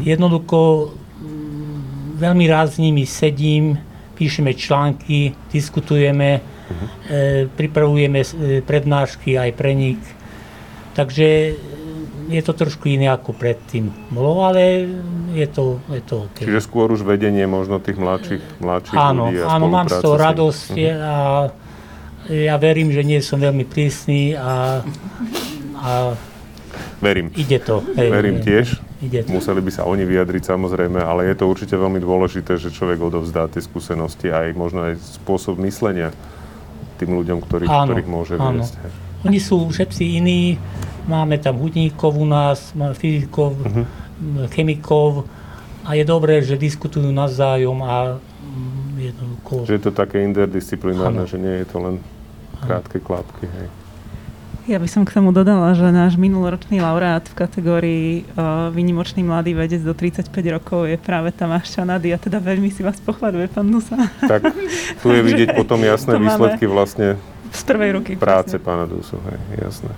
Jednoducho 0.00 0.92
mm, 1.20 2.16
veľmi 2.16 2.44
rád 2.48 2.72
s 2.72 2.78
nimi 2.80 3.04
sedím, 3.04 3.76
píšeme 4.16 4.54
články, 4.54 5.36
diskutujeme, 5.52 6.40
mm-hmm. 6.40 6.88
e, 7.10 7.16
pripravujeme 7.52 8.20
e, 8.22 8.28
prednášky 8.64 9.36
aj 9.36 9.50
pre 9.52 9.72
nich. 9.76 10.00
Takže 10.96 11.28
e, 11.28 11.52
je 12.32 12.42
to 12.46 12.52
trošku 12.56 12.88
iné 12.88 13.12
ako 13.12 13.36
predtým 13.36 13.92
bolo, 14.08 14.46
ale 14.46 14.88
je 15.36 15.46
to, 15.50 15.82
je 15.90 16.02
to 16.06 16.30
OK. 16.30 16.38
Čiže 16.46 16.62
skôr 16.64 16.88
už 16.88 17.04
vedenie 17.04 17.44
možno 17.44 17.82
tých 17.82 17.98
mladších, 17.98 18.62
mladších 18.62 18.96
áno, 18.96 19.28
ľudí 19.28 19.42
a 19.42 19.46
Áno, 19.58 19.66
mám 19.68 19.88
z 19.90 19.98
toho 20.00 20.16
radosť 20.16 20.72
uh-huh. 20.78 21.02
a 21.02 21.14
ja 22.30 22.54
verím, 22.62 22.94
že 22.94 23.02
nie 23.02 23.18
som 23.18 23.42
veľmi 23.42 23.66
prísny 23.66 24.38
a, 24.38 24.86
a 25.82 25.90
Verím. 27.02 27.34
Ide 27.34 27.58
to. 27.58 27.82
Hej, 27.98 28.08
Verím 28.14 28.38
tiež. 28.38 28.91
Ide. 29.02 29.26
Museli 29.26 29.58
by 29.58 29.70
sa 29.74 29.82
oni 29.82 30.06
vyjadriť 30.06 30.46
samozrejme, 30.46 31.02
ale 31.02 31.26
je 31.26 31.34
to 31.34 31.50
určite 31.50 31.74
veľmi 31.74 31.98
dôležité, 31.98 32.54
že 32.54 32.70
človek 32.70 33.02
odovzdá 33.02 33.50
tie 33.50 33.58
skúsenosti 33.58 34.30
aj 34.30 34.54
možno 34.54 34.86
aj 34.86 34.94
spôsob 35.18 35.58
myslenia 35.66 36.14
tým 37.02 37.18
ľuďom, 37.18 37.42
ktorých, 37.42 37.66
áno, 37.66 37.86
ktorých 37.90 38.08
môže 38.08 38.34
áno. 38.38 38.62
viesť. 38.62 38.78
Oni 39.26 39.42
sú 39.42 39.66
všetci 39.66 40.22
iní. 40.22 40.54
Máme 41.10 41.42
tam 41.42 41.58
hudníkov 41.58 42.14
u 42.14 42.26
nás, 42.30 42.70
máme 42.78 42.94
fyzikov, 42.94 43.58
uh-huh. 43.58 43.84
chemikov 44.54 45.26
a 45.82 45.98
je 45.98 46.06
dobré, 46.06 46.38
že 46.46 46.54
diskutujú 46.54 47.10
navzájom 47.10 47.82
a 47.82 48.22
mm, 48.22 49.02
jednoducho... 49.02 49.66
Že 49.66 49.74
je 49.74 49.82
to 49.82 49.90
také 49.90 50.22
interdisciplinárne, 50.22 51.26
že 51.26 51.42
nie 51.42 51.58
je 51.62 51.66
to 51.66 51.82
len 51.82 51.98
krátke 52.62 53.02
klapky. 53.02 53.50
Hej. 53.50 53.81
Ja 54.70 54.78
by 54.78 54.86
som 54.86 55.02
k 55.02 55.18
tomu 55.18 55.34
dodala, 55.34 55.74
že 55.74 55.90
náš 55.90 56.14
minuloročný 56.14 56.78
laureát 56.78 57.26
v 57.26 57.34
kategórii 57.34 58.06
uh, 58.38 58.70
Vynimočný 58.70 59.26
mladý 59.26 59.58
vedec 59.58 59.82
do 59.82 59.90
35 59.90 60.30
rokov 60.54 60.86
je 60.86 60.94
práve 60.94 61.34
Tamáš 61.34 61.74
Čanady 61.74 62.14
a 62.14 62.18
teda 62.18 62.38
veľmi 62.38 62.70
si 62.70 62.86
vás 62.86 63.02
pochváluje, 63.02 63.50
pán 63.50 63.66
Nusa. 63.66 63.98
Tak 64.22 64.54
tu 65.02 65.10
je 65.10 65.18
vidieť 65.34 65.58
potom 65.58 65.82
jasné 65.82 66.14
výsledky 66.14 66.70
vlastne 66.70 67.18
z 67.50 67.62
prvej 67.66 67.90
ruky. 67.98 68.12
Práce 68.14 68.54
presne. 68.54 68.62
pána 68.62 68.86
Dusu, 68.86 69.18
hej, 69.26 69.66
jasné. 69.66 69.90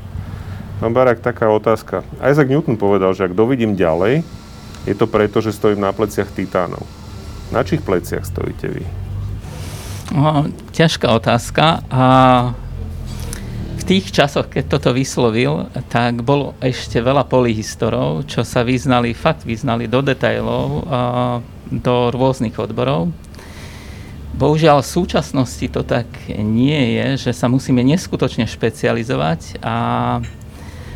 Pán 0.81 0.97
Barak, 0.97 1.21
taká 1.21 1.53
otázka. 1.53 2.01
Isaac 2.25 2.49
Newton 2.49 2.81
povedal, 2.81 3.13
že 3.13 3.29
ak 3.29 3.37
dovidím 3.37 3.77
ďalej, 3.77 4.25
je 4.89 4.95
to 4.97 5.05
preto, 5.05 5.45
že 5.45 5.53
stojím 5.53 5.85
na 5.85 5.93
pleciach 5.93 6.33
titánov. 6.33 6.89
Na 7.53 7.61
čích 7.61 7.85
pleciach 7.85 8.25
stojíte 8.25 8.73
vy? 8.73 8.85
No, 10.17 10.49
ťažká 10.73 11.13
otázka. 11.13 11.85
A 11.93 12.03
tých 13.85 14.11
časoch, 14.11 14.49
keď 14.49 14.65
toto 14.67 14.97
vyslovil, 14.97 15.69
tak 15.93 16.25
bolo 16.25 16.57
ešte 16.65 17.05
veľa 17.05 17.29
polyhistorov, 17.29 18.25
čo 18.25 18.41
sa 18.41 18.65
vyznali, 18.65 19.13
fakt 19.13 19.45
vyznali 19.45 19.85
do 19.85 20.01
detajlov, 20.01 20.89
do 21.69 21.95
rôznych 22.09 22.57
odborov. 22.57 23.13
Bohužiaľ 24.35 24.83
v 24.83 24.93
súčasnosti 24.99 25.67
to 25.71 25.87
tak 25.87 26.11
nie 26.33 26.99
je, 26.99 27.29
že 27.29 27.33
sa 27.37 27.47
musíme 27.47 27.87
neskutočne 27.87 28.51
špecializovať 28.51 29.63
a 29.63 29.77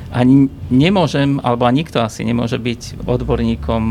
a 0.08 0.24
nemôžem, 0.72 1.36
alebo 1.44 1.68
nikto 1.68 2.00
asi 2.00 2.24
nemôže 2.24 2.56
byť 2.56 3.04
odborníkom 3.04 3.82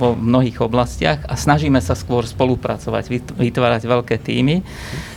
vo 0.00 0.16
mnohých 0.16 0.64
oblastiach 0.64 1.28
a 1.28 1.36
snažíme 1.36 1.76
sa 1.84 1.92
skôr 1.92 2.24
spolupracovať, 2.24 3.36
vytvárať 3.36 3.82
veľké 3.84 4.16
týmy. 4.16 4.64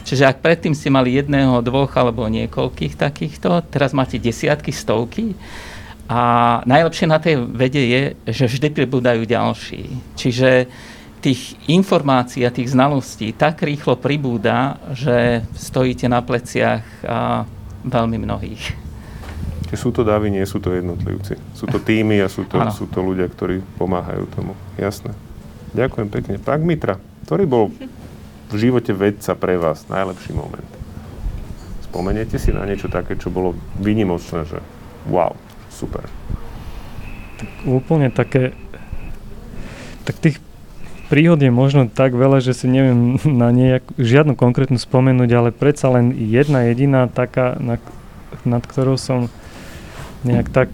Čiže 0.03 0.27
ak 0.27 0.43
predtým 0.43 0.75
ste 0.75 0.91
mali 0.91 1.15
jedného, 1.15 1.63
dvoch 1.63 1.95
alebo 1.95 2.27
niekoľkých 2.27 2.99
takýchto, 2.99 3.63
teraz 3.71 3.95
máte 3.95 4.19
desiatky, 4.19 4.75
stovky 4.75 5.39
a 6.11 6.59
najlepšie 6.67 7.07
na 7.07 7.23
tej 7.23 7.39
vede 7.47 7.79
je, 7.87 8.01
že 8.27 8.51
vždy 8.51 8.75
pribúdajú 8.75 9.23
ďalší. 9.23 9.87
Čiže 10.19 10.67
tých 11.23 11.55
informácií 11.71 12.43
a 12.43 12.51
tých 12.51 12.75
znalostí 12.75 13.31
tak 13.31 13.63
rýchlo 13.63 13.95
pribúda, 13.95 14.83
že 14.91 15.47
stojíte 15.55 16.11
na 16.11 16.19
pleciach 16.19 16.83
veľmi 17.87 18.17
mnohých. 18.19 18.90
Čiže 19.71 19.87
sú 19.87 19.95
to 19.95 20.03
davy, 20.03 20.27
nie 20.27 20.43
sú 20.43 20.59
to 20.59 20.75
jednotlivci. 20.75 21.39
Sú 21.55 21.63
to 21.63 21.79
týmy 21.79 22.19
a 22.19 22.27
sú 22.27 22.43
to, 22.43 22.59
sú 22.75 22.91
to 22.91 22.99
ľudia, 22.99 23.31
ktorí 23.31 23.63
pomáhajú 23.79 24.27
tomu. 24.35 24.51
Jasné. 24.75 25.15
Ďakujem 25.71 26.07
pekne. 26.11 26.35
Pán 26.43 26.59
Mitra, 26.67 26.99
ktorý 27.23 27.47
bol 27.47 27.71
v 28.51 28.55
živote 28.59 28.91
vedca 28.91 29.31
pre 29.39 29.55
vás 29.55 29.87
najlepší 29.87 30.35
moment? 30.35 30.67
Spomeniete 31.87 32.35
si 32.35 32.51
na 32.51 32.67
niečo 32.67 32.91
také, 32.91 33.15
čo 33.15 33.31
bolo 33.31 33.55
vynimočné, 33.79 34.43
že 34.43 34.59
wow, 35.07 35.39
super. 35.71 36.03
Tak 37.39 37.47
úplne 37.63 38.11
také, 38.11 38.51
tak 40.03 40.19
tých 40.19 40.37
príhod 41.07 41.39
je 41.39 41.47
možno 41.47 41.87
tak 41.87 42.11
veľa, 42.11 42.43
že 42.43 42.51
si 42.51 42.67
neviem 42.67 43.15
na 43.39 43.55
nejak, 43.55 43.87
žiadnu 43.95 44.35
konkrétnu 44.35 44.75
spomenúť, 44.75 45.31
ale 45.31 45.55
predsa 45.55 45.87
len 45.87 46.11
jedna 46.11 46.67
jediná 46.67 47.07
taká, 47.07 47.55
na, 47.55 47.79
nad 48.43 48.63
ktorou 48.67 48.99
som 48.99 49.31
nejak 50.23 50.47
tak 50.49 50.69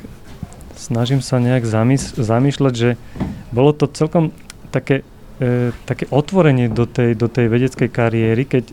snažím 0.77 1.19
sa 1.25 1.41
nejak 1.41 1.65
zamys- 1.65 2.15
zamýšľať, 2.15 2.73
že 2.73 2.89
bolo 3.49 3.73
to 3.73 3.89
celkom 3.89 4.31
také, 4.69 5.01
e, 5.41 5.73
také 5.89 6.05
otvorenie 6.13 6.69
do 6.69 6.85
tej, 6.85 7.17
do 7.17 7.27
tej 7.27 7.49
vedeckej 7.49 7.89
kariéry, 7.89 8.45
keď 8.45 8.69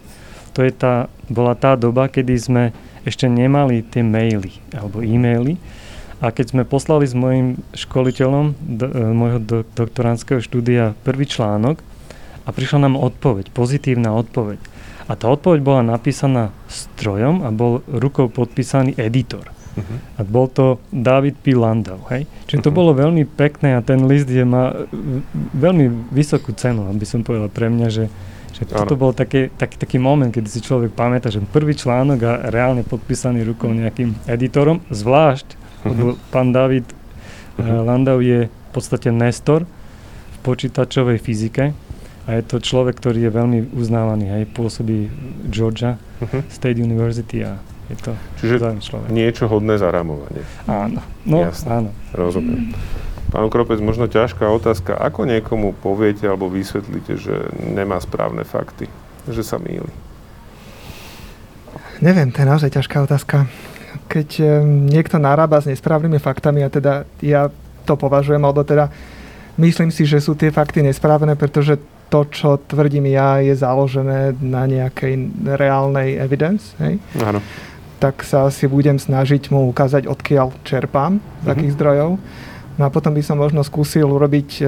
to 0.55 0.63
je 0.63 0.71
tá, 0.71 1.11
bola 1.27 1.59
tá 1.59 1.75
doba, 1.75 2.07
kedy 2.07 2.35
sme 2.39 2.63
ešte 3.03 3.27
nemali 3.27 3.83
tie 3.83 4.07
maily 4.07 4.55
alebo 4.71 5.03
e-maily, 5.03 5.59
a 6.23 6.33
keď 6.33 6.57
sme 6.57 6.63
poslali 6.65 7.05
s 7.05 7.13
mojim 7.13 7.61
školiteľom 7.77 8.57
do, 8.57 8.87
e, 8.87 9.13
môjho 9.13 9.41
do, 9.43 9.59
doktorandského 9.77 10.41
štúdia 10.41 10.97
prvý 11.05 11.29
článok 11.29 11.83
a 12.47 12.49
prišla 12.49 12.89
nám 12.89 12.97
odpoveď, 12.97 13.51
pozitívna 13.53 14.15
odpoveď. 14.15 14.57
A 15.05 15.21
tá 15.21 15.29
odpoveď 15.29 15.61
bola 15.61 15.83
napísaná 15.85 16.49
strojom 16.65 17.45
a 17.45 17.53
bol 17.53 17.85
rukou 17.85 18.33
podpísaný 18.33 18.97
editor. 18.97 19.53
Uh-huh. 19.75 20.19
A 20.19 20.21
bol 20.23 20.47
to 20.51 20.79
David 20.95 21.35
P. 21.43 21.59
Landau. 21.59 21.99
Hej? 22.15 22.31
Čiže 22.47 22.65
to 22.65 22.71
uh-huh. 22.71 22.79
bolo 22.79 22.91
veľmi 22.95 23.27
pekné 23.27 23.75
a 23.75 23.81
ten 23.83 24.07
list 24.07 24.31
je, 24.31 24.47
má 24.47 24.87
veľmi 25.55 26.15
vysokú 26.15 26.55
cenu, 26.55 26.87
aby 26.87 27.03
som 27.03 27.27
povedal 27.27 27.51
pre 27.51 27.67
mňa, 27.67 27.89
že, 27.91 28.07
že 28.55 28.63
toto 28.71 28.95
bol 28.95 29.11
taký, 29.11 29.51
taký, 29.55 29.77
taký 29.77 29.99
moment, 29.99 30.31
kedy 30.31 30.47
si 30.47 30.63
človek 30.63 30.95
pamätá, 30.95 31.29
že 31.29 31.43
prvý 31.43 31.75
článok 31.75 32.19
a 32.23 32.33
reálne 32.55 32.87
podpísaný 32.87 33.43
rukou 33.43 33.75
nejakým 33.75 34.15
editorom, 34.31 34.79
zvlášť 34.95 35.65
lebo 35.85 36.17
pán 36.33 36.51
David 36.53 36.89
uh-huh. 36.89 37.85
Landau 37.85 38.19
je 38.25 38.49
v 38.49 38.71
podstate 38.73 39.13
nestor 39.13 39.69
v 39.69 40.37
počítačovej 40.43 41.21
fyzike 41.21 41.77
a 42.25 42.29
je 42.41 42.43
to 42.43 42.57
človek, 42.57 42.97
ktorý 42.97 43.29
je 43.29 43.31
veľmi 43.31 43.59
uznávaný, 43.77 44.33
aj 44.33 44.57
pôsobí 44.57 45.13
Georgia 45.53 46.01
uh-huh. 46.25 46.41
State 46.49 46.81
University 46.81 47.45
a 47.45 47.61
je 47.93 47.97
to 48.01 48.13
Čiže 48.41 48.81
človek. 48.81 49.09
niečo 49.13 49.45
hodné 49.47 49.77
zarámovanie. 49.77 50.41
Áno, 50.65 51.01
no 51.29 51.45
Jasne. 51.45 51.69
áno. 51.69 51.91
Rozumiem. 52.17 52.73
Pán 53.29 53.51
Kropec, 53.51 53.83
možno 53.83 54.07
ťažká 54.07 54.47
otázka. 54.47 54.95
Ako 54.95 55.27
niekomu 55.27 55.75
poviete 55.75 56.25
alebo 56.31 56.47
vysvetlíte, 56.47 57.19
že 57.19 57.51
nemá 57.59 57.99
správne 57.99 58.47
fakty? 58.47 58.87
Že 59.27 59.43
sa 59.43 59.57
mýli? 59.59 59.91
Neviem, 61.99 62.31
to 62.31 62.43
je 62.43 62.47
naozaj 62.47 62.71
ťažká 62.71 63.03
otázka 63.03 63.51
keď 64.09 64.43
niekto 64.91 65.17
narába 65.17 65.63
s 65.63 65.71
nesprávnymi 65.71 66.19
faktami 66.19 66.67
a 66.67 66.73
teda 66.73 67.09
ja 67.23 67.49
to 67.85 67.95
považujem, 67.95 68.43
alebo 68.43 68.65
teda 68.65 68.91
myslím 69.61 69.93
si, 69.93 70.09
že 70.09 70.21
sú 70.21 70.35
tie 70.35 70.51
fakty 70.51 70.83
nesprávne, 70.83 71.37
pretože 71.37 71.79
to, 72.09 72.29
čo 72.31 72.61
tvrdím 72.63 73.11
ja, 73.11 73.43
je 73.43 73.55
založené 73.57 74.37
na 74.39 74.69
nejakej 74.69 75.19
reálnej 75.59 76.21
evidence. 76.21 76.77
Hej? 76.79 77.01
Áno. 77.19 77.43
Tak 78.05 78.21
sa 78.21 78.53
asi 78.53 78.69
budem 78.69 79.01
snažiť 79.01 79.49
mu 79.49 79.65
ukázať, 79.73 80.05
odkiaľ 80.05 80.53
čerpám, 80.61 81.25
z 81.41 81.47
akých 81.49 81.73
mm-hmm. 81.73 81.77
zdrojov. 81.81 82.11
No 82.77 82.83
a 82.85 82.93
potom 82.93 83.17
by 83.17 83.23
som 83.25 83.41
možno 83.41 83.65
skúsil 83.65 84.05
urobiť 84.05 84.61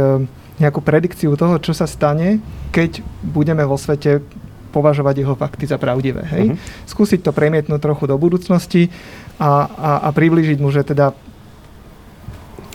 nejakú 0.56 0.80
predikciu 0.80 1.36
toho, 1.36 1.60
čo 1.60 1.76
sa 1.76 1.84
stane, 1.84 2.40
keď 2.72 3.04
budeme 3.20 3.60
vo 3.68 3.76
svete 3.76 4.24
považovať 4.72 5.24
jeho 5.24 5.34
fakty 5.36 5.64
za 5.68 5.80
pravdivé. 5.80 6.24
Hej? 6.28 6.44
Uh-huh. 6.52 6.84
Skúsiť 6.84 7.24
to 7.24 7.32
premietnúť 7.32 7.80
trochu 7.80 8.04
do 8.04 8.16
budúcnosti 8.20 8.92
a, 9.40 9.68
a, 9.68 9.90
a 10.04 10.08
priblížiť 10.12 10.60
mu, 10.60 10.68
že 10.68 10.84
teda 10.84 11.16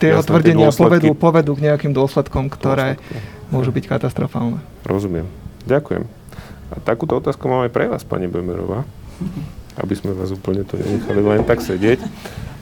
tie 0.01 0.17
jeho 0.17 0.25
tvrdenia 0.25 0.73
povedú, 0.73 1.13
povedú 1.13 1.51
k 1.53 1.69
nejakým 1.69 1.93
dôsledkom, 1.93 2.49
ktoré 2.49 2.97
dôsledky. 2.97 3.53
môžu 3.53 3.69
byť 3.69 3.85
katastrofálne. 3.85 4.57
Rozumiem. 4.81 5.29
Ďakujem. 5.69 6.09
A 6.73 6.75
takúto 6.81 7.21
otázku 7.21 7.45
mám 7.45 7.69
aj 7.69 7.71
pre 7.73 7.85
vás, 7.85 8.01
pani 8.01 8.25
Bemerová, 8.25 8.81
aby 9.79 9.93
sme 9.95 10.11
vás 10.11 10.33
úplne 10.33 10.67
to 10.67 10.75
nenechali 10.75 11.21
len 11.23 11.41
tak 11.47 11.63
sedieť. 11.63 12.03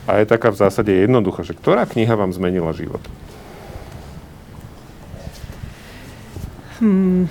A 0.10 0.22
je 0.22 0.26
taká 0.26 0.50
v 0.50 0.58
zásade 0.58 0.90
jednoduchá, 0.90 1.46
že 1.46 1.54
ktorá 1.54 1.86
kniha 1.86 2.18
vám 2.18 2.34
zmenila 2.34 2.74
život? 2.74 3.02
Hmm, 6.82 7.30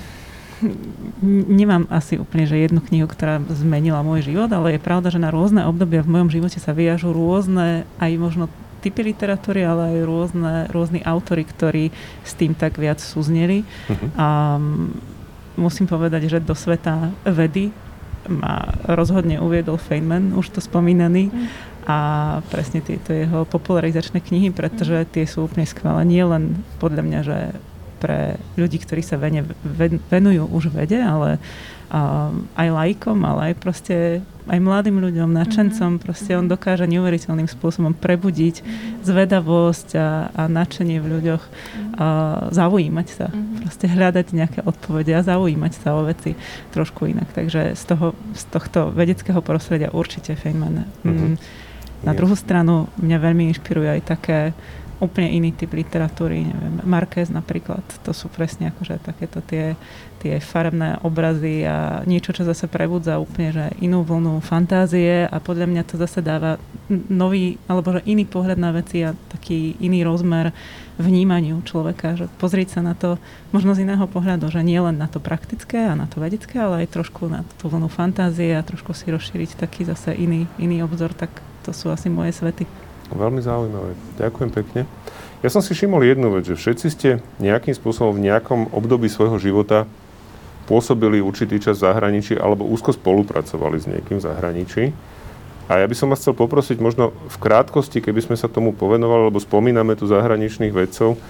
nemám 1.49 1.89
asi 1.91 2.21
úplne, 2.21 2.47
že 2.47 2.61
jednu 2.61 2.79
knihu, 2.85 3.07
ktorá 3.09 3.43
zmenila 3.51 4.05
môj 4.07 4.31
život, 4.31 4.51
ale 4.53 4.77
je 4.77 4.81
pravda, 4.83 5.11
že 5.11 5.23
na 5.23 5.33
rôzne 5.33 5.65
obdobia 5.67 6.05
v 6.05 6.13
mojom 6.15 6.31
živote 6.31 6.59
sa 6.61 6.77
vyjažú 6.77 7.11
rôzne, 7.11 7.89
aj 7.99 8.13
možno 8.19 8.45
typy 8.79 9.11
literatúry, 9.11 9.67
ale 9.67 9.99
aj 9.99 10.07
rôzne, 10.07 10.53
rôzni 10.71 11.01
autory, 11.03 11.43
ktorí 11.43 11.91
s 12.23 12.33
tým 12.39 12.55
tak 12.55 12.79
viac 12.79 13.03
súzneli. 13.03 13.67
Uh-huh. 13.91 14.09
A 14.15 14.27
musím 15.59 15.91
povedať, 15.91 16.31
že 16.31 16.39
do 16.39 16.55
sveta 16.55 17.11
vedy 17.27 17.75
ma 18.29 18.77
rozhodne 18.85 19.41
uviedol 19.41 19.81
Feynman, 19.81 20.37
už 20.37 20.53
to 20.55 20.61
spomínaný. 20.61 21.33
Uh-huh. 21.33 21.49
A 21.89 21.99
presne 22.53 22.85
tieto 22.85 23.17
jeho 23.17 23.49
popularizačné 23.49 24.21
knihy, 24.21 24.53
pretože 24.53 25.09
tie 25.09 25.25
sú 25.25 25.49
úplne 25.49 25.65
skvelé. 25.65 26.05
Nie 26.05 26.29
len 26.29 26.61
podľa 26.77 27.03
mňa, 27.03 27.21
že 27.25 27.39
pre 27.99 28.39
ľudí, 28.61 28.79
ktorí 28.79 29.01
sa 29.01 29.17
vene, 29.17 29.43
venujú 30.13 30.47
už 30.53 30.69
vede, 30.71 31.01
ale 31.01 31.41
uh, 31.91 32.31
aj 32.55 32.69
lajkom, 32.69 33.19
ale 33.25 33.41
aj 33.51 33.55
proste 33.57 33.97
aj 34.49 34.59
mladým 34.59 34.99
ľuďom, 34.99 35.29
nadšencom, 35.31 35.97
mm-hmm. 35.97 36.05
proste 36.05 36.33
on 36.35 36.49
dokáže 36.49 36.89
neuveriteľným 36.89 37.47
spôsobom 37.47 37.93
prebudiť 37.93 38.57
mm-hmm. 38.65 39.05
zvedavosť 39.05 39.89
a, 39.95 40.33
a 40.33 40.43
nadšenie 40.49 40.99
v 40.99 41.07
ľuďoch, 41.07 41.43
mm-hmm. 41.45 42.01
a 42.01 42.07
zaujímať 42.51 43.09
sa, 43.13 43.27
mm-hmm. 43.29 43.57
proste 43.63 43.87
hľadať 43.87 44.27
nejaké 44.33 44.61
odpovede 44.65 45.13
a 45.13 45.23
zaujímať 45.23 45.73
sa 45.77 45.95
o 45.95 46.09
veci 46.09 46.35
trošku 46.73 47.07
inak. 47.07 47.29
Takže 47.37 47.77
z, 47.77 47.85
toho, 47.85 48.17
z 48.33 48.45
tohto 48.49 48.89
vedeckého 48.89 49.45
prostredia 49.45 49.93
určite 49.93 50.35
Feynman. 50.35 50.89
Mm-hmm. 51.05 51.67
Na 52.03 52.15
druhú 52.15 52.39
stranu 52.39 52.87
mňa 53.03 53.19
veľmi 53.19 53.51
inšpiruje 53.51 53.89
aj 53.99 54.03
také 54.07 54.39
úplne 54.99 55.31
iný 55.31 55.55
typ 55.55 55.71
literatúry, 55.71 56.43
neviem, 56.43 56.83
Marquez 56.83 57.31
napríklad, 57.31 57.83
to 58.03 58.11
sú 58.11 58.27
presne 58.27 58.75
akože 58.75 58.99
takéto 58.99 59.39
tie, 59.47 59.79
tie 60.19 60.43
farebné 60.43 60.99
obrazy 61.07 61.63
a 61.63 62.03
niečo, 62.03 62.35
čo 62.35 62.43
zase 62.43 62.67
prebudza 62.67 63.23
úplne, 63.23 63.55
že 63.55 63.65
inú 63.79 64.03
vlnu 64.03 64.43
fantázie 64.43 65.31
a 65.31 65.37
podľa 65.39 65.71
mňa 65.71 65.83
to 65.87 65.95
zase 66.03 66.19
dáva 66.19 66.59
nový, 66.91 67.63
alebo 67.71 67.95
že 67.95 68.07
iný 68.11 68.27
pohľad 68.27 68.59
na 68.59 68.75
veci 68.75 69.07
a 69.07 69.15
taký 69.31 69.79
iný 69.79 70.03
rozmer 70.03 70.51
vnímaniu 70.99 71.63
človeka, 71.63 72.19
že 72.19 72.27
pozrieť 72.43 72.79
sa 72.79 72.81
na 72.83 72.99
to 72.99 73.23
možno 73.55 73.79
z 73.79 73.87
iného 73.87 74.03
pohľadu, 74.11 74.51
že 74.51 74.67
nie 74.67 74.83
len 74.83 74.99
na 74.99 75.07
to 75.07 75.23
praktické 75.23 75.87
a 75.87 75.95
na 75.95 76.11
to 76.11 76.19
vedecké, 76.19 76.59
ale 76.59 76.83
aj 76.83 76.99
trošku 76.99 77.31
na 77.31 77.47
tú 77.63 77.71
vlnu 77.71 77.87
fantázie 77.87 78.51
a 78.59 78.67
trošku 78.67 78.91
si 78.99 79.15
rozšíriť 79.15 79.63
taký 79.63 79.87
zase 79.87 80.11
iný, 80.19 80.51
iný 80.59 80.83
obzor, 80.83 81.15
tak 81.15 81.31
to 81.63 81.71
sú 81.71 81.95
asi 81.95 82.11
moje 82.11 82.35
svety. 82.35 82.88
Veľmi 83.13 83.41
zaujímavé. 83.41 83.97
Ďakujem 84.21 84.51
pekne. 84.53 84.83
Ja 85.39 85.49
som 85.49 85.63
si 85.63 85.71
všimol 85.71 86.03
jednu 86.03 86.35
vec, 86.35 86.51
že 86.51 86.59
všetci 86.59 86.87
ste 86.91 87.11
nejakým 87.39 87.73
spôsobom 87.73 88.19
v 88.19 88.27
nejakom 88.27 88.75
období 88.75 89.07
svojho 89.07 89.39
života 89.39 89.87
pôsobili 90.69 91.23
určitý 91.25 91.57
čas 91.63 91.81
v 91.81 91.89
zahraničí 91.89 92.37
alebo 92.37 92.69
úzko 92.69 92.93
spolupracovali 92.93 93.77
s 93.81 93.87
niekým 93.89 94.21
v 94.21 94.27
zahraničí. 94.27 94.85
A 95.69 95.85
ja 95.85 95.87
by 95.89 95.95
som 95.97 96.13
vás 96.13 96.21
chcel 96.21 96.37
poprosiť 96.37 96.81
možno 96.81 97.13
v 97.13 97.37
krátkosti, 97.41 98.01
keby 98.01 98.25
sme 98.25 98.37
sa 98.37 98.49
tomu 98.49 98.73
povenovali, 98.77 99.33
lebo 99.33 99.41
spomíname 99.41 99.97
tu 99.97 100.09
zahraničných 100.09 100.73
vedcov, 100.73 101.21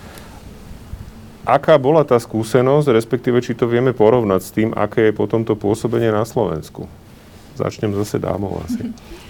aká 1.42 1.74
bola 1.76 2.06
tá 2.06 2.16
skúsenosť, 2.16 2.86
respektíve 2.94 3.42
či 3.42 3.58
to 3.58 3.66
vieme 3.66 3.90
porovnať 3.90 4.40
s 4.40 4.54
tým, 4.54 4.70
aké 4.74 5.10
je 5.10 5.18
potom 5.18 5.42
to 5.42 5.58
pôsobenie 5.58 6.10
na 6.14 6.22
Slovensku. 6.22 6.86
Začnem 7.58 7.92
zase 7.98 8.22
dámov 8.22 8.62
asi. 8.66 8.88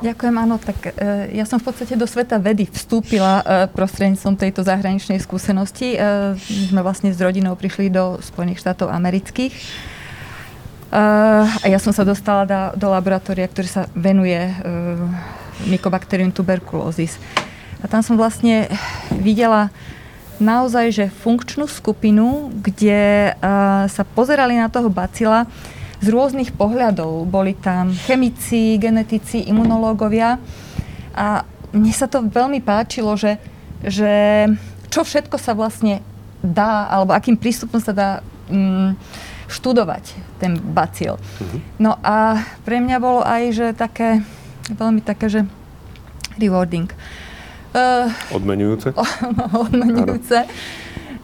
Ďakujem, 0.00 0.36
áno. 0.40 0.56
Tak 0.56 0.96
e, 0.96 1.36
ja 1.36 1.44
som 1.44 1.60
v 1.60 1.68
podstate 1.68 1.92
do 1.92 2.08
sveta 2.08 2.40
vedy 2.40 2.64
vstúpila 2.64 3.44
e, 3.44 3.68
prostredníctvom 3.68 4.32
tejto 4.40 4.64
zahraničnej 4.64 5.20
skúsenosti. 5.20 5.92
E, 5.92 5.98
sme 6.40 6.80
vlastne 6.80 7.12
s 7.12 7.20
rodinou 7.20 7.52
prišli 7.52 7.92
do 7.92 8.16
Spojených 8.24 8.64
štátov 8.64 8.88
amerických. 8.88 9.52
E, 9.52 9.60
a 11.52 11.66
ja 11.68 11.76
som 11.76 11.92
sa 11.92 12.08
dostala 12.08 12.48
do, 12.48 12.60
do 12.80 12.88
laboratória, 12.88 13.44
ktoré 13.44 13.68
sa 13.68 13.84
venuje 13.92 14.40
e, 14.40 14.54
Mycobacterium 15.68 16.32
tuberculosis. 16.32 17.20
A 17.84 17.88
tam 17.88 18.00
som 18.00 18.16
vlastne 18.16 18.72
videla 19.12 19.68
naozaj, 20.40 20.86
že 20.96 21.04
funkčnú 21.12 21.68
skupinu, 21.68 22.48
kde 22.64 23.36
e, 23.36 23.42
sa 23.84 24.02
pozerali 24.16 24.56
na 24.56 24.72
toho 24.72 24.88
bacila, 24.88 25.44
z 26.00 26.06
rôznych 26.08 26.56
pohľadov. 26.56 27.28
Boli 27.28 27.52
tam 27.56 27.92
chemici, 27.92 28.80
genetici, 28.80 29.44
imunológovia 29.44 30.40
a 31.12 31.44
mne 31.70 31.92
sa 31.94 32.10
to 32.10 32.24
veľmi 32.26 32.64
páčilo, 32.64 33.14
že, 33.14 33.38
že 33.84 34.46
čo 34.90 35.06
všetko 35.06 35.36
sa 35.38 35.54
vlastne 35.54 36.02
dá, 36.40 36.88
alebo 36.88 37.12
akým 37.14 37.36
prístupom 37.36 37.78
sa 37.78 37.92
dá 37.92 38.10
mm, 38.48 38.96
študovať 39.46 40.04
ten 40.40 40.56
bacil. 40.56 41.20
Uh-huh. 41.20 41.60
No 41.76 42.00
a 42.00 42.42
pre 42.64 42.80
mňa 42.80 42.96
bolo 42.98 43.20
aj, 43.22 43.42
že 43.52 43.66
také, 43.76 44.24
veľmi 44.72 45.04
také, 45.04 45.28
že 45.28 45.40
rewarding. 46.40 46.90
Uh, 47.70 48.10
odmenujúce? 48.34 48.90
odmenujúce, 49.62 50.48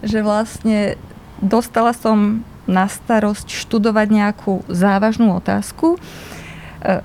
že 0.05 0.19
vlastne 0.23 0.95
dostala 1.43 1.91
som 1.91 2.45
na 2.67 2.85
starosť 2.91 3.47
študovať 3.47 4.07
nejakú 4.11 4.67
závažnú 4.67 5.33
otázku, 5.39 5.95
e, 5.95 5.99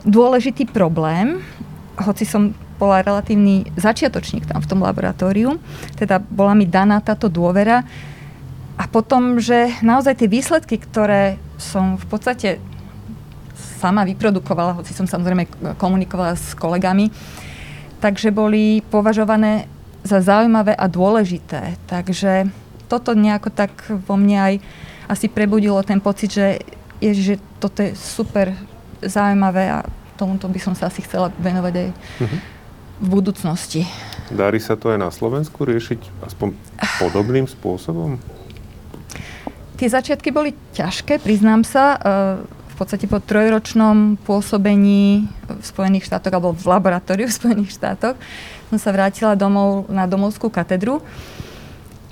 dôležitý 0.02 0.66
problém, 0.68 1.40
hoci 1.96 2.26
som 2.26 2.52
bola 2.82 2.98
relatívny 3.06 3.70
začiatočník 3.78 4.50
tam 4.50 4.58
v 4.58 4.68
tom 4.68 4.82
laboratóriu, 4.82 5.62
teda 5.94 6.18
bola 6.18 6.58
mi 6.58 6.66
daná 6.66 6.98
táto 6.98 7.30
dôvera 7.30 7.86
a 8.74 8.84
potom, 8.90 9.38
že 9.38 9.70
naozaj 9.86 10.18
tie 10.18 10.28
výsledky, 10.28 10.82
ktoré 10.82 11.38
som 11.62 11.94
v 11.94 12.06
podstate 12.10 12.48
sama 13.78 14.02
vyprodukovala, 14.02 14.82
hoci 14.82 14.90
som 14.90 15.06
samozrejme 15.06 15.74
komunikovala 15.78 16.34
s 16.34 16.58
kolegami, 16.58 17.14
takže 18.02 18.34
boli 18.34 18.82
považované 18.90 19.70
za 20.02 20.18
zaujímavé 20.18 20.74
a 20.74 20.90
dôležité. 20.90 21.78
Takže 21.86 22.50
toto 22.90 23.14
nejako 23.14 23.54
tak 23.54 23.70
vo 23.86 24.18
mne 24.18 24.38
aj 24.38 24.54
asi 25.08 25.26
prebudilo 25.30 25.80
ten 25.82 25.98
pocit, 25.98 26.34
že, 26.34 26.62
je, 27.02 27.10
že 27.14 27.34
toto 27.58 27.82
je 27.82 27.94
super 27.94 28.54
zaujímavé 29.02 29.70
a 29.70 29.86
tomuto 30.14 30.46
by 30.46 30.60
som 30.62 30.74
sa 30.78 30.86
asi 30.86 31.02
chcela 31.02 31.34
venovať 31.42 31.74
aj 31.74 31.88
uh-huh. 31.90 32.38
v 33.02 33.06
budúcnosti. 33.08 33.82
Darí 34.30 34.62
sa 34.62 34.78
to 34.78 34.94
aj 34.94 34.98
na 35.02 35.10
Slovensku 35.10 35.66
riešiť 35.66 36.24
aspoň 36.24 36.54
podobným 37.02 37.50
spôsobom? 37.50 38.22
Tie 39.76 39.90
začiatky 39.90 40.30
boli 40.30 40.54
ťažké, 40.78 41.18
priznám 41.18 41.66
sa. 41.66 41.98
V 42.72 42.74
podstate 42.78 43.10
po 43.10 43.18
trojročnom 43.18 44.16
pôsobení 44.22 45.26
v 45.50 45.64
Spojených 45.66 46.06
štátoch 46.06 46.32
alebo 46.32 46.54
v 46.54 46.64
laboratóriu 46.70 47.26
v 47.26 47.34
Spojených 47.34 47.74
štátoch 47.74 48.16
som 48.72 48.78
sa 48.80 48.94
vrátila 48.94 49.36
domov 49.36 49.90
na 49.92 50.08
domovskú 50.08 50.48
katedru. 50.48 51.04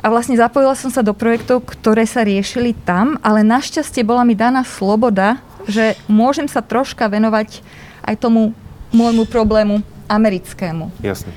A 0.01 0.07
vlastne 0.09 0.37
zapojila 0.37 0.73
som 0.73 0.89
sa 0.89 1.05
do 1.05 1.13
projektov, 1.13 1.65
ktoré 1.69 2.09
sa 2.09 2.25
riešili 2.25 2.73
tam, 2.73 3.21
ale 3.21 3.45
našťastie 3.45 4.01
bola 4.01 4.25
mi 4.25 4.33
daná 4.33 4.65
sloboda, 4.65 5.37
že 5.69 5.97
môžem 6.09 6.49
sa 6.49 6.65
troška 6.65 7.05
venovať 7.07 7.61
aj 8.09 8.17
tomu 8.17 8.57
môjmu 8.97 9.29
problému 9.29 9.85
americkému. 10.09 10.89
Jasne. 11.05 11.31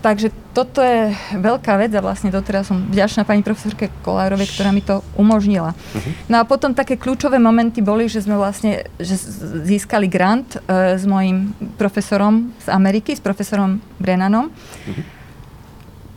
Takže 0.00 0.30
toto 0.54 0.78
je 0.80 1.10
veľká 1.34 1.74
vec 1.82 1.90
a 1.98 2.04
vlastne 2.04 2.30
doteraz 2.30 2.70
som 2.70 2.78
vďačná 2.78 3.26
pani 3.26 3.42
profesorke 3.42 3.90
Kolárovej, 4.06 4.54
ktorá 4.54 4.70
mi 4.70 4.78
to 4.78 5.02
umožnila. 5.18 5.74
Uh-huh. 5.74 6.12
No 6.30 6.38
a 6.38 6.46
potom 6.46 6.70
také 6.70 6.94
kľúčové 6.94 7.42
momenty 7.42 7.82
boli, 7.82 8.06
že 8.06 8.22
sme 8.22 8.38
vlastne 8.38 8.86
že 9.02 9.18
získali 9.66 10.06
grant 10.06 10.62
uh, 10.62 10.94
s 10.94 11.02
mojim 11.10 11.50
profesorom 11.74 12.54
z 12.62 12.70
Ameriky, 12.70 13.18
s 13.18 13.22
profesorom 13.24 13.82
Brennanom. 13.98 14.46
Uh-huh. 14.46 15.02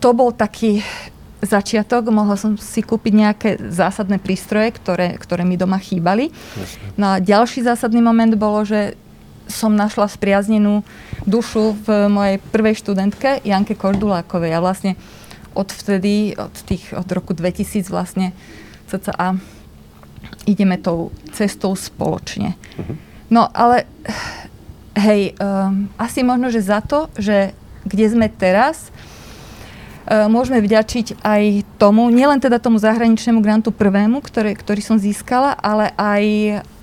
To 0.05 0.13
bol 0.13 0.37
taký 0.37 0.85
začiatok, 1.39 2.11
mohla 2.11 2.35
som 2.35 2.59
si 2.59 2.83
kúpiť 2.83 3.13
nejaké 3.15 3.49
zásadné 3.71 4.19
prístroje, 4.19 4.75
ktoré, 4.75 5.15
ktoré 5.15 5.47
mi 5.47 5.55
doma 5.55 5.79
chýbali. 5.79 6.31
Jasne. 6.31 6.85
No 6.99 7.05
a 7.15 7.23
ďalší 7.23 7.63
zásadný 7.63 8.03
moment 8.03 8.31
bolo, 8.35 8.67
že 8.67 8.99
som 9.49 9.73
našla 9.73 10.05
spriaznenú 10.05 10.85
dušu 11.25 11.73
v 11.83 11.87
mojej 12.11 12.37
prvej 12.53 12.75
študentke 12.85 13.41
Janke 13.41 13.73
Kordulákovej. 13.73 14.53
A 14.53 14.61
vlastne 14.61 14.93
odvtedy, 15.57 16.37
od, 16.37 16.53
tých, 16.69 16.93
od 16.93 17.09
roku 17.09 17.33
2000 17.33 17.89
vlastne 17.89 18.31
cca 18.85 19.39
ideme 20.45 20.77
tou 20.77 21.09
cestou 21.33 21.73
spoločne. 21.73 22.53
Uh-huh. 22.77 22.95
No 23.29 23.49
ale 23.53 23.89
hej, 24.97 25.33
um, 25.37 25.89
asi 25.97 26.21
možno, 26.21 26.53
že 26.53 26.65
za 26.65 26.81
to, 26.81 27.09
že 27.17 27.53
kde 27.85 28.05
sme 28.09 28.27
teraz, 28.29 28.93
môžeme 30.09 30.57
vďačiť 30.57 31.21
aj 31.21 31.43
tomu, 31.77 32.09
nielen 32.09 32.41
teda 32.41 32.57
tomu 32.57 32.81
zahraničnému 32.81 33.45
grantu 33.45 33.69
prvému, 33.69 34.25
ktoré, 34.25 34.57
ktorý 34.57 34.81
som 34.81 34.97
získala, 34.97 35.53
ale 35.53 35.93
aj 35.93 36.23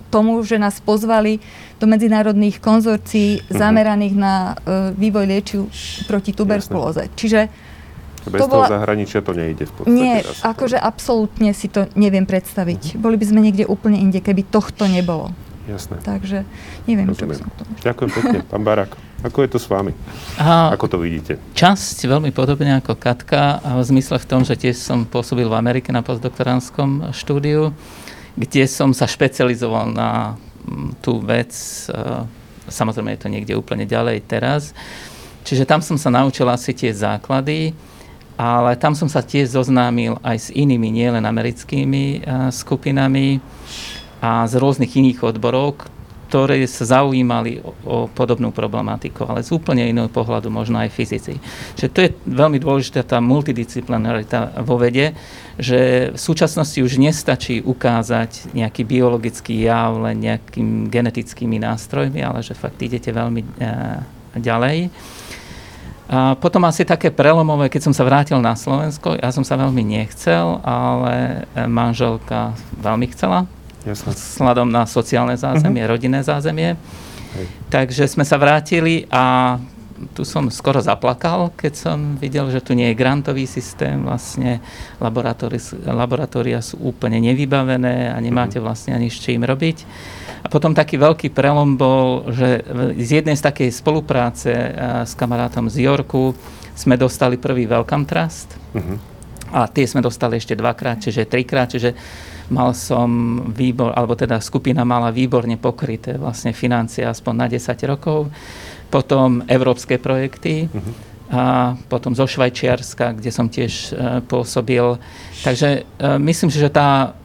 tomu, 0.09 0.39
že 0.47 0.57
nás 0.57 0.79
pozvali 0.79 1.43
do 1.83 1.91
medzinárodných 1.91 2.63
konzorcií 2.63 3.43
uh-huh. 3.43 3.59
zameraných 3.59 4.15
na 4.15 4.55
uh, 4.55 4.95
vývoj 4.95 5.27
liečiv 5.27 5.61
proti 6.07 6.31
tuberkulóze. 6.33 7.11
Jasne. 7.11 7.19
Čiže 7.19 7.41
bez 8.27 8.41
to 8.43 8.47
bola... 8.47 8.67
toho 8.67 8.75
zahraničia 8.79 9.21
to 9.23 9.33
nejde 9.35 9.65
v 9.67 9.73
podstate. 9.75 9.95
Nie, 9.95 10.15
asi. 10.23 10.43
akože 10.43 10.79
absolútne 10.79 11.51
si 11.53 11.67
to 11.67 11.91
neviem 11.99 12.25
predstaviť. 12.25 12.95
Uh-huh. 12.95 13.03
Boli 13.03 13.19
by 13.19 13.27
sme 13.27 13.41
niekde 13.43 13.67
úplne 13.67 13.99
inde, 13.99 14.23
keby 14.23 14.47
tohto 14.47 14.87
nebolo. 14.87 15.35
Jasné. 15.67 15.99
Takže 15.99 16.47
neviem, 16.87 17.11
Rozumiem. 17.11 17.19
čo 17.19 17.27
by 17.27 17.35
som 17.35 17.49
to... 17.59 17.63
Ďakujem 17.83 18.11
pekne, 18.15 18.39
pán 18.47 18.63
Barak. 18.63 18.95
Ako 19.27 19.43
je 19.43 19.51
to 19.51 19.59
s 19.59 19.67
vami? 19.67 19.91
A 20.39 20.71
ako 20.71 20.87
to 20.87 20.97
vidíte? 21.03 21.43
Časť 21.59 22.07
veľmi 22.07 22.31
podobne 22.31 22.79
ako 22.79 22.95
Katka, 22.95 23.59
v 23.59 23.83
zmysle 23.83 24.23
v 24.23 24.29
tom, 24.31 24.47
že 24.47 24.55
tiež 24.55 24.79
som 24.79 25.03
pôsobil 25.03 25.51
v 25.51 25.59
Amerike 25.59 25.91
na 25.91 26.07
postdoktoránskom 26.07 27.11
štúdiu, 27.11 27.75
kde 28.39 28.71
som 28.71 28.95
sa 28.95 29.11
špecializoval 29.11 29.91
na 29.91 30.39
tú 31.03 31.19
vec, 31.19 31.51
samozrejme 32.71 33.19
je 33.19 33.21
to 33.27 33.33
niekde 33.33 33.59
úplne 33.59 33.83
ďalej 33.83 34.23
teraz. 34.31 34.71
Čiže 35.43 35.67
tam 35.67 35.83
som 35.83 35.99
sa 35.99 36.11
naučil 36.11 36.47
asi 36.47 36.71
tie 36.71 36.95
základy, 36.95 37.75
ale 38.39 38.79
tam 38.79 38.95
som 38.95 39.11
sa 39.11 39.27
tiež 39.27 39.59
zoznámil 39.59 40.23
aj 40.23 40.37
s 40.39 40.49
inými, 40.55 40.93
nielen 40.95 41.27
americkými 41.27 42.23
skupinami 42.55 43.43
a 44.23 44.47
z 44.47 44.55
rôznych 44.55 44.95
iných 44.95 45.23
odborov, 45.23 45.96
ktoré 46.37 46.69
sa 46.69 47.01
zaujímali 47.01 47.65
o, 47.65 47.73
o 47.89 47.97
podobnú 48.13 48.53
problematiku, 48.53 49.25
ale 49.25 49.41
z 49.41 49.57
úplne 49.57 49.89
iného 49.89 50.13
pohľadu, 50.13 50.53
možno 50.53 50.77
aj 50.85 50.93
fyzici. 50.93 51.41
Čiže 51.81 51.89
to 51.89 51.99
je 52.05 52.11
veľmi 52.29 52.61
dôležitá 52.61 53.09
tá 53.09 53.25
multidisciplinarita 53.25 54.61
vo 54.61 54.77
vede, 54.77 55.17
že 55.57 56.13
v 56.13 56.21
súčasnosti 56.21 56.77
už 56.77 57.01
nestačí 57.01 57.65
ukázať 57.65 58.53
nejaký 58.53 58.85
biologický 58.85 59.65
jav 59.65 59.97
len 59.97 60.29
nejakými 60.29 60.93
genetickými 60.93 61.57
nástrojmi, 61.57 62.21
ale 62.21 62.45
že 62.45 62.53
fakt 62.53 62.85
idete 62.85 63.09
veľmi 63.17 63.41
e, 63.41 63.49
ďalej. 64.37 64.93
A 66.13 66.37
potom 66.37 66.69
asi 66.69 66.85
také 66.85 67.09
prelomové, 67.09 67.73
keď 67.73 67.89
som 67.89 67.97
sa 67.97 68.05
vrátil 68.05 68.37
na 68.45 68.53
Slovensko, 68.53 69.17
ja 69.17 69.33
som 69.33 69.41
sa 69.41 69.57
veľmi 69.57 69.81
nechcel, 69.81 70.61
ale 70.61 71.49
e, 71.57 71.65
manželka 71.65 72.53
veľmi 72.77 73.09
chcela 73.17 73.49
Jasne. 73.87 74.13
Sladom 74.19 74.67
na 74.67 74.83
sociálne 74.85 75.39
zázemie, 75.39 75.87
uh-huh. 75.87 75.95
rodinné 75.95 76.21
zázemie. 76.27 76.75
Hej. 77.39 77.47
Takže 77.71 78.05
sme 78.11 78.27
sa 78.27 78.35
vrátili 78.35 79.07
a 79.15 79.57
tu 80.13 80.29
som 80.29 80.53
skoro 80.53 80.85
zaplakal, 80.85 81.55
keď 81.57 81.73
som 81.73 81.99
videl, 82.21 82.53
že 82.53 82.61
tu 82.61 82.77
nie 82.77 82.93
je 82.93 83.01
grantový 83.01 83.49
systém, 83.49 84.05
vlastne 84.05 84.61
laboratória 85.01 86.61
sú 86.61 86.77
úplne 86.85 87.17
nevybavené 87.25 88.13
a 88.13 88.17
nemáte 88.21 88.61
mhm. 88.61 88.65
vlastne 88.65 88.93
ani 88.93 89.09
s 89.09 89.23
čím 89.23 89.47
robiť. 89.47 89.79
A 90.45 90.53
potom 90.53 90.77
taký 90.77 90.95
veľký 91.01 91.35
prelom 91.35 91.75
bol, 91.75 92.31
že 92.31 92.63
z 93.03 93.23
jednej 93.23 93.35
z 93.35 93.43
takej 93.51 93.71
spolupráce 93.75 94.53
s 95.03 95.13
kamarátom 95.19 95.67
z 95.67 95.91
Yorku 95.91 96.39
sme 96.77 96.95
dostali 96.95 97.35
prvý 97.41 97.67
Welcome 97.67 98.07
Trust. 98.07 98.55
Uh-huh. 98.77 99.01
A 99.51 99.67
tie 99.67 99.89
sme 99.89 100.05
dostali 100.05 100.39
ešte 100.39 100.55
dvakrát, 100.55 101.03
čiže 101.03 101.27
trikrát, 101.27 101.73
čiže 101.73 101.97
mal 102.51 102.75
som 102.75 103.09
výbor, 103.51 103.93
alebo 103.95 104.15
teda 104.15 104.39
skupina 104.39 104.87
mala 104.87 105.11
výborne 105.11 105.59
pokryté 105.59 106.15
vlastne 106.19 106.55
financie 106.55 107.03
aspoň 107.03 107.35
na 107.35 107.47
10 107.51 107.91
rokov. 107.91 108.31
Potom 108.87 109.43
európske 109.51 109.99
projekty, 109.99 110.71
uh-huh. 110.71 110.93
a 111.35 111.43
potom 111.91 112.15
zo 112.15 112.23
Švajčiarska, 112.27 113.19
kde 113.19 113.31
som 113.35 113.51
tiež 113.51 113.73
uh, 113.91 114.23
pôsobil. 114.23 114.99
Takže 115.43 115.83
uh, 115.83 116.23
myslím 116.23 116.55
si, 116.55 116.63
že 116.63 116.71
tá, 116.71 117.19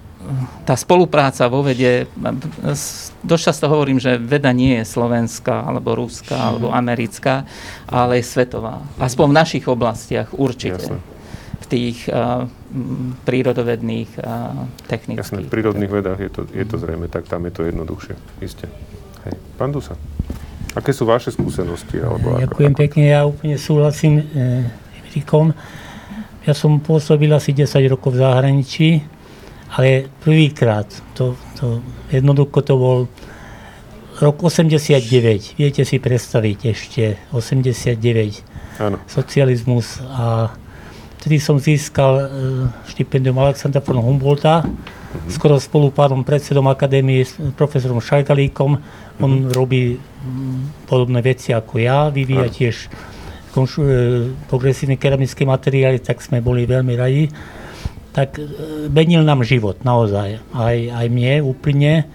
tá 0.65 0.73
spolupráca 0.73 1.45
vo 1.45 1.61
vede, 1.61 2.09
dosť 3.21 3.43
často 3.45 3.69
hovorím, 3.69 4.01
že 4.01 4.17
veda 4.17 4.49
nie 4.49 4.81
je 4.81 4.89
slovenská, 4.89 5.69
alebo 5.69 5.93
ruská, 5.93 6.33
uh-huh. 6.33 6.49
alebo 6.49 6.67
americká, 6.73 7.45
ale 7.85 8.21
je 8.21 8.25
svetová. 8.25 8.81
Aspoň 8.97 9.25
v 9.29 9.37
našich 9.37 9.65
oblastiach 9.69 10.33
určite. 10.33 10.97
Jasne 10.97 11.11
tých 11.71 12.11
uh, 12.11 12.51
prírodovedných 13.27 14.23
a 14.23 14.65
technických. 14.87 15.19
Jasné, 15.19 15.39
v 15.47 15.51
prírodných 15.51 15.91
vedách 15.91 16.19
je 16.19 16.31
to, 16.31 16.41
je 16.47 16.65
to 16.65 16.75
zrejme, 16.79 17.11
tak 17.11 17.27
tam 17.27 17.43
je 17.47 17.53
to 17.53 17.61
jednoduchšie, 17.67 18.15
isté. 18.39 18.65
Hej. 19.27 19.35
Pán 19.59 19.75
Dusa, 19.75 19.99
aké 20.73 20.95
sú 20.95 21.03
vaše 21.03 21.35
skúsenosti? 21.35 21.99
Alebo 21.99 22.39
Ďakujem 22.39 22.73
ako, 22.73 22.81
pekne, 22.81 23.03
ja 23.11 23.21
úplne 23.27 23.55
súhlasím 23.59 24.23
e, 24.23 24.23
Emrikom. 25.03 25.51
Ja 26.47 26.53
som 26.55 26.79
pôsobil 26.79 27.29
asi 27.29 27.51
10 27.51 27.67
rokov 27.91 28.17
v 28.17 28.23
zahraničí, 28.23 28.89
ale 29.75 30.07
prvýkrát, 30.23 30.87
to, 31.13 31.35
to, 31.59 31.83
jednoducho 32.09 32.63
to 32.63 32.73
bol 32.79 32.99
rok 34.21 34.37
89, 34.43 35.57
viete 35.57 35.81
si 35.81 35.97
predstaviť 35.97 36.59
ešte, 36.69 37.03
89, 37.33 38.77
Áno. 38.77 38.97
socializmus 39.09 40.01
a 40.05 40.53
Vtedy 41.21 41.37
som 41.37 41.61
získal 41.61 42.13
e, 42.17 42.23
štipendium 42.89 43.37
Alexandra 43.37 43.77
von 43.77 44.01
Humboldta, 44.01 44.65
mm-hmm. 44.65 45.29
skoro 45.29 45.61
spolu 45.61 45.93
pánom 45.93 46.25
predsedom 46.25 46.65
akadémie 46.65 47.21
s 47.21 47.37
profesorom 47.53 48.01
Šajgalíkom. 48.01 48.81
On 49.21 49.29
mm-hmm. 49.29 49.53
robí 49.53 50.01
podobné 50.89 51.21
veci 51.21 51.53
ako 51.53 51.77
ja, 51.77 52.09
vyvíja 52.09 52.49
mm 52.49 52.55
tiež 52.57 52.75
konšu, 53.51 53.79
e, 53.85 53.93
progresívne 54.47 54.97
keramické 54.97 55.45
materiály, 55.45 56.01
tak 56.01 56.23
sme 56.23 56.41
boli 56.41 56.65
veľmi 56.65 56.93
radi. 56.97 57.29
tak 58.11 58.41
e, 58.41 58.43
menil 58.91 59.23
nám 59.23 59.45
život, 59.45 59.77
naozaj. 59.85 60.41
Aj, 60.51 60.77
aj 60.77 61.05
mne 61.07 61.47
úplne, 61.47 62.09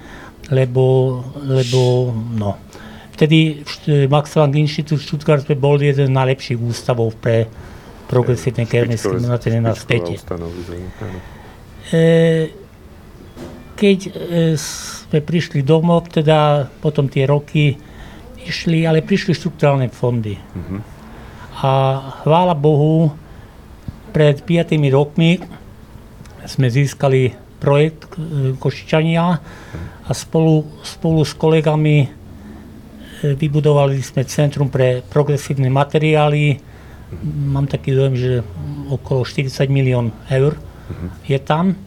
lebo, 0.52 1.20
lebo 1.40 2.12
no, 2.36 2.60
vtedy 3.16 3.64
Max 4.12 4.36
Planck 4.36 4.58
Inštitút 4.60 5.00
v 5.00 5.06
Stuttgart 5.08 5.46
boli 5.56 5.88
jeden 5.88 6.12
z 6.12 6.16
najlepších 6.16 6.60
ústavov 6.60 7.16
pre 7.16 7.48
progresívne 8.06 8.64
kernové 8.66 8.98
stimulátory 8.98 9.58
na 9.58 9.74
svete. 9.74 10.14
E, 11.90 12.02
keď 13.76 13.98
e, 14.06 14.10
sme 14.56 15.18
prišli 15.22 15.62
domov, 15.62 16.10
teda 16.10 16.70
potom 16.82 17.06
tie 17.06 17.26
roky 17.26 17.76
išli, 18.42 18.86
ale 18.86 19.02
prišli 19.02 19.34
štruktúrálne 19.34 19.90
fondy. 19.90 20.38
Uh-huh. 20.38 20.80
A 21.62 21.70
chvála 22.22 22.54
Bohu, 22.54 23.14
pred 24.14 24.40
5 24.40 24.78
rokmi 24.88 25.42
sme 26.46 26.70
získali 26.70 27.34
projekt 27.58 28.06
e, 28.16 28.54
Košičania 28.56 29.24
a 30.06 30.10
spolu, 30.14 30.62
spolu 30.86 31.26
s 31.26 31.34
kolegami 31.34 32.26
vybudovali 33.22 33.98
sme 34.04 34.28
Centrum 34.28 34.68
pre 34.68 35.00
progresívne 35.00 35.72
materiály. 35.72 36.60
Mám 37.24 37.70
taký 37.70 37.94
dojem, 37.94 38.14
že 38.18 38.32
okolo 38.90 39.22
40 39.22 39.70
milión 39.70 40.10
eur 40.26 40.58
je 41.26 41.38
tam. 41.38 41.78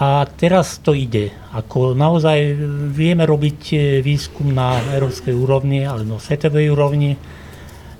A 0.00 0.24
teraz 0.40 0.80
to 0.80 0.96
ide. 0.96 1.34
Ako 1.52 1.92
naozaj 1.92 2.56
vieme 2.88 3.28
robiť 3.28 3.60
e, 3.74 3.76
výskum 4.00 4.56
na 4.56 4.80
európskej 4.96 5.36
úrovni, 5.36 5.84
ale 5.84 6.06
na 6.06 6.16
svetovej 6.16 6.72
úrovni. 6.72 7.20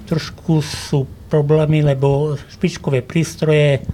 Trošku 0.09 0.65
sú 0.65 1.05
problémy, 1.29 1.85
lebo 1.85 2.39
špičkové 2.49 3.05
prístroje 3.05 3.85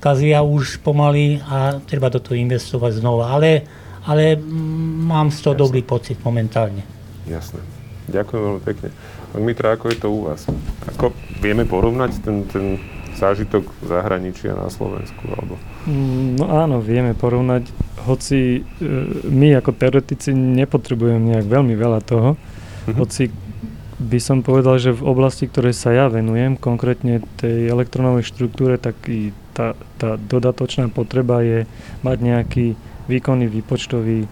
kazia 0.00 0.44
už 0.44 0.80
pomaly 0.84 1.40
a 1.44 1.80
treba 1.84 2.12
do 2.12 2.20
toho 2.20 2.36
investovať 2.36 3.00
znova. 3.00 3.32
Ale, 3.32 3.64
ale 4.04 4.36
mám 5.06 5.32
z 5.32 5.40
toho 5.40 5.54
Jasne. 5.56 5.64
dobrý 5.64 5.82
pocit 5.84 6.16
momentálne. 6.20 6.84
Jasné. 7.24 7.60
Ďakujem 8.10 8.40
veľmi 8.42 8.62
pekne. 8.64 8.88
Pán 9.30 9.42
Mitra, 9.46 9.78
ako 9.78 9.94
je 9.94 9.98
to 9.98 10.08
u 10.10 10.20
vás? 10.26 10.42
Ako 10.90 11.14
vieme 11.38 11.62
porovnať 11.62 12.18
ten, 12.18 12.42
ten 12.50 12.82
zážitok 13.14 13.62
v 13.62 13.84
zahraničí 13.86 14.50
a 14.50 14.58
na 14.58 14.68
Slovensku? 14.72 15.22
Alebo... 15.30 15.54
Mm, 15.86 16.40
no 16.40 16.44
áno, 16.50 16.82
vieme 16.82 17.14
porovnať, 17.14 17.70
hoci 18.10 18.58
e, 18.58 18.90
my 19.30 19.54
ako 19.62 19.70
teoretici 19.76 20.34
nepotrebujeme 20.34 21.36
nejak 21.36 21.46
veľmi 21.46 21.74
veľa 21.78 22.00
toho, 22.02 22.34
mm-hmm. 22.34 22.96
hoci 22.98 23.30
by 24.00 24.16
som 24.16 24.40
povedal, 24.40 24.80
že 24.80 24.96
v 24.96 25.04
oblasti, 25.04 25.44
ktorej 25.44 25.76
sa 25.76 25.92
ja 25.92 26.08
venujem, 26.08 26.56
konkrétne 26.56 27.20
tej 27.36 27.68
elektronovej 27.68 28.24
štruktúre, 28.24 28.80
tak 28.80 28.96
i 29.06 29.36
tá, 29.52 29.76
tá 30.00 30.16
dodatočná 30.16 30.88
potreba 30.88 31.44
je 31.44 31.68
mať 32.00 32.18
nejaký 32.18 32.66
výkonný 33.12 33.52
výpočtový 33.52 34.24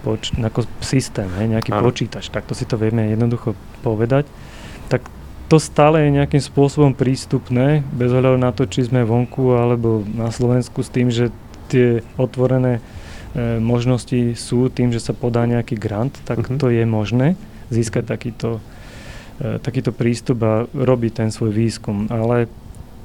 poč- 0.00 0.34
ako 0.36 0.66
systém, 0.80 1.28
hej, 1.38 1.56
nejaký 1.56 1.70
ano. 1.72 1.84
počítač, 1.84 2.32
tak 2.32 2.48
to 2.48 2.56
si 2.56 2.64
to 2.64 2.80
vieme 2.80 3.12
jednoducho 3.12 3.54
povedať. 3.84 4.26
Tak 4.88 5.06
to 5.52 5.56
stále 5.60 6.02
je 6.02 6.16
nejakým 6.16 6.42
spôsobom 6.42 6.94
prístupné, 6.94 7.86
bez 7.94 8.10
ohľadu 8.10 8.38
na 8.38 8.50
to, 8.50 8.66
či 8.66 8.86
sme 8.86 9.06
vonku 9.06 9.54
alebo 9.54 10.02
na 10.06 10.32
Slovensku 10.32 10.82
s 10.82 10.90
tým, 10.90 11.10
že 11.10 11.34
tie 11.70 12.02
otvorené 12.18 12.78
e, 12.78 12.82
možnosti 13.62 14.34
sú 14.34 14.70
tým, 14.70 14.90
že 14.90 15.02
sa 15.02 15.14
podá 15.14 15.46
nejaký 15.46 15.78
grant, 15.78 16.14
tak 16.26 16.42
uh-huh. 16.42 16.58
to 16.58 16.66
je 16.70 16.82
možné 16.86 17.38
získať 17.70 18.06
takýto 18.06 18.58
E, 19.40 19.56
takýto 19.56 19.96
prístup 19.96 20.44
a 20.44 20.68
robiť 20.68 21.24
ten 21.24 21.28
svoj 21.32 21.48
výskum. 21.48 22.12
Ale 22.12 22.44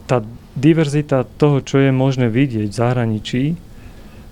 tá 0.03 0.19
diverzita 0.51 1.23
toho, 1.23 1.63
čo 1.63 1.79
je 1.79 1.95
možné 1.95 2.27
vidieť 2.27 2.67
v 2.67 2.75
zahraničí, 2.75 3.43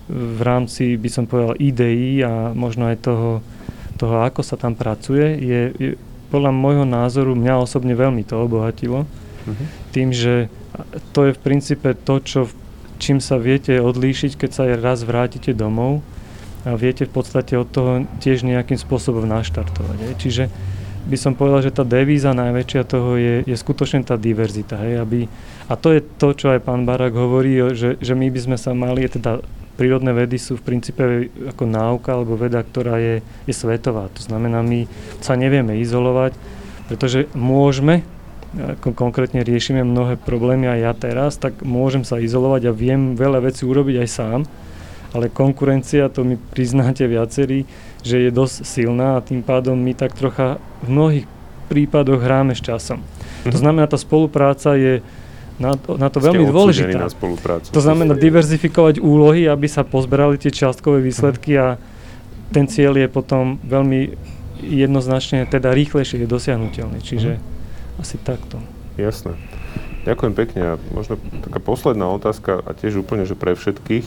v 0.08 0.40
rámci, 0.44 1.00
by 1.00 1.08
som 1.08 1.24
povedal, 1.24 1.56
ideí 1.56 2.20
a 2.20 2.52
možno 2.52 2.92
aj 2.92 3.04
toho, 3.04 3.40
toho 3.96 4.20
ako 4.24 4.44
sa 4.44 4.60
tam 4.60 4.76
pracuje, 4.76 5.40
je, 5.40 5.60
je 5.76 5.90
podľa 6.28 6.50
môjho 6.50 6.84
názoru, 6.84 7.32
mňa 7.38 7.62
osobne 7.62 7.94
veľmi 7.96 8.26
to 8.26 8.36
obohatilo. 8.36 9.06
Uh-huh. 9.06 9.64
Tým, 9.94 10.10
že 10.10 10.50
to 11.14 11.30
je 11.30 11.32
v 11.32 11.40
princípe 11.40 11.94
to, 11.94 12.14
čo, 12.20 12.40
čím 12.98 13.22
sa 13.22 13.38
viete 13.38 13.78
odlíšiť, 13.78 14.34
keď 14.34 14.50
sa 14.50 14.64
raz 14.74 15.06
vrátite 15.06 15.54
domov 15.54 16.02
a 16.66 16.74
viete 16.74 17.06
v 17.06 17.12
podstate 17.12 17.54
od 17.54 17.68
toho 17.70 18.08
tiež 18.18 18.42
nejakým 18.42 18.80
spôsobom 18.80 19.28
naštartovať. 19.28 19.96
Je. 20.00 20.12
Čiže 20.16 20.44
by 21.04 21.16
som 21.20 21.36
povedal, 21.36 21.60
že 21.60 21.76
tá 21.76 21.84
devíza 21.84 22.32
najväčšia 22.32 22.82
toho 22.88 23.20
je, 23.20 23.34
je 23.44 23.56
skutočne 23.56 24.00
tá 24.08 24.16
diverzita. 24.16 24.80
Hej, 24.80 25.04
aby, 25.04 25.20
a 25.68 25.76
to 25.76 25.92
je 25.92 26.00
to, 26.00 26.32
čo 26.32 26.56
aj 26.56 26.64
pán 26.64 26.88
Barak 26.88 27.12
hovorí, 27.12 27.60
že, 27.76 28.00
že 28.00 28.16
my 28.16 28.32
by 28.32 28.40
sme 28.40 28.56
sa 28.56 28.72
mali, 28.72 29.04
teda 29.04 29.44
prírodné 29.74 30.14
vedy 30.14 30.38
sú 30.38 30.56
v 30.58 30.66
princípe 30.66 31.02
ako 31.50 31.66
náuka 31.66 32.14
alebo 32.14 32.38
veda, 32.38 32.62
ktorá 32.62 32.98
je, 33.02 33.20
je 33.44 33.54
svetová. 33.54 34.08
To 34.14 34.22
znamená, 34.22 34.62
my 34.62 34.86
sa 35.18 35.34
nevieme 35.34 35.78
izolovať, 35.82 36.34
pretože 36.86 37.26
môžeme, 37.34 38.06
ako 38.54 38.94
konkrétne 38.94 39.42
riešime 39.42 39.82
mnohé 39.82 40.14
problémy 40.14 40.70
aj 40.70 40.80
ja 40.80 40.92
teraz, 40.94 41.32
tak 41.36 41.60
môžem 41.66 42.06
sa 42.06 42.22
izolovať 42.22 42.70
a 42.70 42.76
viem 42.76 43.18
veľa 43.18 43.50
vecí 43.50 43.66
urobiť 43.66 43.96
aj 44.06 44.08
sám, 44.08 44.40
ale 45.14 45.30
konkurencia, 45.30 46.10
to 46.10 46.26
mi 46.26 46.38
priznáte 46.38 47.06
viacerí, 47.06 47.66
že 48.02 48.28
je 48.28 48.30
dosť 48.34 48.66
silná 48.66 49.18
a 49.18 49.24
tým 49.24 49.42
pádom 49.46 49.78
my 49.78 49.94
tak 49.94 50.14
trocha 50.14 50.58
v 50.82 50.88
mnohých 50.90 51.26
prípadoch 51.70 52.20
hráme 52.20 52.54
s 52.54 52.62
časom. 52.62 53.00
Mm-hmm. 53.00 53.50
To 53.50 53.56
mhm. 53.58 53.62
znamená, 53.62 53.86
tá 53.90 53.98
spolupráca 53.98 54.74
je 54.78 55.02
na 55.58 55.78
to, 55.78 55.94
na 55.94 56.10
to 56.10 56.18
veľmi 56.18 56.50
dôležitá. 56.50 56.98
Na 56.98 57.12
spoluprácu. 57.12 57.70
To 57.70 57.82
znamená 57.82 58.18
diverzifikovať 58.18 58.98
úlohy, 58.98 59.46
aby 59.46 59.70
sa 59.70 59.86
pozberali 59.86 60.34
tie 60.38 60.50
čiastkové 60.50 60.98
výsledky 60.98 61.54
a 61.54 61.78
ten 62.50 62.66
cieľ 62.66 62.98
je 62.98 63.08
potom 63.10 63.62
veľmi 63.62 64.14
jednoznačne, 64.62 65.46
teda 65.46 65.70
rýchlejšie 65.74 66.22
je 66.22 66.28
dosiahnutelný. 66.28 66.98
Čiže 67.02 67.38
mm-hmm. 67.38 68.02
asi 68.02 68.16
takto. 68.22 68.58
Jasné. 68.98 69.34
Ďakujem 70.04 70.34
pekne. 70.36 70.60
A 70.64 70.72
možno 70.92 71.16
taká 71.42 71.58
posledná 71.62 72.06
otázka, 72.12 72.60
a 72.62 72.70
tiež 72.76 73.00
úplne, 73.00 73.24
že 73.24 73.38
pre 73.38 73.56
všetkých. 73.56 74.06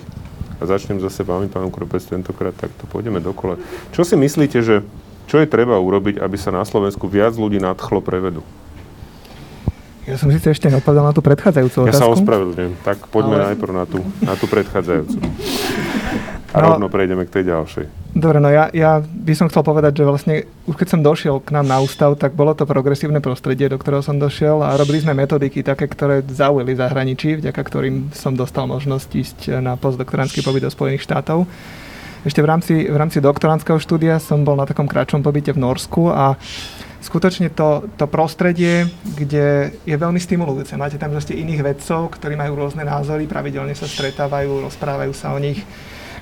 A 0.57 0.63
začnem 0.65 0.97
zase 0.97 1.21
vami, 1.21 1.45
pán 1.49 1.69
Kropec, 1.69 2.01
tentokrát 2.01 2.53
takto 2.57 2.89
pôjdeme 2.89 3.21
dokole. 3.21 3.61
Čo 3.93 4.01
si 4.01 4.17
myslíte, 4.17 4.59
že 4.65 4.81
čo 5.29 5.37
je 5.43 5.47
treba 5.47 5.77
urobiť, 5.77 6.17
aby 6.17 6.37
sa 6.39 6.55
na 6.55 6.63
Slovensku 6.63 7.05
viac 7.05 7.35
ľudí 7.35 7.61
nadchlo 7.61 8.01
pre 8.01 8.17
vedu? 8.23 8.41
Ja 10.07 10.15
som 10.15 10.31
síce 10.31 10.55
ešte 10.55 10.71
neodpovedal 10.71 11.11
na 11.11 11.11
tú 11.11 11.19
predchádzajúcu 11.19 11.77
otázku. 11.83 11.99
Ja 11.99 11.99
sa 11.99 12.07
ospravedlňujem. 12.07 12.71
Tak 12.79 13.11
poďme 13.11 13.35
ale... 13.43 13.45
najprv 13.51 13.71
na 13.75 13.83
tú, 13.83 13.99
na 14.23 14.33
tú 14.39 14.47
predchádzajúcu. 14.47 15.19
A 16.55 16.63
no, 16.63 16.79
rovno 16.79 16.87
prejdeme 16.87 17.27
k 17.27 17.31
tej 17.35 17.51
ďalšej. 17.51 17.85
Dobre, 18.15 18.39
no 18.39 18.47
ja, 18.47 18.71
ja 18.71 19.03
by 19.03 19.33
som 19.35 19.51
chcel 19.51 19.67
povedať, 19.67 19.99
že 19.99 20.07
vlastne 20.07 20.35
už 20.63 20.79
keď 20.79 20.87
som 20.95 21.03
došiel 21.03 21.43
k 21.43 21.51
nám 21.51 21.67
na 21.67 21.83
ústav, 21.83 22.15
tak 22.15 22.39
bolo 22.39 22.55
to 22.55 22.63
progresívne 22.63 23.19
prostredie, 23.19 23.67
do 23.67 23.75
ktorého 23.75 23.99
som 23.99 24.15
došiel 24.15 24.63
a 24.63 24.79
robili 24.79 25.03
sme 25.03 25.11
metodiky 25.11 25.59
také, 25.59 25.91
ktoré 25.91 26.23
zaujali 26.23 26.71
zahraničí, 26.71 27.43
vďaka 27.43 27.61
ktorým 27.61 28.15
som 28.15 28.31
dostal 28.31 28.63
možnosť 28.63 29.09
ísť 29.11 29.39
na 29.59 29.75
postdoktorantský 29.75 30.39
pobyt 30.39 30.63
do 30.63 30.71
Spojených 30.71 31.03
štátov. 31.03 31.43
Ešte 32.25 32.41
v 32.41 32.47
rámci, 32.47 32.73
v 32.89 32.97
rámci 32.97 33.21
doktorantského 33.21 33.77
štúdia 33.77 34.17
som 34.17 34.41
bol 34.41 34.57
na 34.57 34.65
takom 34.65 34.89
kratšom 34.89 35.21
pobyte 35.21 35.53
v 35.53 35.61
Norsku 35.61 36.09
a 36.09 36.39
skutočne 37.01 37.53
to, 37.53 37.85
to 37.95 38.05
prostredie, 38.09 38.89
kde 39.17 39.75
je 39.85 39.95
veľmi 39.95 40.17
stimulujúce. 40.17 40.73
Máte 40.79 40.97
tam 40.97 41.13
proste 41.13 41.37
iných 41.37 41.61
vedcov, 41.61 42.17
ktorí 42.17 42.33
majú 42.33 42.57
rôzne 42.57 42.85
názory, 42.85 43.29
pravidelne 43.29 43.77
sa 43.77 43.85
stretávajú, 43.85 44.65
rozprávajú 44.65 45.13
sa 45.13 45.33
o 45.33 45.39
nich 45.39 45.61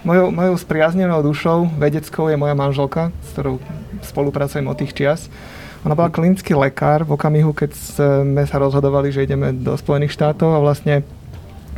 Mojou, 0.05 0.29
mojou 0.29 0.53
spriaznenou 0.53 1.25
dušou 1.25 1.65
vedeckou 1.81 2.29
je 2.29 2.37
moja 2.37 2.53
manželka, 2.53 3.09
s 3.25 3.33
ktorou 3.33 3.57
spolupracujem 4.05 4.61
od 4.69 4.77
tých 4.77 4.93
čias. 4.93 5.33
Ona 5.81 5.97
bola 5.97 6.13
klinický 6.13 6.53
lekár 6.53 7.01
v 7.09 7.17
okamihu, 7.17 7.57
keď 7.57 7.73
sme 7.73 8.45
sa 8.45 8.61
rozhodovali, 8.61 9.09
že 9.09 9.25
ideme 9.25 9.49
do 9.49 9.73
Spojených 9.73 10.13
štátov 10.13 10.53
a 10.53 10.61
vlastne 10.61 11.01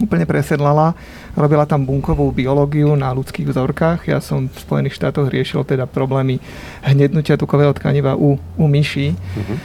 úplne 0.04 0.28
presedlala. 0.28 0.92
Robila 1.38 1.70
tam 1.70 1.86
bunkovú 1.86 2.34
biológiu 2.34 2.98
na 2.98 3.14
ľudských 3.14 3.46
vzorkách. 3.54 4.10
Ja 4.10 4.18
som 4.18 4.50
v 4.50 4.58
Spojených 4.58 4.98
štátoch 4.98 5.30
riešil 5.30 5.62
teda 5.70 5.86
problémy 5.86 6.42
hnednutia 6.82 7.38
tukového 7.38 7.78
tkaniva 7.78 8.18
u, 8.18 8.42
u 8.42 8.66
myší. 8.66 9.14
Uh-huh. 9.14 9.58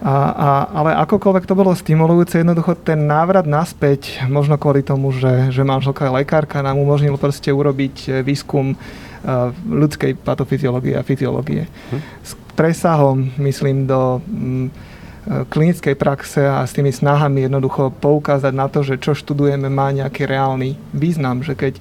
A, 0.00 0.14
a, 0.32 0.48
ale 0.74 0.90
akokoľvek 1.06 1.44
to 1.44 1.54
bolo 1.54 1.76
stimulujúce, 1.76 2.40
jednoducho 2.40 2.72
ten 2.82 3.04
návrat 3.04 3.44
naspäť, 3.44 4.26
možno 4.32 4.56
kvôli 4.56 4.80
tomu, 4.80 5.12
že, 5.12 5.52
že 5.52 5.60
manželka 5.60 6.08
je 6.08 6.16
lekárka, 6.24 6.64
nám 6.64 6.80
umožnil 6.80 7.20
proste 7.20 7.52
urobiť 7.52 7.96
e, 8.08 8.24
výskum 8.24 8.72
uh, 8.72 9.52
ľudskej 9.68 10.16
patofyziológie 10.24 10.96
a 10.96 11.04
fyziológie. 11.04 11.68
Hm. 11.68 12.00
S 12.24 12.32
presahom, 12.56 13.28
myslím, 13.44 13.84
do 13.84 14.24
um, 14.24 14.72
klinickej 15.30 15.94
praxe 15.94 16.42
a 16.42 16.66
s 16.66 16.74
tými 16.74 16.90
snahami 16.90 17.46
jednoducho 17.46 17.94
poukázať 18.02 18.50
na 18.50 18.66
to, 18.66 18.82
že 18.82 18.98
čo 18.98 19.14
študujeme 19.14 19.70
má 19.70 19.94
nejaký 19.94 20.26
reálny 20.26 20.74
význam, 20.90 21.46
že 21.46 21.54
keď 21.54 21.78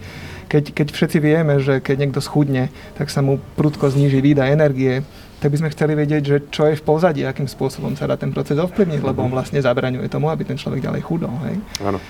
keď, 0.50 0.74
keď 0.74 0.88
všetci 0.90 1.18
vieme, 1.22 1.62
že 1.62 1.78
keď 1.78 1.96
niekto 2.02 2.26
schudne, 2.26 2.74
tak 2.98 3.14
sa 3.14 3.22
mu 3.22 3.38
prudko 3.54 3.86
zníži 3.86 4.18
výda 4.18 4.50
energie, 4.50 5.06
tak 5.40 5.54
by 5.54 5.62
sme 5.62 5.70
chceli 5.70 5.94
vedieť, 5.94 6.24
že 6.26 6.38
čo 6.50 6.66
je 6.68 6.76
v 6.76 6.84
pozadí, 6.84 7.22
akým 7.22 7.46
spôsobom 7.46 7.94
sa 7.94 8.10
dá 8.10 8.18
ten 8.18 8.34
proces 8.34 8.58
ovplyvniť, 8.58 9.00
lebo 9.06 9.22
on 9.22 9.30
mhm. 9.30 9.38
vlastne 9.38 9.62
zabraňuje 9.62 10.10
tomu, 10.10 10.34
aby 10.34 10.44
ten 10.44 10.58
človek 10.58 10.82
ďalej 10.84 11.02
chudol. 11.06 11.32
Hej? 11.46 11.56
Áno. 11.86 12.02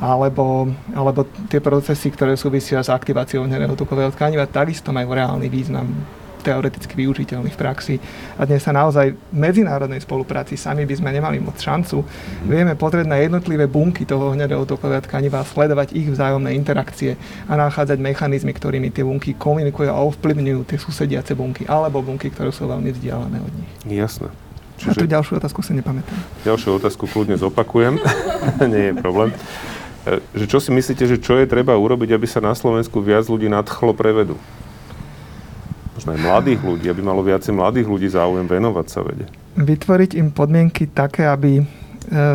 alebo, 0.00 0.70
alebo 0.94 1.26
tie 1.50 1.60
procesy, 1.60 2.08
ktoré 2.14 2.38
súvisia 2.38 2.80
s 2.80 2.88
aktiváciou 2.88 3.44
hnedého 3.44 3.74
tukového 3.74 4.14
tkaniva, 4.14 4.46
takisto 4.48 4.94
majú 4.94 5.12
reálny 5.12 5.50
význam 5.50 5.90
teoreticky 6.40 6.96
využiteľný 6.96 7.52
v 7.52 7.58
praxi. 7.60 7.94
A 8.40 8.48
dnes 8.48 8.64
sa 8.64 8.72
naozaj 8.72 9.12
v 9.12 9.36
medzinárodnej 9.36 10.00
spolupráci 10.00 10.56
sami 10.56 10.88
by 10.88 10.94
sme 10.96 11.12
nemali 11.12 11.38
moc 11.38 11.60
šancu. 11.60 12.02
Vieme 12.48 12.74
pozrieť 12.74 13.06
na 13.06 13.20
jednotlivé 13.20 13.68
bunky 13.68 14.08
toho 14.08 14.32
hnedého 14.32 14.64
tukového 14.64 15.04
tkaniva, 15.04 15.44
sledovať 15.44 15.92
ich 15.92 16.08
vzájomné 16.08 16.56
interakcie 16.56 17.20
a 17.46 17.54
nachádzať 17.54 18.00
mechanizmy, 18.00 18.56
ktorými 18.56 18.88
tie 18.90 19.04
bunky 19.04 19.36
komunikujú 19.36 19.92
a 19.92 20.00
ovplyvňujú 20.00 20.60
tie 20.64 20.78
susediace 20.80 21.36
bunky 21.36 21.68
alebo 21.68 22.00
bunky, 22.00 22.32
ktoré 22.32 22.50
sú 22.50 22.66
veľmi 22.66 22.90
vzdialené 22.96 23.38
od 23.38 23.52
nich. 23.52 23.70
Jasné. 23.86 24.32
Čiže... 24.80 24.96
A 24.96 25.02
tu 25.04 25.04
ďalšiu 25.04 25.32
otázku 25.36 25.60
si 25.60 25.76
nepamätám. 25.76 26.16
Ďalšiu 26.48 26.80
otázku 26.80 27.04
kľudne 27.04 27.36
zopakujem. 27.36 28.00
Nie 28.72 28.90
je 28.90 28.94
problém. 28.96 29.28
E, 30.08 30.24
že 30.32 30.48
čo 30.48 30.56
si 30.56 30.72
myslíte, 30.72 31.04
že 31.04 31.20
čo 31.20 31.36
je 31.36 31.44
treba 31.44 31.76
urobiť, 31.76 32.16
aby 32.16 32.24
sa 32.24 32.40
na 32.40 32.56
Slovensku 32.56 33.04
viac 33.04 33.28
ľudí 33.28 33.52
nadchlo 33.52 33.92
pre 33.92 34.16
vedu? 34.16 34.40
Možno 36.00 36.16
aj 36.16 36.24
mladých 36.24 36.60
ľudí, 36.64 36.88
aby 36.88 37.04
malo 37.04 37.20
viacej 37.20 37.52
mladých 37.52 37.84
ľudí 37.84 38.08
záujem 38.08 38.48
venovať 38.48 38.86
sa 38.88 39.04
vede. 39.04 39.28
Vytvoriť 39.60 40.16
im 40.16 40.32
podmienky 40.32 40.88
také, 40.88 41.28
aby 41.28 41.60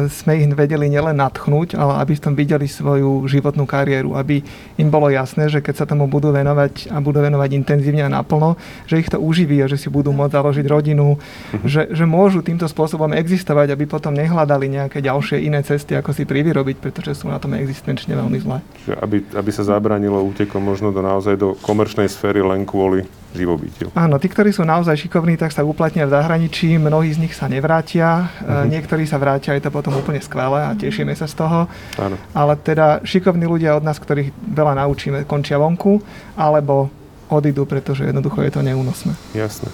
sme 0.07 0.37
ich 0.37 0.47
vedeli 0.53 0.87
nielen 0.87 1.17
nadchnúť, 1.17 1.73
ale 1.73 1.97
aby 2.05 2.13
v 2.15 2.23
tom 2.23 2.33
videli 2.37 2.69
svoju 2.69 3.25
životnú 3.25 3.65
kariéru, 3.65 4.13
aby 4.13 4.45
im 4.77 4.89
bolo 4.93 5.09
jasné, 5.09 5.49
že 5.49 5.59
keď 5.59 5.83
sa 5.83 5.85
tomu 5.89 6.05
budú 6.05 6.29
venovať 6.29 6.93
a 6.93 7.01
budú 7.01 7.19
venovať 7.19 7.49
intenzívne 7.57 8.05
a 8.05 8.13
naplno, 8.13 8.55
že 8.85 9.01
ich 9.01 9.09
to 9.09 9.17
uživí 9.17 9.57
a 9.65 9.67
že 9.67 9.81
si 9.81 9.89
budú 9.89 10.13
môcť 10.13 10.37
založiť 10.37 10.65
rodinu, 10.69 11.17
mm-hmm. 11.17 11.65
že, 11.65 11.81
že 11.91 12.05
môžu 12.05 12.45
týmto 12.45 12.69
spôsobom 12.69 13.09
existovať, 13.17 13.73
aby 13.73 13.89
potom 13.89 14.13
nehľadali 14.13 14.69
nejaké 14.69 15.01
ďalšie 15.01 15.41
iné 15.41 15.65
cesty, 15.65 15.97
ako 15.97 16.13
si 16.13 16.29
privyrobiť, 16.29 16.77
pretože 16.79 17.25
sú 17.25 17.33
na 17.33 17.41
tom 17.41 17.57
existenčne 17.57 18.13
veľmi 18.13 18.37
zlé. 18.37 18.61
Aby, 19.01 19.25
aby 19.33 19.49
sa 19.49 19.65
zabránilo 19.65 20.21
útekom 20.21 20.61
možno 20.61 20.93
do 20.93 21.01
naozaj 21.01 21.35
do 21.41 21.57
komerčnej 21.65 22.07
sféry 22.07 22.45
len 22.45 22.63
kvôli 22.69 23.03
živobytiu. 23.35 23.91
Áno, 23.93 24.15
tí, 24.15 24.31
ktorí 24.31 24.55
sú 24.55 24.63
naozaj 24.63 24.95
šikovní, 24.95 25.35
tak 25.35 25.51
sa 25.51 25.67
uplatnia 25.67 26.07
v 26.07 26.15
zahraničí, 26.15 26.79
mnohí 26.79 27.11
z 27.11 27.19
nich 27.27 27.35
sa 27.35 27.51
nevrátia, 27.51 28.31
uh-huh. 28.31 28.63
niektorí 28.65 29.03
sa 29.03 29.19
vrátia, 29.19 29.54
je 29.57 29.63
to 29.65 29.71
potom 29.71 29.95
úplne 29.95 30.19
skvelé 30.19 30.67
a 30.67 30.75
tešíme 30.75 31.15
sa 31.15 31.25
z 31.25 31.35
toho. 31.39 31.71
Áno. 31.97 32.15
Ale 32.35 32.53
teda 32.59 33.01
šikovní 33.01 33.47
ľudia 33.47 33.75
od 33.75 33.83
nás, 33.83 33.97
ktorých 33.97 34.31
veľa 34.35 34.77
naučíme, 34.85 35.23
končia 35.23 35.57
vonku, 35.57 36.03
alebo 36.35 36.91
odídu, 37.29 37.65
pretože 37.65 38.05
jednoducho 38.05 38.43
je 38.45 38.51
to 38.53 38.61
neúnosné. 38.61 39.13
Jasné. 39.33 39.71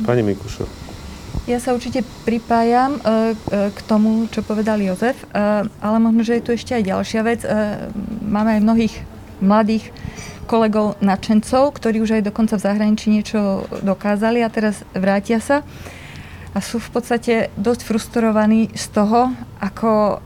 Pani 0.00 0.24
Mikušo. 0.24 0.64
Ja 1.46 1.62
sa 1.62 1.74
určite 1.74 2.02
pripájam 2.26 2.98
e, 2.98 3.00
k 3.70 3.78
tomu, 3.86 4.26
čo 4.30 4.42
povedal 4.42 4.82
Jozef, 4.82 5.18
e, 5.18 5.26
ale 5.66 5.96
možno, 5.98 6.26
že 6.26 6.38
je 6.38 6.44
tu 6.46 6.50
ešte 6.54 6.74
aj 6.74 6.84
ďalšia 6.90 7.22
vec. 7.22 7.40
E, 7.42 7.50
máme 8.22 8.58
aj 8.58 8.64
mnohých 8.64 8.94
mladých 9.40 9.84
kolegov 10.50 10.98
nadšencov, 10.98 11.78
ktorí 11.78 12.02
už 12.02 12.20
aj 12.20 12.26
dokonca 12.26 12.58
v 12.58 12.64
zahraničí 12.66 13.06
niečo 13.14 13.64
dokázali 13.86 14.42
a 14.42 14.50
teraz 14.50 14.82
vrátia 14.92 15.38
sa 15.38 15.62
a 16.54 16.58
sú 16.58 16.82
v 16.82 16.90
podstate 16.90 17.34
dosť 17.54 17.86
frustrovaní 17.86 18.70
z 18.74 18.86
toho, 18.90 19.30
ako 19.62 20.18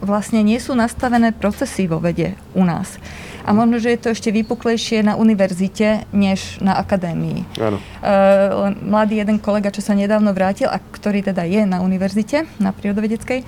vlastne 0.00 0.44
nie 0.44 0.60
sú 0.60 0.76
nastavené 0.76 1.32
procesy 1.32 1.88
vo 1.88 2.00
vede 2.00 2.36
u 2.52 2.64
nás. 2.64 3.00
A 3.46 3.54
možno, 3.54 3.78
že 3.78 3.94
je 3.94 4.00
to 4.02 4.08
ešte 4.12 4.34
vypuklejšie 4.34 5.06
na 5.06 5.14
univerzite, 5.14 6.10
než 6.10 6.58
na 6.58 6.76
akadémii. 6.76 7.46
Áno. 7.62 7.78
Uh, 8.02 8.74
mladý 8.82 9.22
jeden 9.22 9.38
kolega, 9.38 9.70
čo 9.70 9.80
sa 9.80 9.94
nedávno 9.94 10.34
vrátil, 10.34 10.66
a 10.66 10.82
ktorý 10.82 11.22
teda 11.22 11.46
je 11.46 11.62
na 11.62 11.78
univerzite, 11.80 12.44
na 12.58 12.74
prírodovedeckej, 12.74 13.46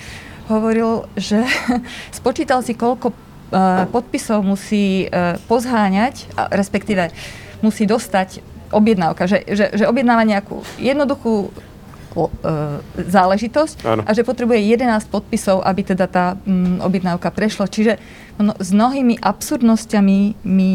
hovoril, 0.48 1.04
že 1.18 1.44
spočítal 2.18 2.64
si, 2.64 2.78
koľko 2.78 3.28
podpisov 3.88 4.44
musí 4.44 5.08
e, 5.08 5.40
pozháňať, 5.48 6.28
respektíve 6.52 7.08
musí 7.64 7.88
dostať 7.88 8.44
objednávka, 8.68 9.24
že, 9.24 9.48
že, 9.48 9.72
že 9.72 9.88
objednáva 9.88 10.28
nejakú 10.28 10.60
jednoduchú 10.76 11.48
e, 12.16 12.28
záležitosť 13.04 13.76
ano. 13.84 14.02
a 14.06 14.10
že 14.16 14.24
potrebuje 14.24 14.64
11 14.64 15.12
podpisov, 15.12 15.60
aby 15.64 15.82
teda 15.84 16.06
tá 16.08 16.34
mm, 16.34 16.80
objednávka 16.80 17.28
prešla. 17.28 17.68
Čiže 17.68 18.00
no, 18.40 18.54
s 18.56 18.70
mnohými 18.72 19.20
absurdnosťami 19.20 20.18
my 20.44 20.72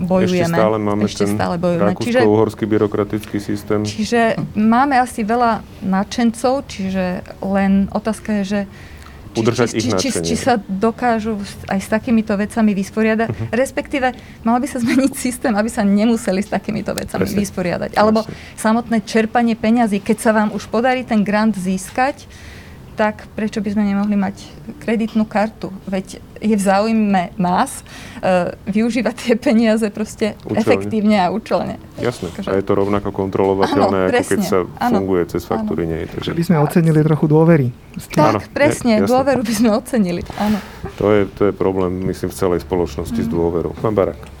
bojujeme. 0.00 0.46
Ešte 0.46 0.56
stále 0.56 0.76
máme 0.80 1.02
Ešte 1.04 1.24
ten 1.26 1.36
stále 1.36 1.54
bojujeme. 1.60 1.92
Čiže, 2.00 2.18
uhorský 2.24 2.64
byrokratický 2.64 3.38
systém. 3.42 3.84
Čiže 3.84 4.40
máme 4.56 4.96
asi 4.96 5.26
veľa 5.26 5.60
nadšencov, 5.84 6.64
čiže 6.70 7.26
len 7.44 7.90
otázka 7.92 8.40
je, 8.40 8.44
že 8.44 8.60
udržať 9.36 9.68
či, 9.70 9.76
ich 9.78 9.86
či, 9.94 10.08
či, 10.10 10.20
či 10.22 10.36
sa 10.36 10.58
dokážu 10.58 11.38
aj 11.70 11.78
s 11.78 11.88
takýmito 11.90 12.34
vecami 12.34 12.74
vysporiadať, 12.74 13.28
uh-huh. 13.30 13.48
respektíve 13.54 14.10
mal 14.42 14.58
by 14.58 14.66
sa 14.66 14.82
zmeniť 14.82 15.12
systém, 15.14 15.54
aby 15.54 15.70
sa 15.70 15.86
nemuseli 15.86 16.42
s 16.42 16.50
takýmito 16.50 16.90
vecami 16.90 17.26
Presne. 17.26 17.38
vysporiadať. 17.38 17.90
Alebo 17.94 18.26
Presne. 18.26 18.58
samotné 18.58 18.98
čerpanie 19.06 19.54
peňazí, 19.54 20.02
keď 20.02 20.18
sa 20.18 20.30
vám 20.34 20.50
už 20.50 20.66
podarí 20.66 21.06
ten 21.06 21.22
grant 21.22 21.54
získať, 21.54 22.26
tak 22.98 23.24
prečo 23.32 23.64
by 23.64 23.72
sme 23.72 23.86
nemohli 23.86 24.18
mať 24.18 24.44
kreditnú 24.82 25.24
kartu? 25.24 25.72
Veď 25.88 26.20
je 26.40 26.56
v 26.56 26.62
záujme 26.62 27.36
nás 27.36 27.80
uh, 27.80 28.50
využívať 28.64 29.14
tie 29.14 29.34
peniaze 29.36 29.86
proste 29.92 30.34
účelne. 30.42 30.60
efektívne 30.60 31.16
a 31.20 31.28
účelne. 31.28 31.76
Jasné. 32.00 32.32
Takže... 32.32 32.48
A 32.48 32.56
je 32.56 32.64
to 32.64 32.74
rovnako 32.74 33.12
kontrolovateľné, 33.12 33.98
áno, 34.08 34.10
ako 34.10 34.24
keď 34.24 34.40
sa 34.40 34.58
áno, 34.80 35.04
funguje 35.04 35.22
cez 35.28 35.42
faktúry. 35.44 35.84
Nie, 35.84 36.08
takže... 36.08 36.32
by 36.32 36.44
sme 36.44 36.56
ocenili 36.64 37.00
trochu 37.04 37.26
dôvery. 37.28 37.68
Tak, 38.10 38.16
áno, 38.18 38.40
presne. 38.50 39.04
Je, 39.04 39.08
dôveru 39.08 39.44
by 39.44 39.54
sme 39.54 39.70
ocenili. 39.76 40.22
Áno. 40.40 40.58
To 40.96 41.12
je, 41.12 41.28
to 41.36 41.42
je 41.48 41.52
problém, 41.52 41.92
myslím, 42.08 42.32
v 42.32 42.36
celej 42.36 42.60
spoločnosti 42.64 43.20
mm. 43.20 43.26
s 43.26 43.28
dôverou. 43.28 43.76
Pán 43.78 43.92
Barak. 43.92 44.39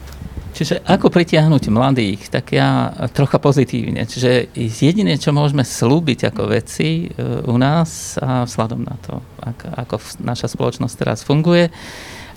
Čiže 0.50 0.82
ako 0.82 1.08
pritiahnuť 1.14 1.70
mladých, 1.70 2.28
tak 2.28 2.52
ja 2.52 2.90
trocha 3.14 3.38
pozitívne. 3.38 4.02
Čiže 4.04 4.50
jediné, 4.54 5.16
čo 5.16 5.30
môžeme 5.30 5.62
slúbiť 5.62 6.34
ako 6.34 6.42
veci 6.50 7.06
e, 7.06 7.44
u 7.46 7.56
nás 7.56 8.18
a 8.18 8.44
vzhľadom 8.44 8.82
na 8.82 8.96
to, 8.98 9.22
ako, 9.40 9.66
ako 9.78 9.94
naša 10.20 10.50
spoločnosť 10.50 10.94
teraz 10.98 11.22
funguje, 11.22 11.70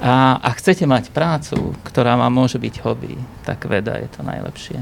a, 0.03 0.35
a 0.41 0.49
chcete 0.57 0.83
mať 0.83 1.15
prácu, 1.15 1.77
ktorá 1.85 2.19
vám 2.19 2.33
môže 2.33 2.59
byť 2.59 2.75
hobby, 2.83 3.15
tak 3.47 3.63
veda 3.71 3.95
je 4.01 4.09
to 4.11 4.19
najlepšie. 4.25 4.79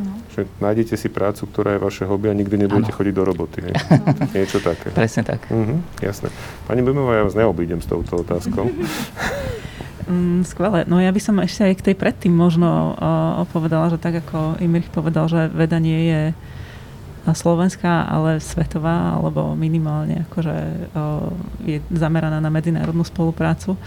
No. 0.00 0.16
Že 0.32 0.48
nájdete 0.56 0.96
si 0.96 1.12
prácu, 1.12 1.44
ktorá 1.44 1.76
je 1.76 1.80
vaše 1.84 2.08
hobby 2.08 2.32
a 2.32 2.34
nikdy 2.34 2.64
nebudete 2.64 2.96
ano. 2.96 2.96
chodiť 2.96 3.14
do 3.14 3.24
roboty. 3.28 3.58
Hej? 3.68 3.74
Niečo 4.40 4.64
také. 4.64 4.88
Presne 4.96 5.28
tak. 5.28 5.44
Mhm, 5.52 6.00
jasné. 6.00 6.32
Pani 6.64 6.80
Bemová, 6.80 7.20
ja 7.20 7.22
vás 7.28 7.36
neobídem 7.36 7.84
s 7.84 7.86
touto 7.86 8.24
otázkou. 8.24 8.72
Mm, 10.12 10.44
skvelé. 10.44 10.84
No 10.84 11.00
ja 11.00 11.08
by 11.08 11.20
som 11.24 11.40
ešte 11.40 11.64
aj 11.64 11.74
k 11.80 11.86
tej 11.88 11.96
predtým 11.96 12.36
možno 12.36 12.92
uh, 13.00 13.48
povedala, 13.48 13.88
že 13.88 13.96
tak 13.96 14.20
ako 14.20 14.60
Imrich 14.60 14.92
povedal, 14.92 15.24
že 15.24 15.48
veda 15.48 15.80
nie 15.80 16.12
je 16.12 16.22
slovenská, 17.24 18.12
ale 18.12 18.42
svetová, 18.42 19.16
alebo 19.16 19.56
minimálne 19.56 20.28
akože 20.28 20.56
uh, 20.92 21.32
je 21.64 21.80
zameraná 21.96 22.44
na 22.44 22.52
medzinárodnú 22.52 23.06
spoluprácu. 23.08 23.78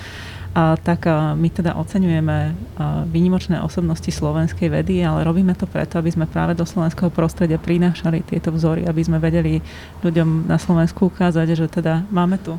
A 0.56 0.80
tak 0.80 1.06
uh, 1.06 1.36
my 1.38 1.52
teda 1.52 1.78
oceňujeme 1.78 2.38
uh, 2.50 3.04
výnimočné 3.06 3.62
osobnosti 3.62 4.08
slovenskej 4.10 4.72
vedy, 4.72 5.06
ale 5.06 5.28
robíme 5.28 5.54
to 5.54 5.70
preto, 5.70 6.02
aby 6.02 6.10
sme 6.10 6.26
práve 6.26 6.58
do 6.58 6.66
slovenského 6.66 7.14
prostredia 7.14 7.62
prinášali 7.62 8.26
tieto 8.26 8.50
vzory, 8.50 8.88
aby 8.88 9.02
sme 9.04 9.22
vedeli 9.22 9.62
ľuďom 10.02 10.50
na 10.50 10.58
Slovensku 10.58 11.12
ukázať, 11.12 11.54
že 11.54 11.68
teda 11.70 12.08
máme 12.10 12.42
tu 12.42 12.58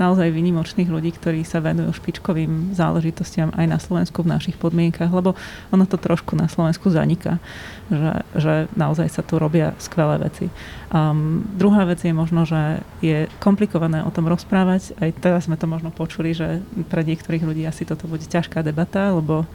naozaj 0.00 0.34
vynimočných 0.34 0.90
ľudí, 0.90 1.14
ktorí 1.14 1.46
sa 1.46 1.62
venujú 1.62 1.94
špičkovým 1.94 2.74
záležitostiam 2.74 3.54
aj 3.54 3.66
na 3.66 3.78
Slovensku 3.78 4.26
v 4.26 4.32
našich 4.34 4.56
podmienkach, 4.58 5.10
lebo 5.10 5.38
ono 5.70 5.84
to 5.86 6.00
trošku 6.00 6.34
na 6.34 6.50
Slovensku 6.50 6.90
zaniká, 6.90 7.38
že, 7.92 8.12
že 8.34 8.52
naozaj 8.74 9.08
sa 9.10 9.22
tu 9.22 9.38
robia 9.38 9.76
skvelé 9.78 10.18
veci. 10.18 10.50
Um, 10.94 11.42
druhá 11.58 11.86
vec 11.86 12.02
je 12.02 12.14
možno, 12.14 12.46
že 12.46 12.82
je 13.02 13.26
komplikované 13.42 14.02
o 14.06 14.14
tom 14.14 14.30
rozprávať. 14.30 14.94
Aj 15.02 15.10
teraz 15.14 15.50
sme 15.50 15.58
to 15.58 15.66
možno 15.66 15.90
počuli, 15.90 16.34
že 16.34 16.62
pre 16.90 17.02
niektorých 17.02 17.42
ľudí 17.42 17.62
asi 17.66 17.82
toto 17.82 18.06
bude 18.06 18.22
ťažká 18.26 18.62
debata, 18.62 19.10
lebo 19.14 19.46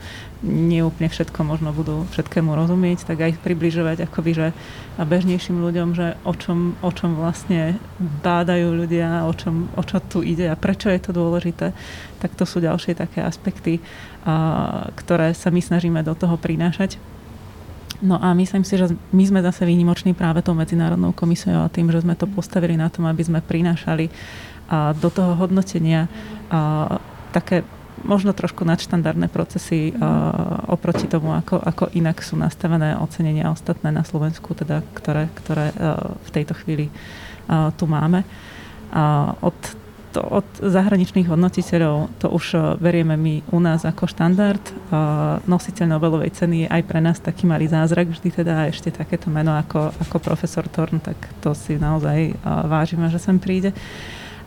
nie 0.43 0.79
úplne 0.83 1.11
všetko 1.11 1.39
možno 1.43 1.75
budú 1.75 2.07
všetkému 2.15 2.55
rozumieť, 2.55 3.07
tak 3.07 3.23
aj 3.23 3.39
približovať 3.43 4.07
akoby, 4.07 4.31
že 4.35 4.47
a 4.99 5.07
bežnejším 5.07 5.63
ľuďom, 5.63 5.95
že 5.95 6.19
o 6.27 6.35
čom, 6.35 6.75
o 6.83 6.91
čom 6.91 7.15
vlastne 7.15 7.79
bádajú 8.19 8.75
ľudia, 8.75 9.23
o, 9.23 9.31
čom, 9.31 9.71
o 9.79 9.83
čo 9.87 10.03
tu 10.03 10.19
ide 10.29 10.45
a 10.45 10.59
prečo 10.59 10.93
je 10.93 11.01
to 11.01 11.11
dôležité, 11.11 11.73
tak 12.21 12.31
to 12.37 12.45
sú 12.45 12.61
ďalšie 12.61 12.93
také 12.93 13.25
aspekty, 13.25 13.81
ktoré 14.93 15.33
sa 15.33 15.49
my 15.49 15.61
snažíme 15.61 16.05
do 16.05 16.13
toho 16.13 16.37
prinášať. 16.37 17.01
No 17.99 18.15
a 18.15 18.31
myslím 18.31 18.63
si, 18.63 18.79
že 18.79 18.95
my 19.11 19.23
sme 19.27 19.43
zase 19.43 19.67
výnimoční 19.67 20.15
práve 20.15 20.39
tou 20.39 20.55
medzinárodnou 20.55 21.11
komisiou 21.11 21.67
a 21.67 21.73
tým, 21.73 21.91
že 21.91 21.99
sme 21.99 22.15
to 22.15 22.31
postavili 22.31 22.79
na 22.79 22.87
tom, 22.87 23.03
aby 23.09 23.25
sme 23.25 23.43
prinášali 23.43 24.07
do 25.01 25.09
toho 25.11 25.35
hodnotenia 25.35 26.07
také 27.35 27.67
možno 27.99 28.31
trošku 28.31 28.63
nadštandardné 28.63 29.27
procesy 29.27 29.91
oproti 30.71 31.11
tomu, 31.11 31.35
ako, 31.35 31.59
ako 31.59 31.91
inak 31.91 32.23
sú 32.23 32.39
nastavené 32.39 32.95
ocenenia 32.95 33.51
ostatné 33.51 33.91
na 33.91 34.07
Slovensku, 34.07 34.55
teda, 34.55 34.79
ktoré, 34.95 35.27
ktoré 35.35 35.75
a, 35.75 36.15
v 36.23 36.29
tejto 36.31 36.55
chvíli 36.55 36.87
a, 36.87 37.75
tu 37.75 37.83
máme. 37.83 38.23
Od 39.43 39.59
to 40.09 40.25
od 40.25 40.47
zahraničných 40.57 41.29
hodnotiteľov, 41.29 42.09
to 42.17 42.27
už 42.33 42.77
verieme 42.81 43.13
my 43.13 43.45
u 43.53 43.59
nás 43.61 43.85
ako 43.85 44.09
štandard. 44.09 44.61
Nositeľ 45.45 45.85
Nobelovej 45.85 46.33
ceny 46.33 46.65
je 46.65 46.67
aj 46.67 46.81
pre 46.89 46.97
nás 46.97 47.21
taký 47.21 47.45
malý 47.45 47.69
zázrak, 47.69 48.09
vždy 48.09 48.29
teda 48.41 48.67
ešte 48.73 48.89
takéto 48.89 49.29
meno 49.29 49.53
ako, 49.53 49.93
ako 50.01 50.17
profesor 50.17 50.65
Torn, 50.65 50.97
tak 50.97 51.17
to 51.45 51.53
si 51.53 51.77
naozaj 51.77 52.33
vážime, 52.65 53.05
že 53.13 53.21
sem 53.21 53.37
príde 53.37 53.69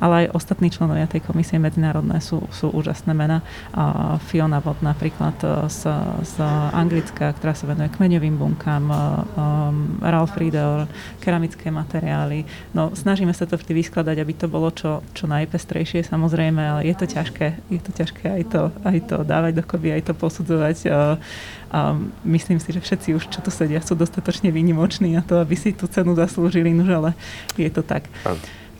ale 0.03 0.27
aj 0.27 0.35
ostatní 0.35 0.67
členovia 0.67 1.07
tej 1.07 1.23
komisie 1.23 1.63
medzinárodné 1.63 2.19
sú, 2.19 2.43
sú 2.51 2.75
úžasné 2.75 3.15
mena. 3.15 3.47
Uh, 3.71 4.19
Fiona 4.27 4.59
Vod 4.59 4.83
napríklad 4.83 5.39
uh, 5.47 5.71
z, 5.71 5.87
z 6.27 6.43
Anglicka, 6.75 7.31
ktorá 7.39 7.55
sa 7.55 7.71
venuje 7.71 7.87
kmeňovým 7.95 8.35
bunkám, 8.35 8.85
uh, 8.91 8.99
um, 9.39 10.03
Ralph 10.03 10.35
Riedel, 10.35 10.91
keramické 11.23 11.71
materiály. 11.71 12.43
No, 12.75 12.91
snažíme 12.91 13.31
sa 13.31 13.47
to 13.47 13.55
vždy 13.55 13.79
vyskladať, 13.79 14.19
aby 14.19 14.35
to 14.35 14.51
bolo 14.51 14.75
čo, 14.75 15.07
čo 15.15 15.31
najpestrejšie 15.31 16.03
samozrejme, 16.03 16.59
ale 16.59 16.91
je 16.91 16.95
to 16.99 17.07
ťažké, 17.07 17.71
je 17.71 17.79
to 17.79 17.91
ťažké 17.95 18.27
aj 18.27 18.43
to, 18.51 18.63
aj 18.83 18.99
to 19.07 19.17
dávať 19.23 19.63
dokopy, 19.63 19.95
aj 19.95 20.11
to 20.11 20.15
posudzovať. 20.19 20.77
A 21.73 21.97
myslím 22.27 22.61
si, 22.61 22.69
že 22.75 22.85
všetci 22.85 23.09
už, 23.17 23.33
čo 23.33 23.41
tu 23.41 23.49
sedia, 23.49 23.81
sú 23.81 23.97
dostatočne 23.97 24.53
výnimoční 24.53 25.17
na 25.17 25.23
to, 25.25 25.41
aby 25.41 25.57
si 25.57 25.73
tú 25.73 25.89
cenu 25.89 26.13
zaslúžili, 26.13 26.75
no 26.75 26.85
ale 26.85 27.17
je 27.57 27.71
to 27.71 27.81
tak. 27.81 28.11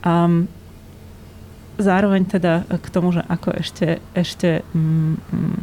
Um, 0.05 0.45
zároveň 1.77 2.25
teda 2.29 2.67
k 2.69 2.87
tomu, 2.93 3.13
že 3.13 3.21
ako 3.25 3.49
ešte, 3.57 4.01
ešte 4.13 4.61
mm, 4.73 5.15
mm, 5.17 5.61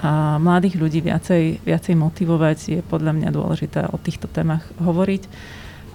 a 0.00 0.36
mladých 0.36 0.76
ľudí 0.76 1.00
viacej, 1.04 1.64
viacej 1.64 1.94
motivovať, 1.96 2.58
je 2.68 2.80
podľa 2.84 3.12
mňa 3.16 3.28
dôležité 3.32 3.88
o 3.88 3.96
týchto 4.00 4.28
témach 4.28 4.64
hovoriť. 4.80 5.24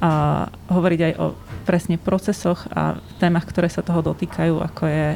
A 0.02 0.50
hovoriť 0.50 1.00
aj 1.06 1.14
o 1.22 1.38
presne 1.62 2.02
procesoch 2.02 2.66
a 2.74 2.98
témach, 3.22 3.46
ktoré 3.46 3.70
sa 3.70 3.86
toho 3.86 4.02
dotýkajú, 4.02 4.58
ako 4.58 4.90
je 4.90 5.14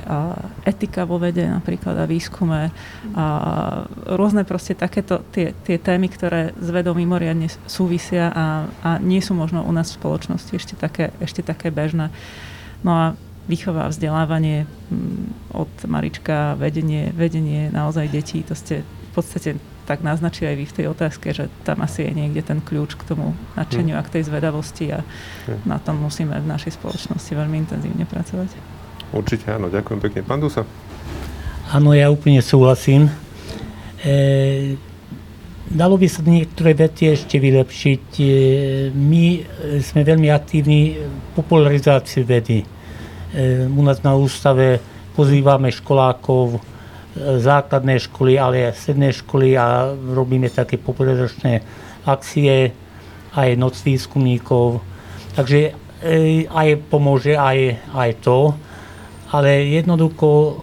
etika 0.62 1.10
vo 1.10 1.18
vede 1.18 1.42
napríklad 1.42 1.98
a 1.98 2.06
výskume. 2.06 2.70
A 3.18 3.26
rôzne 4.14 4.46
proste 4.46 4.78
takéto 4.78 5.26
tie, 5.34 5.58
tie 5.66 5.82
témy, 5.82 6.06
ktoré 6.06 6.54
s 6.54 6.70
vedou 6.70 6.94
mimoriadne 6.94 7.50
súvisia 7.66 8.30
a, 8.30 8.70
a 8.86 8.90
nie 9.02 9.26
sú 9.26 9.34
možno 9.34 9.66
u 9.66 9.74
nás 9.74 9.90
v 9.90 9.98
spoločnosti 10.06 10.54
ešte 10.54 10.78
také, 10.78 11.10
ešte 11.18 11.42
také 11.42 11.74
bežné. 11.74 12.14
No 12.86 12.94
a 12.94 13.06
výchova, 13.46 13.89
vzdelávanie 13.89 14.66
mm, 14.66 15.54
od 15.54 15.72
Marička, 15.86 16.58
vedenie, 16.58 17.14
vedenie 17.14 17.70
naozaj 17.70 18.10
detí, 18.10 18.41
to 18.41 18.58
ste 18.58 18.82
v 18.82 19.12
podstate 19.14 19.56
tak 19.86 20.02
naznačili 20.02 20.50
aj 20.50 20.58
vy 20.58 20.66
v 20.66 20.76
tej 20.82 20.86
otázke, 20.89 21.28
že 21.30 21.46
tam 21.62 21.86
asi 21.86 22.10
je 22.10 22.12
niekde 22.18 22.41
ten 22.41 22.58
kľúč 22.58 22.98
k 22.98 23.06
tomu 23.06 23.38
nadšeniu 23.54 23.93
hmm. 23.93 24.02
a 24.02 24.06
k 24.06 24.14
tej 24.18 24.24
zvedavosti 24.26 24.86
a 24.89 25.06
hmm. 25.06 25.70
na 25.70 25.78
tom 25.78 26.02
musíme 26.02 26.34
v 26.34 26.50
našej 26.50 26.82
spoločnosti 26.82 27.30
veľmi 27.30 27.54
intenzívne 27.62 28.10
pracovať. 28.10 28.50
Určite 29.14 29.54
áno, 29.54 29.70
ďakujem 29.70 30.00
pekne. 30.02 30.22
Pán 30.26 30.41
Dusa. 30.41 30.66
Áno, 31.70 31.93
ja 31.93 32.10
úplne 32.10 32.41
súhlasím. 32.41 33.14
E, 34.02 34.74
dalo 35.70 36.02
by 36.02 36.08
sa 36.10 36.26
niektoré 36.26 36.74
veci 36.74 37.14
ešte 37.14 37.38
vylepšiť. 37.38 38.06
E, 38.18 38.26
my 38.89 39.26
sme 39.86 40.02
veľmi 40.02 40.34
aktívni 40.34 40.98
v 40.98 41.30
popularizácii 41.38 42.26
vedy 42.26 42.75
u 43.68 43.82
nás 43.84 44.00
na 44.00 44.16
ústave 44.16 44.80
pozývame 45.16 45.72
školákov, 45.72 46.60
e, 46.60 46.60
základné 47.40 48.04
školy, 48.12 48.36
ale 48.36 48.68
aj 48.68 48.76
stredné 48.84 49.16
školy 49.16 49.56
a 49.56 49.96
robíme 49.96 50.52
také 50.52 50.76
popularizačné 50.76 51.64
akcie, 52.04 52.76
aj 53.36 53.50
noc 53.56 53.80
výskumníkov. 53.80 54.84
Takže 55.40 55.60
e, 56.04 56.46
aj 56.52 56.68
pomôže 56.92 57.40
aj, 57.40 57.80
aj 57.96 58.12
to, 58.20 58.52
ale 59.32 59.64
jednoducho, 59.72 60.62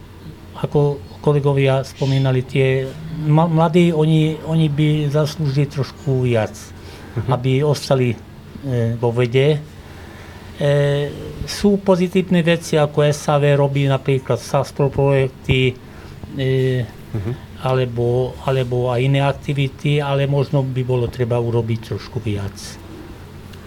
ako 0.60 1.00
kolegovia 1.24 1.82
spomínali, 1.82 2.44
tie 2.44 2.86
mladí, 3.26 3.90
oni, 3.94 4.36
oni 4.44 4.66
by 4.68 4.88
zaslúžili 5.08 5.66
trošku 5.70 6.26
viac, 6.26 6.52
uh-huh. 6.52 7.36
aby 7.36 7.64
ostali 7.64 8.12
e, 8.12 8.16
vo 9.00 9.10
vede 9.10 9.71
sú 11.46 11.82
pozitívne 11.82 12.40
veci, 12.46 12.78
ako 12.78 13.02
SAV 13.10 13.58
robí 13.58 13.90
napríklad 13.90 14.38
SASPRO 14.38 14.94
projekty, 14.94 15.74
e, 16.38 16.86
uh-huh. 16.86 17.34
alebo, 17.66 18.36
alebo 18.46 18.94
aj 18.94 19.00
iné 19.02 19.20
aktivity, 19.26 19.98
ale 19.98 20.30
možno 20.30 20.62
by 20.62 20.82
bolo 20.86 21.10
treba 21.10 21.42
urobiť 21.42 21.94
trošku 21.94 22.22
viac. 22.22 22.54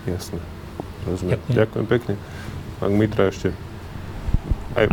Jasne. 0.07 0.39
Rozumiem. 1.03 1.35
Ďakujem. 1.35 1.55
Ďakujem 1.57 1.85
pekne. 1.89 2.13
Pán 2.79 2.91
Mitra 2.95 3.27
ešte. 3.27 3.51
Aj 4.75 4.87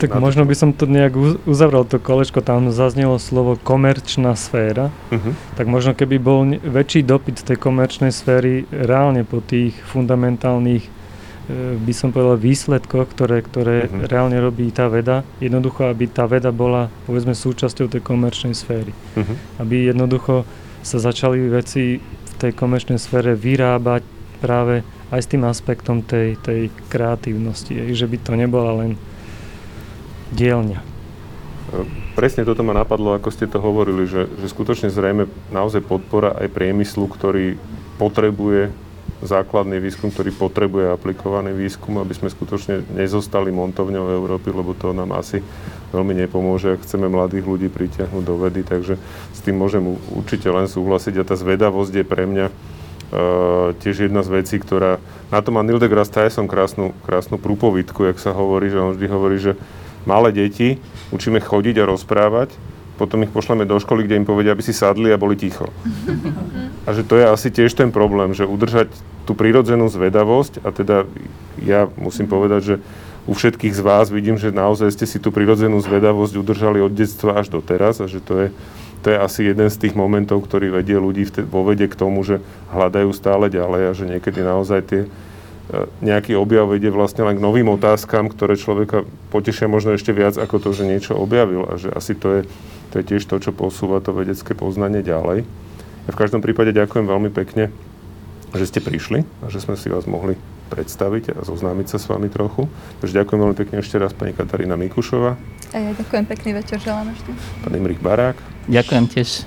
tak 0.00 0.16
možno 0.16 0.48
by 0.48 0.56
som 0.56 0.72
to 0.72 0.88
nejak 0.88 1.12
uzavrel 1.44 1.84
to 1.84 2.00
kolečko, 2.00 2.40
tam 2.40 2.72
zaznelo 2.72 3.20
slovo 3.20 3.60
komerčná 3.60 4.32
sféra, 4.32 4.88
uh-huh. 5.12 5.36
tak 5.60 5.68
možno 5.68 5.92
keby 5.92 6.16
bol 6.16 6.48
väčší 6.56 7.04
dopyt 7.04 7.44
tej 7.44 7.60
komerčnej 7.60 8.08
sféry 8.08 8.64
reálne 8.72 9.28
po 9.28 9.44
tých 9.44 9.76
fundamentálnych 9.92 10.88
e, 10.88 10.90
by 11.76 11.92
som 11.92 12.16
povedal 12.16 12.40
výsledkoch, 12.40 13.12
ktoré, 13.12 13.44
ktoré 13.44 13.76
uh-huh. 13.84 14.08
reálne 14.08 14.40
robí 14.40 14.72
tá 14.72 14.88
veda, 14.88 15.20
jednoducho, 15.36 15.92
aby 15.92 16.08
tá 16.08 16.24
veda 16.24 16.48
bola 16.48 16.88
povedzme 17.04 17.36
súčasťou 17.36 17.92
tej 17.92 18.00
komerčnej 18.00 18.56
sféry. 18.56 18.96
Uh-huh. 19.20 19.36
Aby 19.60 19.92
jednoducho 19.92 20.48
sa 20.80 20.96
začali 20.96 21.44
veci 21.52 22.00
v 22.00 22.32
tej 22.40 22.56
komerčnej 22.56 22.96
sfére 22.96 23.36
vyrábať 23.36 24.00
práve 24.40 24.80
aj 25.12 25.20
s 25.20 25.28
tým 25.28 25.44
aspektom 25.44 26.00
tej, 26.00 26.40
tej 26.40 26.72
kreatívnosti, 26.88 27.76
že 27.92 28.08
by 28.08 28.16
to 28.24 28.32
nebola 28.32 28.80
len 28.80 28.96
dielňa. 30.34 30.80
Presne 32.18 32.42
toto 32.42 32.66
ma 32.66 32.74
napadlo, 32.74 33.14
ako 33.14 33.30
ste 33.30 33.46
to 33.46 33.62
hovorili, 33.62 34.02
že, 34.04 34.26
že 34.42 34.50
skutočne 34.50 34.90
zrejme 34.90 35.30
naozaj 35.54 35.86
podpora 35.86 36.34
aj 36.34 36.50
priemyslu, 36.50 37.06
ktorý 37.06 37.54
potrebuje 37.96 38.74
základný 39.20 39.78
výskum, 39.78 40.08
ktorý 40.08 40.32
potrebuje 40.32 40.96
aplikovaný 40.96 41.52
výskum, 41.52 42.00
aby 42.00 42.16
sme 42.16 42.32
skutočne 42.32 42.88
nezostali 42.96 43.52
montovňou 43.52 44.16
Európy, 44.16 44.48
lebo 44.50 44.72
to 44.72 44.96
nám 44.96 45.12
asi 45.12 45.44
veľmi 45.92 46.16
nepomôže, 46.24 46.74
ak 46.74 46.84
chceme 46.88 47.06
mladých 47.06 47.44
ľudí 47.44 47.68
pritiahnuť 47.68 48.22
do 48.24 48.34
vedy, 48.40 48.64
takže 48.64 48.96
s 49.36 49.40
tým 49.44 49.60
môžem 49.60 49.82
určite 50.16 50.48
len 50.48 50.66
súhlasiť 50.66 51.20
a 51.20 51.26
tá 51.26 51.36
zvedavosť 51.36 51.92
je 52.00 52.04
pre 52.06 52.24
mňa 52.24 52.46
uh, 52.48 53.76
tiež 53.76 54.08
jedna 54.08 54.24
z 54.24 54.40
vecí, 54.40 54.56
ktorá... 54.56 54.96
Na 55.28 55.44
to 55.44 55.52
má 55.52 55.60
Neil 55.60 55.78
deGrasse 55.78 56.10
Tyson 56.10 56.48
krásnu, 56.48 56.96
krásnu 57.04 57.36
prúpovidku, 57.36 58.08
jak 58.08 58.18
sa 58.18 58.32
hovorí, 58.32 58.72
že 58.72 58.80
on 58.80 58.96
vždy 58.96 59.06
hovorí, 59.10 59.36
že 59.36 59.52
malé 60.08 60.32
deti 60.32 60.80
učíme 61.10 61.42
chodiť 61.42 61.82
a 61.82 61.88
rozprávať, 61.90 62.54
potom 63.00 63.24
ich 63.24 63.32
pošleme 63.32 63.64
do 63.64 63.80
školy, 63.80 64.04
kde 64.04 64.20
im 64.20 64.28
povedia, 64.28 64.52
aby 64.52 64.60
si 64.60 64.76
sadli 64.76 65.08
a 65.08 65.16
boli 65.16 65.32
ticho. 65.34 65.72
A 66.88 66.96
že 66.96 67.04
to 67.04 67.20
je 67.20 67.28
asi 67.28 67.52
tiež 67.52 67.76
ten 67.76 67.92
problém, 67.92 68.32
že 68.32 68.48
udržať 68.48 68.88
tú 69.28 69.36
prírodzenú 69.36 69.86
zvedavosť 69.92 70.64
a 70.64 70.72
teda 70.72 71.04
ja 71.60 71.86
musím 71.94 72.24
povedať, 72.24 72.60
že 72.64 72.74
u 73.28 73.36
všetkých 73.36 73.76
z 73.76 73.84
vás 73.84 74.08
vidím, 74.08 74.40
že 74.40 74.50
naozaj 74.50 74.96
ste 74.96 75.06
si 75.06 75.20
tú 75.20 75.28
prírodzenú 75.30 75.76
zvedavosť 75.78 76.40
udržali 76.40 76.80
od 76.80 76.90
detstva 76.90 77.36
až 77.36 77.52
do 77.52 77.60
teraz 77.60 78.00
a 78.00 78.08
že 78.08 78.18
to 78.24 78.34
je, 78.42 78.48
to 79.04 79.12
je 79.12 79.16
asi 79.20 79.40
jeden 79.44 79.68
z 79.68 79.76
tých 79.76 79.94
momentov, 79.94 80.40
ktorý 80.48 80.72
vedie 80.72 80.96
ľudí 80.96 81.28
vo 81.46 81.62
vede 81.68 81.86
k 81.86 81.94
tomu, 81.94 82.24
že 82.24 82.40
hľadajú 82.72 83.12
stále 83.12 83.52
ďalej 83.52 83.82
a 83.86 83.92
že 83.92 84.08
niekedy 84.08 84.40
naozaj 84.40 84.80
tie 84.88 85.02
nejaký 86.02 86.34
objav 86.34 86.66
vedie 86.66 86.90
vlastne 86.90 87.22
len 87.26 87.38
k 87.38 87.44
novým 87.44 87.70
otázkam, 87.70 88.26
ktoré 88.26 88.58
človeka 88.58 89.06
potešia 89.30 89.70
možno 89.70 89.94
ešte 89.94 90.10
viac 90.10 90.34
ako 90.34 90.58
to, 90.58 90.70
že 90.74 90.88
niečo 90.88 91.14
objavil 91.14 91.66
a 91.66 91.78
že 91.78 91.90
asi 91.94 92.18
to 92.18 92.40
je, 92.40 92.42
to 92.90 92.94
je 93.00 93.04
tiež 93.06 93.22
to, 93.26 93.38
čo 93.38 93.54
posúva 93.54 94.02
to 94.02 94.10
vedecké 94.10 94.54
poznanie 94.58 95.02
ďalej. 95.02 95.46
Ja 96.08 96.10
v 96.10 96.20
každom 96.20 96.42
prípade 96.42 96.74
ďakujem 96.74 97.06
veľmi 97.06 97.30
pekne, 97.30 97.70
že 98.50 98.66
ste 98.66 98.82
prišli 98.82 99.22
a 99.46 99.52
že 99.52 99.62
sme 99.62 99.78
si 99.78 99.86
vás 99.86 100.10
mohli 100.10 100.34
predstaviť 100.70 101.34
a 101.34 101.38
zoznámiť 101.42 101.86
sa 101.86 101.98
s 101.98 102.06
vami 102.06 102.30
trochu. 102.30 102.66
Takže 103.02 103.22
ďakujem 103.22 103.38
veľmi 103.42 103.56
pekne 103.58 103.76
ešte 103.82 103.98
raz 103.98 104.14
pani 104.14 104.34
Katarína 104.34 104.74
Mikušová. 104.74 105.38
A 105.70 105.76
ja 105.78 105.90
ďakujem 105.94 106.24
pekný 106.26 106.50
večer, 106.58 106.82
želám 106.82 107.14
ešte. 107.14 107.30
Pán 107.62 107.74
Imrich 107.74 108.02
Barák. 108.02 108.38
Ďakujem 108.66 109.04
tiež. 109.06 109.46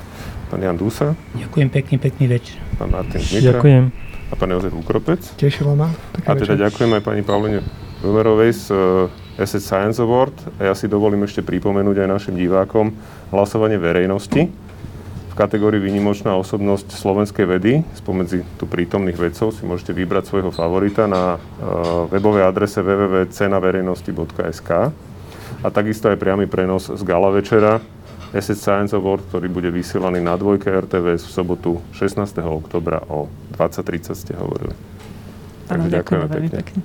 Pán 0.52 0.64
Jan 0.64 0.80
Dusa. 0.80 1.16
Ďakujem 1.36 1.68
pekný, 1.72 1.96
pekný 2.00 2.26
večer. 2.32 2.60
Pán 2.80 2.92
Martin 2.92 3.20
Kmitra. 3.20 3.60
Ďakujem 3.60 4.13
a 4.34 4.36
pán 4.36 4.50
Jozef 4.50 4.74
Ukropec. 4.74 5.22
Tešilo 5.38 5.78
ma. 5.78 5.94
A 6.26 6.34
teda 6.34 6.58
večer. 6.58 6.66
ďakujem 6.66 6.92
aj 6.98 7.02
pani 7.06 7.22
Pavline 7.22 7.62
Wilmerovej 8.02 8.50
z 8.50 8.66
uh, 8.74 9.06
Asset 9.38 9.62
Science 9.62 10.02
Award. 10.02 10.34
A 10.58 10.74
ja 10.74 10.74
si 10.74 10.90
dovolím 10.90 11.22
ešte 11.22 11.46
pripomenúť 11.46 12.02
aj 12.02 12.10
našim 12.10 12.34
divákom 12.34 12.90
hlasovanie 13.30 13.78
verejnosti 13.78 14.50
v 15.34 15.34
kategórii 15.38 15.82
výnimočná 15.82 16.34
osobnosť 16.34 16.94
slovenskej 16.98 17.46
vedy. 17.46 17.86
Spomedzi 17.94 18.42
tu 18.58 18.66
prítomných 18.66 19.18
vedcov 19.18 19.54
si 19.54 19.66
môžete 19.66 19.94
vybrať 19.94 20.30
svojho 20.34 20.50
favorita 20.50 21.06
na 21.06 21.38
uh, 21.38 22.10
webovej 22.10 22.50
adrese 22.50 22.82
www.cenaverejnosti.sk 22.82 24.70
a 25.64 25.68
takisto 25.70 26.10
aj 26.10 26.18
priamy 26.18 26.50
prenos 26.50 26.90
z 26.90 27.02
gala 27.06 27.30
večera 27.30 27.78
Asset 28.34 28.58
Science 28.58 28.98
Award, 28.98 29.30
ktorý 29.30 29.46
bude 29.46 29.70
vysielaný 29.70 30.18
na 30.18 30.34
dvojke 30.34 30.66
RTVS 30.66 31.30
v 31.30 31.32
sobotu 31.32 31.72
16. 31.94 32.34
oktobra 32.42 33.06
o 33.06 33.30
20.30 33.54 34.18
ste 34.18 34.34
hovorili. 34.34 34.74
Takže 35.70 35.88
ďakujeme 35.94 36.28
pekne. 36.28 36.50
pekne. 36.50 36.82